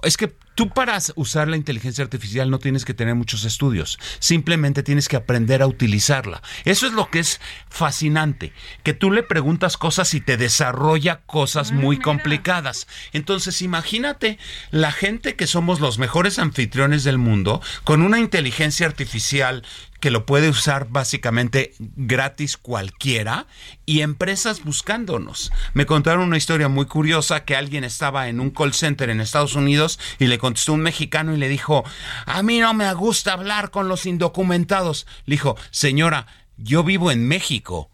Es 0.02 0.16
que 0.16 0.34
Tú 0.54 0.68
para 0.68 0.98
usar 1.16 1.48
la 1.48 1.56
inteligencia 1.56 2.04
artificial 2.04 2.50
no 2.50 2.58
tienes 2.58 2.84
que 2.84 2.94
tener 2.94 3.14
muchos 3.14 3.44
estudios, 3.44 3.98
simplemente 4.18 4.82
tienes 4.82 5.08
que 5.08 5.16
aprender 5.16 5.62
a 5.62 5.66
utilizarla. 5.66 6.42
Eso 6.64 6.86
es 6.86 6.92
lo 6.92 7.08
que 7.08 7.20
es 7.20 7.40
fascinante, 7.70 8.52
que 8.82 8.92
tú 8.92 9.10
le 9.10 9.22
preguntas 9.22 9.76
cosas 9.76 10.12
y 10.14 10.20
te 10.20 10.36
desarrolla 10.36 11.22
cosas 11.26 11.72
muy 11.72 11.98
complicadas. 11.98 12.86
Entonces 13.12 13.62
imagínate 13.62 14.38
la 14.70 14.92
gente 14.92 15.36
que 15.36 15.46
somos 15.46 15.80
los 15.80 15.98
mejores 15.98 16.38
anfitriones 16.38 17.04
del 17.04 17.18
mundo 17.18 17.62
con 17.84 18.02
una 18.02 18.18
inteligencia 18.18 18.86
artificial 18.86 19.64
que 20.02 20.10
lo 20.10 20.26
puede 20.26 20.48
usar 20.48 20.88
básicamente 20.88 21.74
gratis 21.78 22.56
cualquiera 22.56 23.46
y 23.86 24.00
empresas 24.00 24.64
buscándonos. 24.64 25.52
Me 25.74 25.86
contaron 25.86 26.24
una 26.24 26.36
historia 26.36 26.66
muy 26.66 26.86
curiosa 26.86 27.44
que 27.44 27.54
alguien 27.54 27.84
estaba 27.84 28.28
en 28.28 28.40
un 28.40 28.50
call 28.50 28.74
center 28.74 29.10
en 29.10 29.20
Estados 29.20 29.54
Unidos 29.54 30.00
y 30.18 30.26
le 30.26 30.38
contestó 30.38 30.72
un 30.72 30.80
mexicano 30.80 31.34
y 31.34 31.38
le 31.38 31.48
dijo, 31.48 31.84
a 32.26 32.42
mí 32.42 32.58
no 32.58 32.74
me 32.74 32.92
gusta 32.94 33.34
hablar 33.34 33.70
con 33.70 33.86
los 33.86 34.04
indocumentados. 34.04 35.06
Le 35.24 35.34
dijo, 35.34 35.56
señora, 35.70 36.26
yo 36.56 36.82
vivo 36.82 37.12
en 37.12 37.28
México 37.28 37.91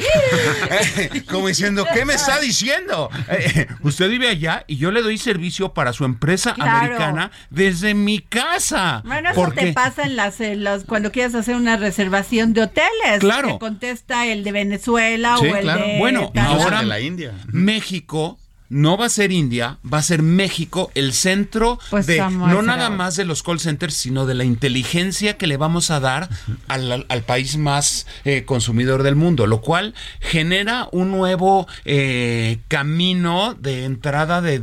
Como 1.30 1.48
diciendo, 1.48 1.86
¿qué 1.92 2.04
me 2.04 2.14
está 2.14 2.38
diciendo? 2.40 3.10
Eh, 3.28 3.66
usted 3.82 4.08
vive 4.08 4.28
allá 4.28 4.64
y 4.66 4.76
yo 4.76 4.90
le 4.90 5.02
doy 5.02 5.18
servicio 5.18 5.72
para 5.74 5.92
su 5.92 6.04
empresa 6.04 6.54
americana 6.58 7.30
desde 7.50 7.94
mi 7.94 8.20
casa. 8.20 9.02
Bueno, 9.04 9.30
eso 9.30 9.50
te 9.52 9.72
pasa 9.72 10.04
en 10.04 10.16
las, 10.64 10.84
cuando 10.84 11.12
quieres 11.12 11.34
hacer 11.34 11.56
una 11.56 11.76
reservación 11.76 12.52
de 12.52 12.62
hoteles. 12.62 13.20
Claro. 13.20 13.54
Te 13.54 13.58
contesta 13.58 14.26
el 14.26 14.44
de 14.44 14.52
Venezuela 14.52 15.38
o 15.38 15.44
el 15.44 15.66
de. 15.66 15.96
Bueno, 15.98 16.32
ahora 16.36 16.82
la 16.82 17.00
India. 17.00 17.32
México 17.46 18.38
no 18.70 18.96
va 18.96 19.06
a 19.06 19.10
ser 19.10 19.32
India, 19.32 19.78
va 19.84 19.98
a 19.98 20.02
ser 20.02 20.22
México 20.22 20.90
el 20.94 21.12
centro 21.12 21.78
pues 21.90 22.06
de 22.06 22.18
no 22.18 22.62
nada 22.62 22.88
más 22.88 23.16
de 23.16 23.24
los 23.24 23.42
call 23.42 23.60
centers, 23.60 23.94
sino 23.94 24.26
de 24.26 24.34
la 24.34 24.44
inteligencia 24.44 25.36
que 25.36 25.48
le 25.48 25.56
vamos 25.56 25.90
a 25.90 26.00
dar 26.00 26.30
al, 26.68 27.04
país 27.26 27.58
más 27.58 28.06
eh, 28.24 28.44
consumidor 28.44 29.02
del 29.02 29.16
mundo, 29.16 29.46
lo 29.46 29.60
cual 29.60 29.94
genera 30.20 30.88
un 30.92 31.10
nuevo 31.10 31.66
eh, 31.84 32.60
camino 32.68 33.54
de 33.54 33.84
entrada 33.84 34.40
de 34.40 34.60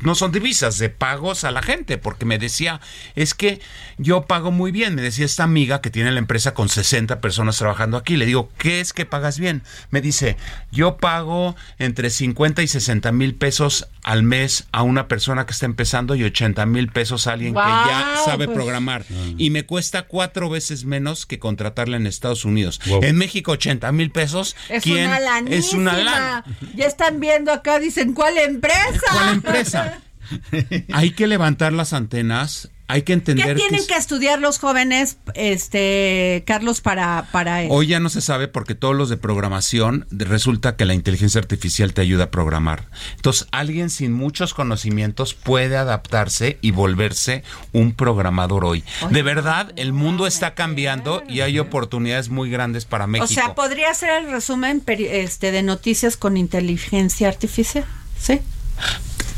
no 0.00 0.14
son 0.14 0.32
divisas, 0.32 0.78
de 0.78 0.88
pagos 0.88 1.44
a 1.44 1.50
la 1.50 1.62
gente, 1.62 1.98
porque 1.98 2.24
me 2.24 2.38
decía, 2.38 2.80
es 3.14 3.34
que 3.34 3.60
yo 3.96 4.22
pago 4.22 4.50
muy 4.50 4.70
bien, 4.70 4.94
me 4.94 5.02
decía 5.02 5.26
esta 5.26 5.44
amiga 5.44 5.80
que 5.80 5.90
tiene 5.90 6.12
la 6.12 6.18
empresa 6.18 6.54
con 6.54 6.68
60 6.68 7.20
personas 7.20 7.58
trabajando 7.58 7.96
aquí, 7.96 8.16
le 8.16 8.26
digo, 8.26 8.50
¿qué 8.58 8.80
es 8.80 8.92
que 8.92 9.06
pagas 9.06 9.38
bien? 9.38 9.62
Me 9.90 10.00
dice, 10.00 10.36
yo 10.70 10.96
pago 10.96 11.56
entre 11.78 12.10
50 12.10 12.62
y 12.62 12.68
60 12.68 13.12
mil 13.12 13.34
pesos 13.34 13.88
al 14.08 14.22
mes 14.22 14.64
a 14.72 14.84
una 14.84 15.06
persona 15.06 15.44
que 15.44 15.52
está 15.52 15.66
empezando 15.66 16.14
y 16.14 16.24
80 16.24 16.64
mil 16.64 16.88
pesos 16.88 17.26
a 17.26 17.32
alguien 17.32 17.52
que 17.52 17.60
ya 17.60 18.14
sabe 18.24 18.46
pues. 18.46 18.56
programar. 18.56 19.04
Y 19.36 19.50
me 19.50 19.66
cuesta 19.66 20.04
cuatro 20.04 20.48
veces 20.48 20.86
menos 20.86 21.26
que 21.26 21.38
contratarla 21.38 21.98
en 21.98 22.06
Estados 22.06 22.46
Unidos. 22.46 22.80
En 23.02 23.16
México 23.16 23.52
80 23.52 23.92
mil 23.92 24.10
pesos. 24.10 24.56
Es 24.70 24.86
una 24.86 25.18
Es 25.40 25.74
una 25.74 25.98
lana. 25.98 26.44
Ya 26.74 26.86
están 26.86 27.20
viendo 27.20 27.52
acá, 27.52 27.78
dicen, 27.78 28.14
¿cuál 28.14 28.38
empresa? 28.38 29.02
¿Cuál 29.12 29.34
empresa? 29.34 30.00
Hay 30.94 31.10
que 31.10 31.26
levantar 31.26 31.74
las 31.74 31.92
antenas 31.92 32.70
hay 32.88 33.02
que 33.02 33.12
entender 33.12 33.46
¿Qué 33.46 33.54
tienen 33.54 33.86
que, 33.86 33.94
estudiar 33.94 34.38
los 34.38 34.58
jóvenes, 34.58 35.18
este 35.34 36.42
Carlos, 36.46 36.80
para 36.80 37.28
para 37.30 37.60
Hoy 37.68 37.88
ya 37.88 38.00
no 38.00 38.08
se 38.08 38.22
sabe 38.22 38.48
porque 38.48 38.74
todos 38.74 38.96
los 38.96 39.10
de 39.10 39.18
programación 39.18 40.06
resulta 40.10 40.74
que 40.74 40.86
la 40.86 40.94
inteligencia 40.94 41.38
artificial 41.38 41.92
te 41.92 42.00
ayuda 42.00 42.24
a 42.24 42.30
programar. 42.30 42.86
Entonces, 43.16 43.46
alguien 43.52 43.90
sin 43.90 44.14
muchos 44.14 44.54
conocimientos 44.54 45.34
puede 45.34 45.76
adaptarse 45.76 46.58
y 46.62 46.70
volverse 46.70 47.42
un 47.72 47.92
programador 47.92 48.64
hoy. 48.64 48.82
de 49.10 49.22
verdad, 49.22 49.72
el 49.76 49.92
mundo 49.92 50.26
está 50.26 50.54
cambiando 50.54 51.22
y 51.28 51.40
hay 51.40 51.58
oportunidades 51.58 52.30
muy 52.30 52.48
grandes 52.48 52.86
para 52.86 53.06
México. 53.06 53.26
O 53.26 53.28
sea, 53.28 53.54
podría 53.54 53.92
ser 53.92 54.24
el 54.24 54.30
resumen 54.30 54.82
este 54.86 55.52
de 55.52 55.62
noticias 55.62 56.16
con 56.16 56.38
inteligencia 56.38 57.28
artificial, 57.28 57.84
¿sí? 58.18 58.40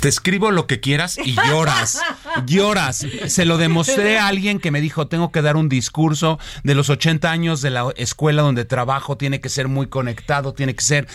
Te 0.01 0.09
escribo 0.09 0.51
lo 0.51 0.67
que 0.67 0.81
quieras 0.81 1.19
y 1.23 1.35
lloras, 1.35 2.01
lloras. 2.47 3.07
Se 3.27 3.45
lo 3.45 3.59
demostré 3.59 4.19
a 4.19 4.29
alguien 4.29 4.59
que 4.59 4.71
me 4.71 4.81
dijo, 4.81 5.09
tengo 5.09 5.31
que 5.31 5.43
dar 5.43 5.57
un 5.57 5.69
discurso 5.69 6.39
de 6.65 6.75
los 6.75 6.89
80 6.89 7.31
años 7.31 7.61
de 7.61 7.71
la 7.71 7.93
escuela 7.97 8.43
donde 8.43 8.65
trabajo, 8.65 9.17
tiene 9.17 9.41
que 9.41 9.51
ser 9.51 9.69
muy 9.69 9.89
conectado, 9.89 10.55
tiene 10.55 10.75
que 10.75 10.85
ser... 10.85 11.09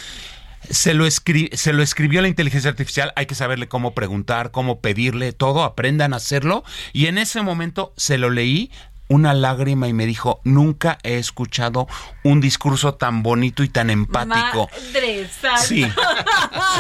Se 0.67 0.95
lo, 0.95 1.05
se 1.11 1.73
lo 1.73 1.83
escribió 1.83 2.23
la 2.23 2.27
inteligencia 2.27 2.71
artificial, 2.71 3.13
hay 3.15 3.27
que 3.27 3.35
saberle 3.35 3.67
cómo 3.67 3.93
preguntar, 3.93 4.49
cómo 4.49 4.79
pedirle, 4.79 5.31
todo, 5.31 5.63
aprendan 5.63 6.13
a 6.13 6.17
hacerlo. 6.17 6.63
Y 6.91 7.05
en 7.05 7.19
ese 7.19 7.43
momento 7.43 7.93
se 7.97 8.17
lo 8.17 8.31
leí 8.31 8.71
una 9.07 9.33
lágrima 9.33 9.87
y 9.87 9.93
me 9.93 10.05
dijo, 10.05 10.41
nunca 10.43 10.97
he 11.03 11.17
escuchado 11.17 11.87
un 12.23 12.41
discurso 12.41 12.95
tan 12.95 13.23
bonito 13.23 13.63
y 13.63 13.69
tan 13.69 13.89
empático. 13.89 14.69
Madre. 14.87 15.29
Sí. 15.57 15.85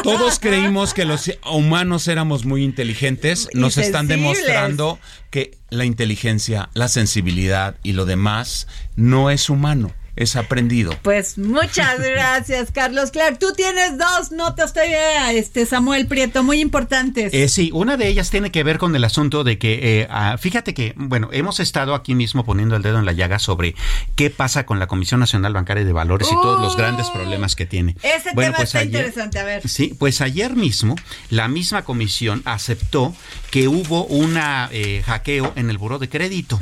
Todos 0.03 0.39
creímos 0.39 0.93
que 0.93 1.05
los 1.05 1.31
humanos 1.49 2.07
éramos 2.07 2.45
muy 2.45 2.63
inteligentes. 2.63 3.49
Nos 3.53 3.77
están 3.77 4.07
demostrando 4.07 4.99
que 5.29 5.57
la 5.69 5.85
inteligencia, 5.85 6.69
la 6.73 6.87
sensibilidad 6.87 7.75
y 7.83 7.93
lo 7.93 8.05
demás 8.05 8.67
no 8.95 9.29
es 9.29 9.49
humano, 9.49 9.91
es 10.15 10.35
aprendido. 10.35 10.95
Pues 11.01 11.37
muchas 11.37 11.99
gracias, 12.03 12.71
Carlos 12.71 13.11
Clark. 13.11 13.39
Tú 13.39 13.53
tienes 13.55 13.97
dos 13.97 14.31
notas 14.31 14.73
todavía, 14.73 15.31
este 15.33 15.65
Samuel 15.65 16.07
Prieto, 16.07 16.43
muy 16.43 16.59
importantes. 16.61 17.33
Eh, 17.33 17.47
sí, 17.49 17.69
una 17.73 17.97
de 17.97 18.07
ellas 18.07 18.29
tiene 18.29 18.51
que 18.51 18.63
ver 18.63 18.77
con 18.77 18.95
el 18.95 19.03
asunto 19.03 19.43
de 19.43 19.57
que, 19.57 20.01
eh, 20.01 20.07
ah, 20.09 20.37
fíjate 20.39 20.73
que, 20.73 20.93
bueno, 20.95 21.29
hemos 21.31 21.59
estado 21.59 21.95
aquí 21.95 22.15
mismo 22.15 22.45
poniendo 22.45 22.75
el 22.75 22.81
dedo 22.81 22.99
en 22.99 23.05
la 23.05 23.11
llaga 23.13 23.39
sobre 23.39 23.75
qué 24.15 24.29
pasa 24.29 24.65
con 24.65 24.79
la 24.79 24.87
Comisión 24.87 25.19
Nacional 25.19 25.53
Bancaria 25.53 25.83
de 25.83 25.93
Valores 25.93 26.27
y 26.31 26.35
todos 26.35 26.59
los 26.61 26.75
grandes 26.77 27.07
problemas 27.09 27.55
que 27.55 27.65
tiene. 27.65 27.95
Ese 28.01 28.31
Bueno, 28.33 28.51
tema 28.51 28.57
pues 28.57 28.69
está 28.69 28.79
ayer- 28.79 28.87
interesante, 28.95 29.39
a 29.39 29.43
ver. 29.43 29.67
Sí, 29.67 29.95
pues 29.97 30.21
ayer 30.21 30.55
mismo 30.55 30.95
la 31.29 31.47
misma 31.47 31.83
comisión 31.83 32.41
aceptó 32.45 33.13
que 33.51 33.67
hubo 33.67 34.05
una 34.05 34.69
eh, 34.71 35.01
hackeo 35.05 35.53
en 35.55 35.69
el 35.69 35.77
buró 35.77 35.99
de 35.99 36.09
crédito 36.09 36.59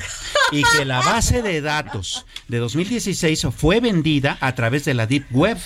y 0.51 0.63
que 0.77 0.85
la 0.85 1.01
base 1.01 1.41
de 1.41 1.61
datos 1.61 2.25
de 2.47 2.57
2016 2.59 3.42
fue 3.51 3.79
vendida 3.79 4.37
a 4.39 4.55
través 4.55 4.85
de 4.85 4.93
la 4.93 5.05
deep 5.07 5.25
web. 5.31 5.57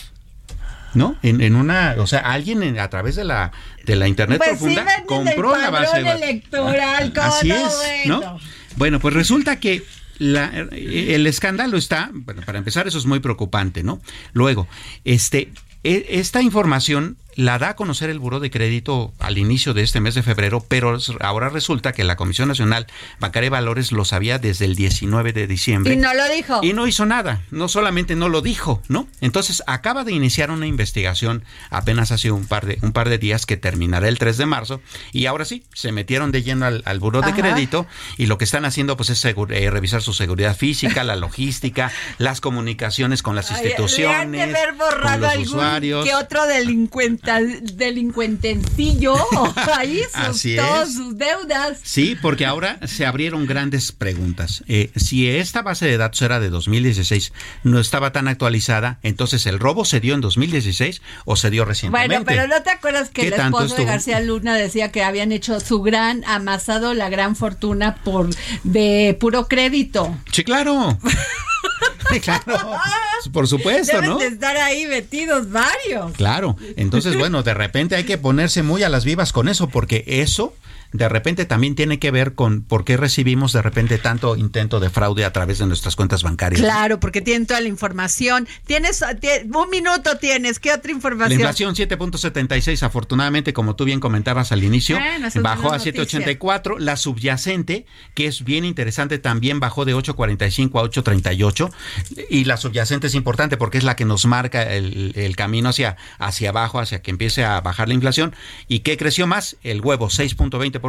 ¿No? 0.94 1.16
En, 1.22 1.42
en 1.42 1.56
una, 1.56 1.96
o 2.00 2.08
sea, 2.08 2.20
alguien 2.22 2.64
en- 2.64 2.80
a 2.80 2.90
través 2.90 3.16
de 3.16 3.24
la 3.26 3.52
de 3.86 3.96
la 3.98 4.08
internet 4.08 4.40
Pues 4.40 4.52
profunda 4.52 4.86
compró 5.06 5.54
el 5.56 5.62
la 5.62 5.70
base 5.70 6.00
electoral, 6.00 7.14
¿cómo 7.14 7.28
Así 7.28 7.52
es, 7.52 7.78
Bueno. 8.06 8.20
¿no? 8.22 8.40
Bueno, 8.78 9.00
pues 9.00 9.14
resulta 9.14 9.60
que 9.60 9.84
la- 10.18 10.50
el 10.72 11.28
escándalo 11.28 11.78
está, 11.78 12.10
bueno, 12.14 12.42
para 12.46 12.58
empezar 12.58 12.88
eso 12.88 12.98
es 12.98 13.06
muy 13.06 13.20
preocupante, 13.20 13.84
¿no? 13.84 14.02
Luego, 14.34 14.68
este, 15.04 15.52
e- 15.84 16.06
esta 16.10 16.42
información 16.42 17.18
la 17.38 17.60
da 17.60 17.70
a 17.70 17.76
conocer 17.76 18.10
el 18.10 18.18
Buró 18.18 18.40
de 18.40 18.50
Crédito 18.50 19.14
al 19.20 19.38
inicio 19.38 19.76
de 19.76 19.84
este 19.84 20.00
mes 20.02 20.16
de 20.16 20.24
febrero, 20.24 20.66
pero 20.68 20.98
ahora 21.22 21.50
resulta 21.50 21.94
que 21.94 22.04
la 22.04 22.16
Comisión 22.16 22.48
Nacional 22.48 22.88
Bancaria 23.20 23.46
de 23.46 23.52
Valores 23.52 23.92
lo 23.92 24.06
sabía 24.06 24.40
desde 24.40 24.66
el 24.66 24.76
19 24.76 25.34
de 25.34 25.46
diciembre. 25.46 25.94
Y 25.94 25.98
no 25.98 26.14
lo 26.16 26.28
dijo. 26.30 26.60
Y 26.64 26.74
no 26.74 26.88
hizo 26.88 27.06
nada, 27.06 27.44
no 27.52 27.68
solamente 27.70 28.16
no 28.16 28.28
lo 28.28 28.42
dijo, 28.42 28.82
¿no? 28.88 29.08
Entonces 29.22 29.62
acaba 29.68 30.04
de 30.04 30.14
iniciar 30.14 30.50
una 30.50 30.66
investigación 30.66 31.44
apenas 31.70 32.12
hace 32.12 32.32
un 32.32 32.48
par 32.48 32.66
de, 32.66 32.80
un 32.82 32.92
par 32.92 33.08
de 33.08 33.20
días 33.20 33.46
que 33.46 33.56
terminará 33.56 34.08
el 34.08 34.18
3 34.18 34.36
de 34.38 34.46
marzo 34.48 34.82
y 35.12 35.28
ahora 35.28 35.46
sí, 35.46 35.64
se 35.74 35.92
metieron 35.92 36.32
de 36.32 36.42
lleno 36.42 36.66
al, 36.66 36.82
al 36.86 37.00
buró 37.00 37.22
de 37.22 37.28
Ajá. 37.28 37.36
crédito 37.42 37.86
y 38.18 38.26
lo 38.26 38.40
que 38.40 38.46
están 38.46 38.66
haciendo 38.66 38.98
pues 38.98 39.12
es 39.12 39.24
eh, 39.24 39.70
revisar 39.70 40.02
su 40.02 40.14
seguridad 40.14 40.58
física, 40.58 41.04
la 41.04 41.16
logística, 41.16 41.92
las 42.18 42.42
comunicaciones 42.42 43.22
con 43.22 43.36
las 43.36 43.52
Ay, 43.52 43.58
instituciones, 43.58 44.18
le 44.30 44.42
han 44.42 44.52
de 44.52 44.58
haber 44.58 44.70
con 44.70 44.78
borrado 44.80 45.20
los 45.20 45.30
algún 45.32 45.46
usuarios. 45.48 46.04
que 46.06 46.16
otro 46.16 46.48
delincuenta, 46.48 47.27
delincuentencillo 47.36 49.16
ahí 49.76 50.02
sus, 50.04 50.16
Así 50.16 50.56
todas 50.56 50.94
sus 50.94 51.18
deudas. 51.18 51.80
Sí, 51.84 52.18
porque 52.22 52.46
ahora 52.46 52.80
se 52.88 53.06
abrieron 53.06 53.46
grandes 53.46 53.92
preguntas. 53.92 54.64
Eh, 54.68 54.92
si 54.96 55.28
esta 55.30 55.62
base 55.62 55.86
de 55.86 55.98
datos 55.98 56.22
era 56.22 56.40
de 56.40 56.50
2016, 56.50 57.34
no 57.64 57.80
estaba 57.80 58.12
tan 58.12 58.28
actualizada, 58.28 59.00
entonces 59.04 59.46
el 59.46 59.60
robo 59.60 59.86
se 59.86 60.00
dio 60.00 60.14
en 60.14 60.22
2016 60.22 61.02
o 61.26 61.36
se 61.36 61.50
dio 61.50 61.66
recientemente. 61.66 62.08
Bueno, 62.08 62.26
pero 62.26 62.48
¿no 62.48 62.64
te 62.64 62.70
acuerdas 62.70 63.10
que 63.10 63.22
¿Qué 63.22 63.28
el 63.28 63.34
esposo 63.34 63.76
de? 63.76 63.86
García 63.86 64.20
Luna 64.20 64.56
decía 64.56 64.92
que 64.92 65.04
habían 65.04 65.32
hecho 65.32 65.60
su 65.60 65.82
gran 65.82 66.24
amasado, 66.26 66.94
la 66.94 67.10
gran 67.10 67.36
fortuna 67.36 67.96
por 68.04 68.30
de 68.64 69.18
puro 69.20 69.48
crédito? 69.48 70.18
Sí, 70.32 70.44
claro. 70.44 70.98
Claro. 72.22 72.58
Por 73.34 73.48
supuesto, 73.48 73.96
Deben 73.96 74.10
¿no? 74.12 74.18
de 74.18 74.28
estar 74.28 74.56
ahí 74.58 74.88
metidos 74.88 75.52
varios. 75.52 76.14
Claro. 76.14 76.56
Entonces, 76.76 77.18
bueno, 77.20 77.44
de 77.44 77.54
repente 77.54 77.96
hay 77.96 78.06
que 78.06 78.18
ponerse 78.18 78.64
muy 78.64 78.84
a 78.84 78.90
las 78.90 79.06
vivas 79.06 79.34
con 79.34 79.48
eso, 79.50 79.68
porque 79.68 80.04
eso 80.08 80.54
de 80.98 81.08
repente 81.10 81.46
también 81.46 81.76
tiene 81.76 82.00
que 82.00 82.12
ver 82.12 82.34
con 82.36 82.62
por 82.62 82.84
qué 82.84 82.98
recibimos 82.98 83.54
de 83.54 83.62
repente 83.62 83.98
tanto 83.98 84.36
intento 84.36 84.80
de 84.80 84.90
fraude 84.90 85.26
a 85.26 85.32
través 85.34 85.60
de 85.60 85.66
nuestras 85.68 85.96
cuentas 85.96 86.24
bancarias. 86.24 86.62
Claro, 86.62 87.00
porque 87.00 87.22
tienen 87.22 87.46
toda 87.48 87.62
la 87.62 87.68
información. 87.68 88.48
Tienes 88.66 89.02
tie- 89.02 89.44
un 89.56 89.70
minuto 89.70 90.18
tienes. 90.18 90.60
¿Qué 90.60 90.72
otra 90.72 90.90
La 90.92 90.96
información? 90.96 91.40
inflación 91.40 91.76
7.76, 91.76 92.84
afortunadamente, 92.84 93.54
como 93.54 93.76
tú 93.76 93.86
bien 93.86 94.00
comentabas 94.00 94.52
al 94.52 94.64
inicio, 94.64 94.98
Bueno, 94.98 95.28
bajó 95.42 95.68
a 95.74 95.78
buena 95.78 95.86
noticia. 95.86 96.20
7.84. 96.20 96.80
La 96.80 96.98
subyacente, 96.98 97.86
que 98.14 98.28
es 98.28 98.44
bien 98.44 98.66
interesante, 98.66 99.20
también 99.20 99.60
bajó 99.60 99.86
de 99.86 99.96
8.45 99.96 100.80
a 100.80 100.84
8.38. 100.84 101.72
Y 102.30 102.46
la 102.46 102.58
subyacente 102.58 103.08
es 103.08 103.16
importante 103.16 103.58
porque 103.58 103.78
es 103.78 103.84
la 103.84 103.96
que 103.96 104.06
nos 104.06 104.26
marca 104.26 104.64
el, 104.74 105.14
el 105.16 105.36
camino 105.36 105.70
hacia, 105.70 105.98
hacia 106.20 106.50
abajo, 106.50 106.80
hacia 106.80 107.02
que 107.02 107.12
empiece 107.12 107.44
a 107.46 107.62
bajar 107.62 107.88
la 107.88 107.94
inflación. 107.94 108.36
¿Y 108.68 108.80
qué 108.80 108.98
creció 108.98 109.28
más? 109.28 109.58
El 109.64 109.82
huevo 109.82 110.08
6.20%, 110.10 110.80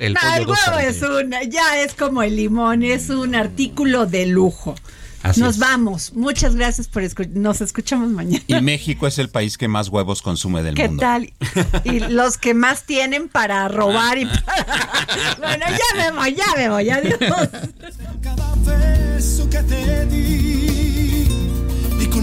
el 0.00 0.14
No, 0.14 0.20
pollo 0.20 0.34
el 0.36 0.46
huevo 0.46 0.56
2.48. 0.78 0.80
es 0.88 1.02
una, 1.02 1.42
ya 1.44 1.82
es 1.82 1.94
como 1.94 2.22
el 2.22 2.36
limón, 2.36 2.82
es 2.82 3.10
un 3.10 3.34
artículo 3.34 4.06
de 4.06 4.26
lujo. 4.26 4.74
Así 5.22 5.40
Nos 5.40 5.54
es. 5.54 5.58
vamos. 5.58 6.12
Muchas 6.14 6.54
gracias 6.54 6.86
por 6.86 7.02
escuchar. 7.02 7.32
Nos 7.34 7.60
escuchamos 7.60 8.08
mañana. 8.10 8.42
Y 8.46 8.60
México 8.60 9.06
es 9.06 9.18
el 9.18 9.28
país 9.28 9.58
que 9.58 9.66
más 9.66 9.88
huevos 9.88 10.22
consume 10.22 10.62
del 10.62 10.76
¿Qué 10.76 10.86
mundo. 10.86 11.00
tal? 11.00 11.32
Y 11.84 11.98
los 11.98 12.38
que 12.38 12.54
más 12.54 12.84
tienen 12.84 13.28
para 13.28 13.66
robar 13.68 14.16
y 14.18 14.26
para... 14.26 14.44
Bueno, 15.38 15.66
ya 15.68 15.96
me 16.12 16.16
voy, 16.18 16.34
ya 16.34 16.44
me 16.56 16.68
voy. 16.68 16.88
Adiós. 16.90 17.18
beso 18.64 19.50
que 19.50 19.58
te 19.64 20.06
di 20.06 20.18
y 20.18 20.86
con 20.86 20.87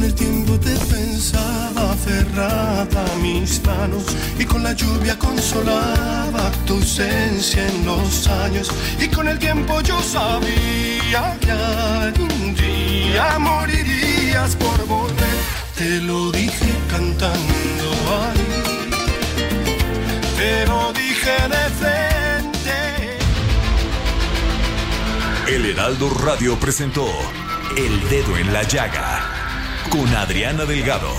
el 0.05 0.13
tiempo 0.13 0.53
te 0.59 0.75
pensaba 0.93 1.91
aferrada 1.91 3.05
a 3.11 3.15
mis 3.21 3.61
manos 3.65 4.03
y 4.37 4.45
con 4.45 4.61
la 4.63 4.73
lluvia 4.73 5.17
consolaba 5.17 6.51
tu 6.67 6.73
ausencia 6.75 7.67
en 7.67 7.85
los 7.85 8.27
años 8.27 8.71
y 8.99 9.07
con 9.07 9.27
el 9.27 9.39
tiempo 9.39 9.81
yo 9.81 9.99
sabía 10.01 11.37
que 11.41 11.51
algún 11.51 12.55
día 12.55 13.39
morirías 13.39 14.55
por 14.55 14.85
volver. 14.85 15.39
Te 15.75 16.01
lo 16.01 16.31
dije 16.31 16.71
cantando 16.89 17.87
ahí 18.21 18.45
te 20.37 20.67
lo 20.67 20.93
dije 20.93 21.35
de 25.47 25.55
El 25.55 25.65
Heraldo 25.65 26.09
Radio 26.09 26.57
presentó 26.59 27.07
El 27.77 28.09
Dedo 28.09 28.37
en 28.37 28.53
la 28.53 28.63
Llaga 28.63 29.34
con 29.89 30.07
Adriana 30.15 30.65
Delgado. 30.65 31.09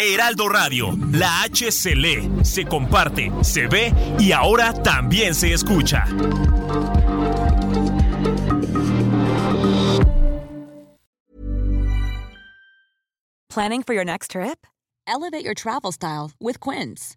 Heraldo 0.00 0.48
Radio, 0.48 0.96
la 1.12 1.42
H 1.42 1.70
se 1.72 1.94
lee, 1.94 2.30
se 2.42 2.64
comparte, 2.64 3.30
se 3.42 3.66
ve 3.66 3.92
y 4.18 4.32
ahora 4.32 4.72
también 4.72 5.34
se 5.34 5.52
escucha. 5.52 6.06
Planning 13.48 13.82
for 13.82 13.94
your 13.94 14.04
next 14.04 14.32
trip? 14.32 14.66
Elevate 15.06 15.44
your 15.44 15.54
travel 15.54 15.92
style 15.92 16.32
with 16.38 16.60
Quince. 16.60 17.16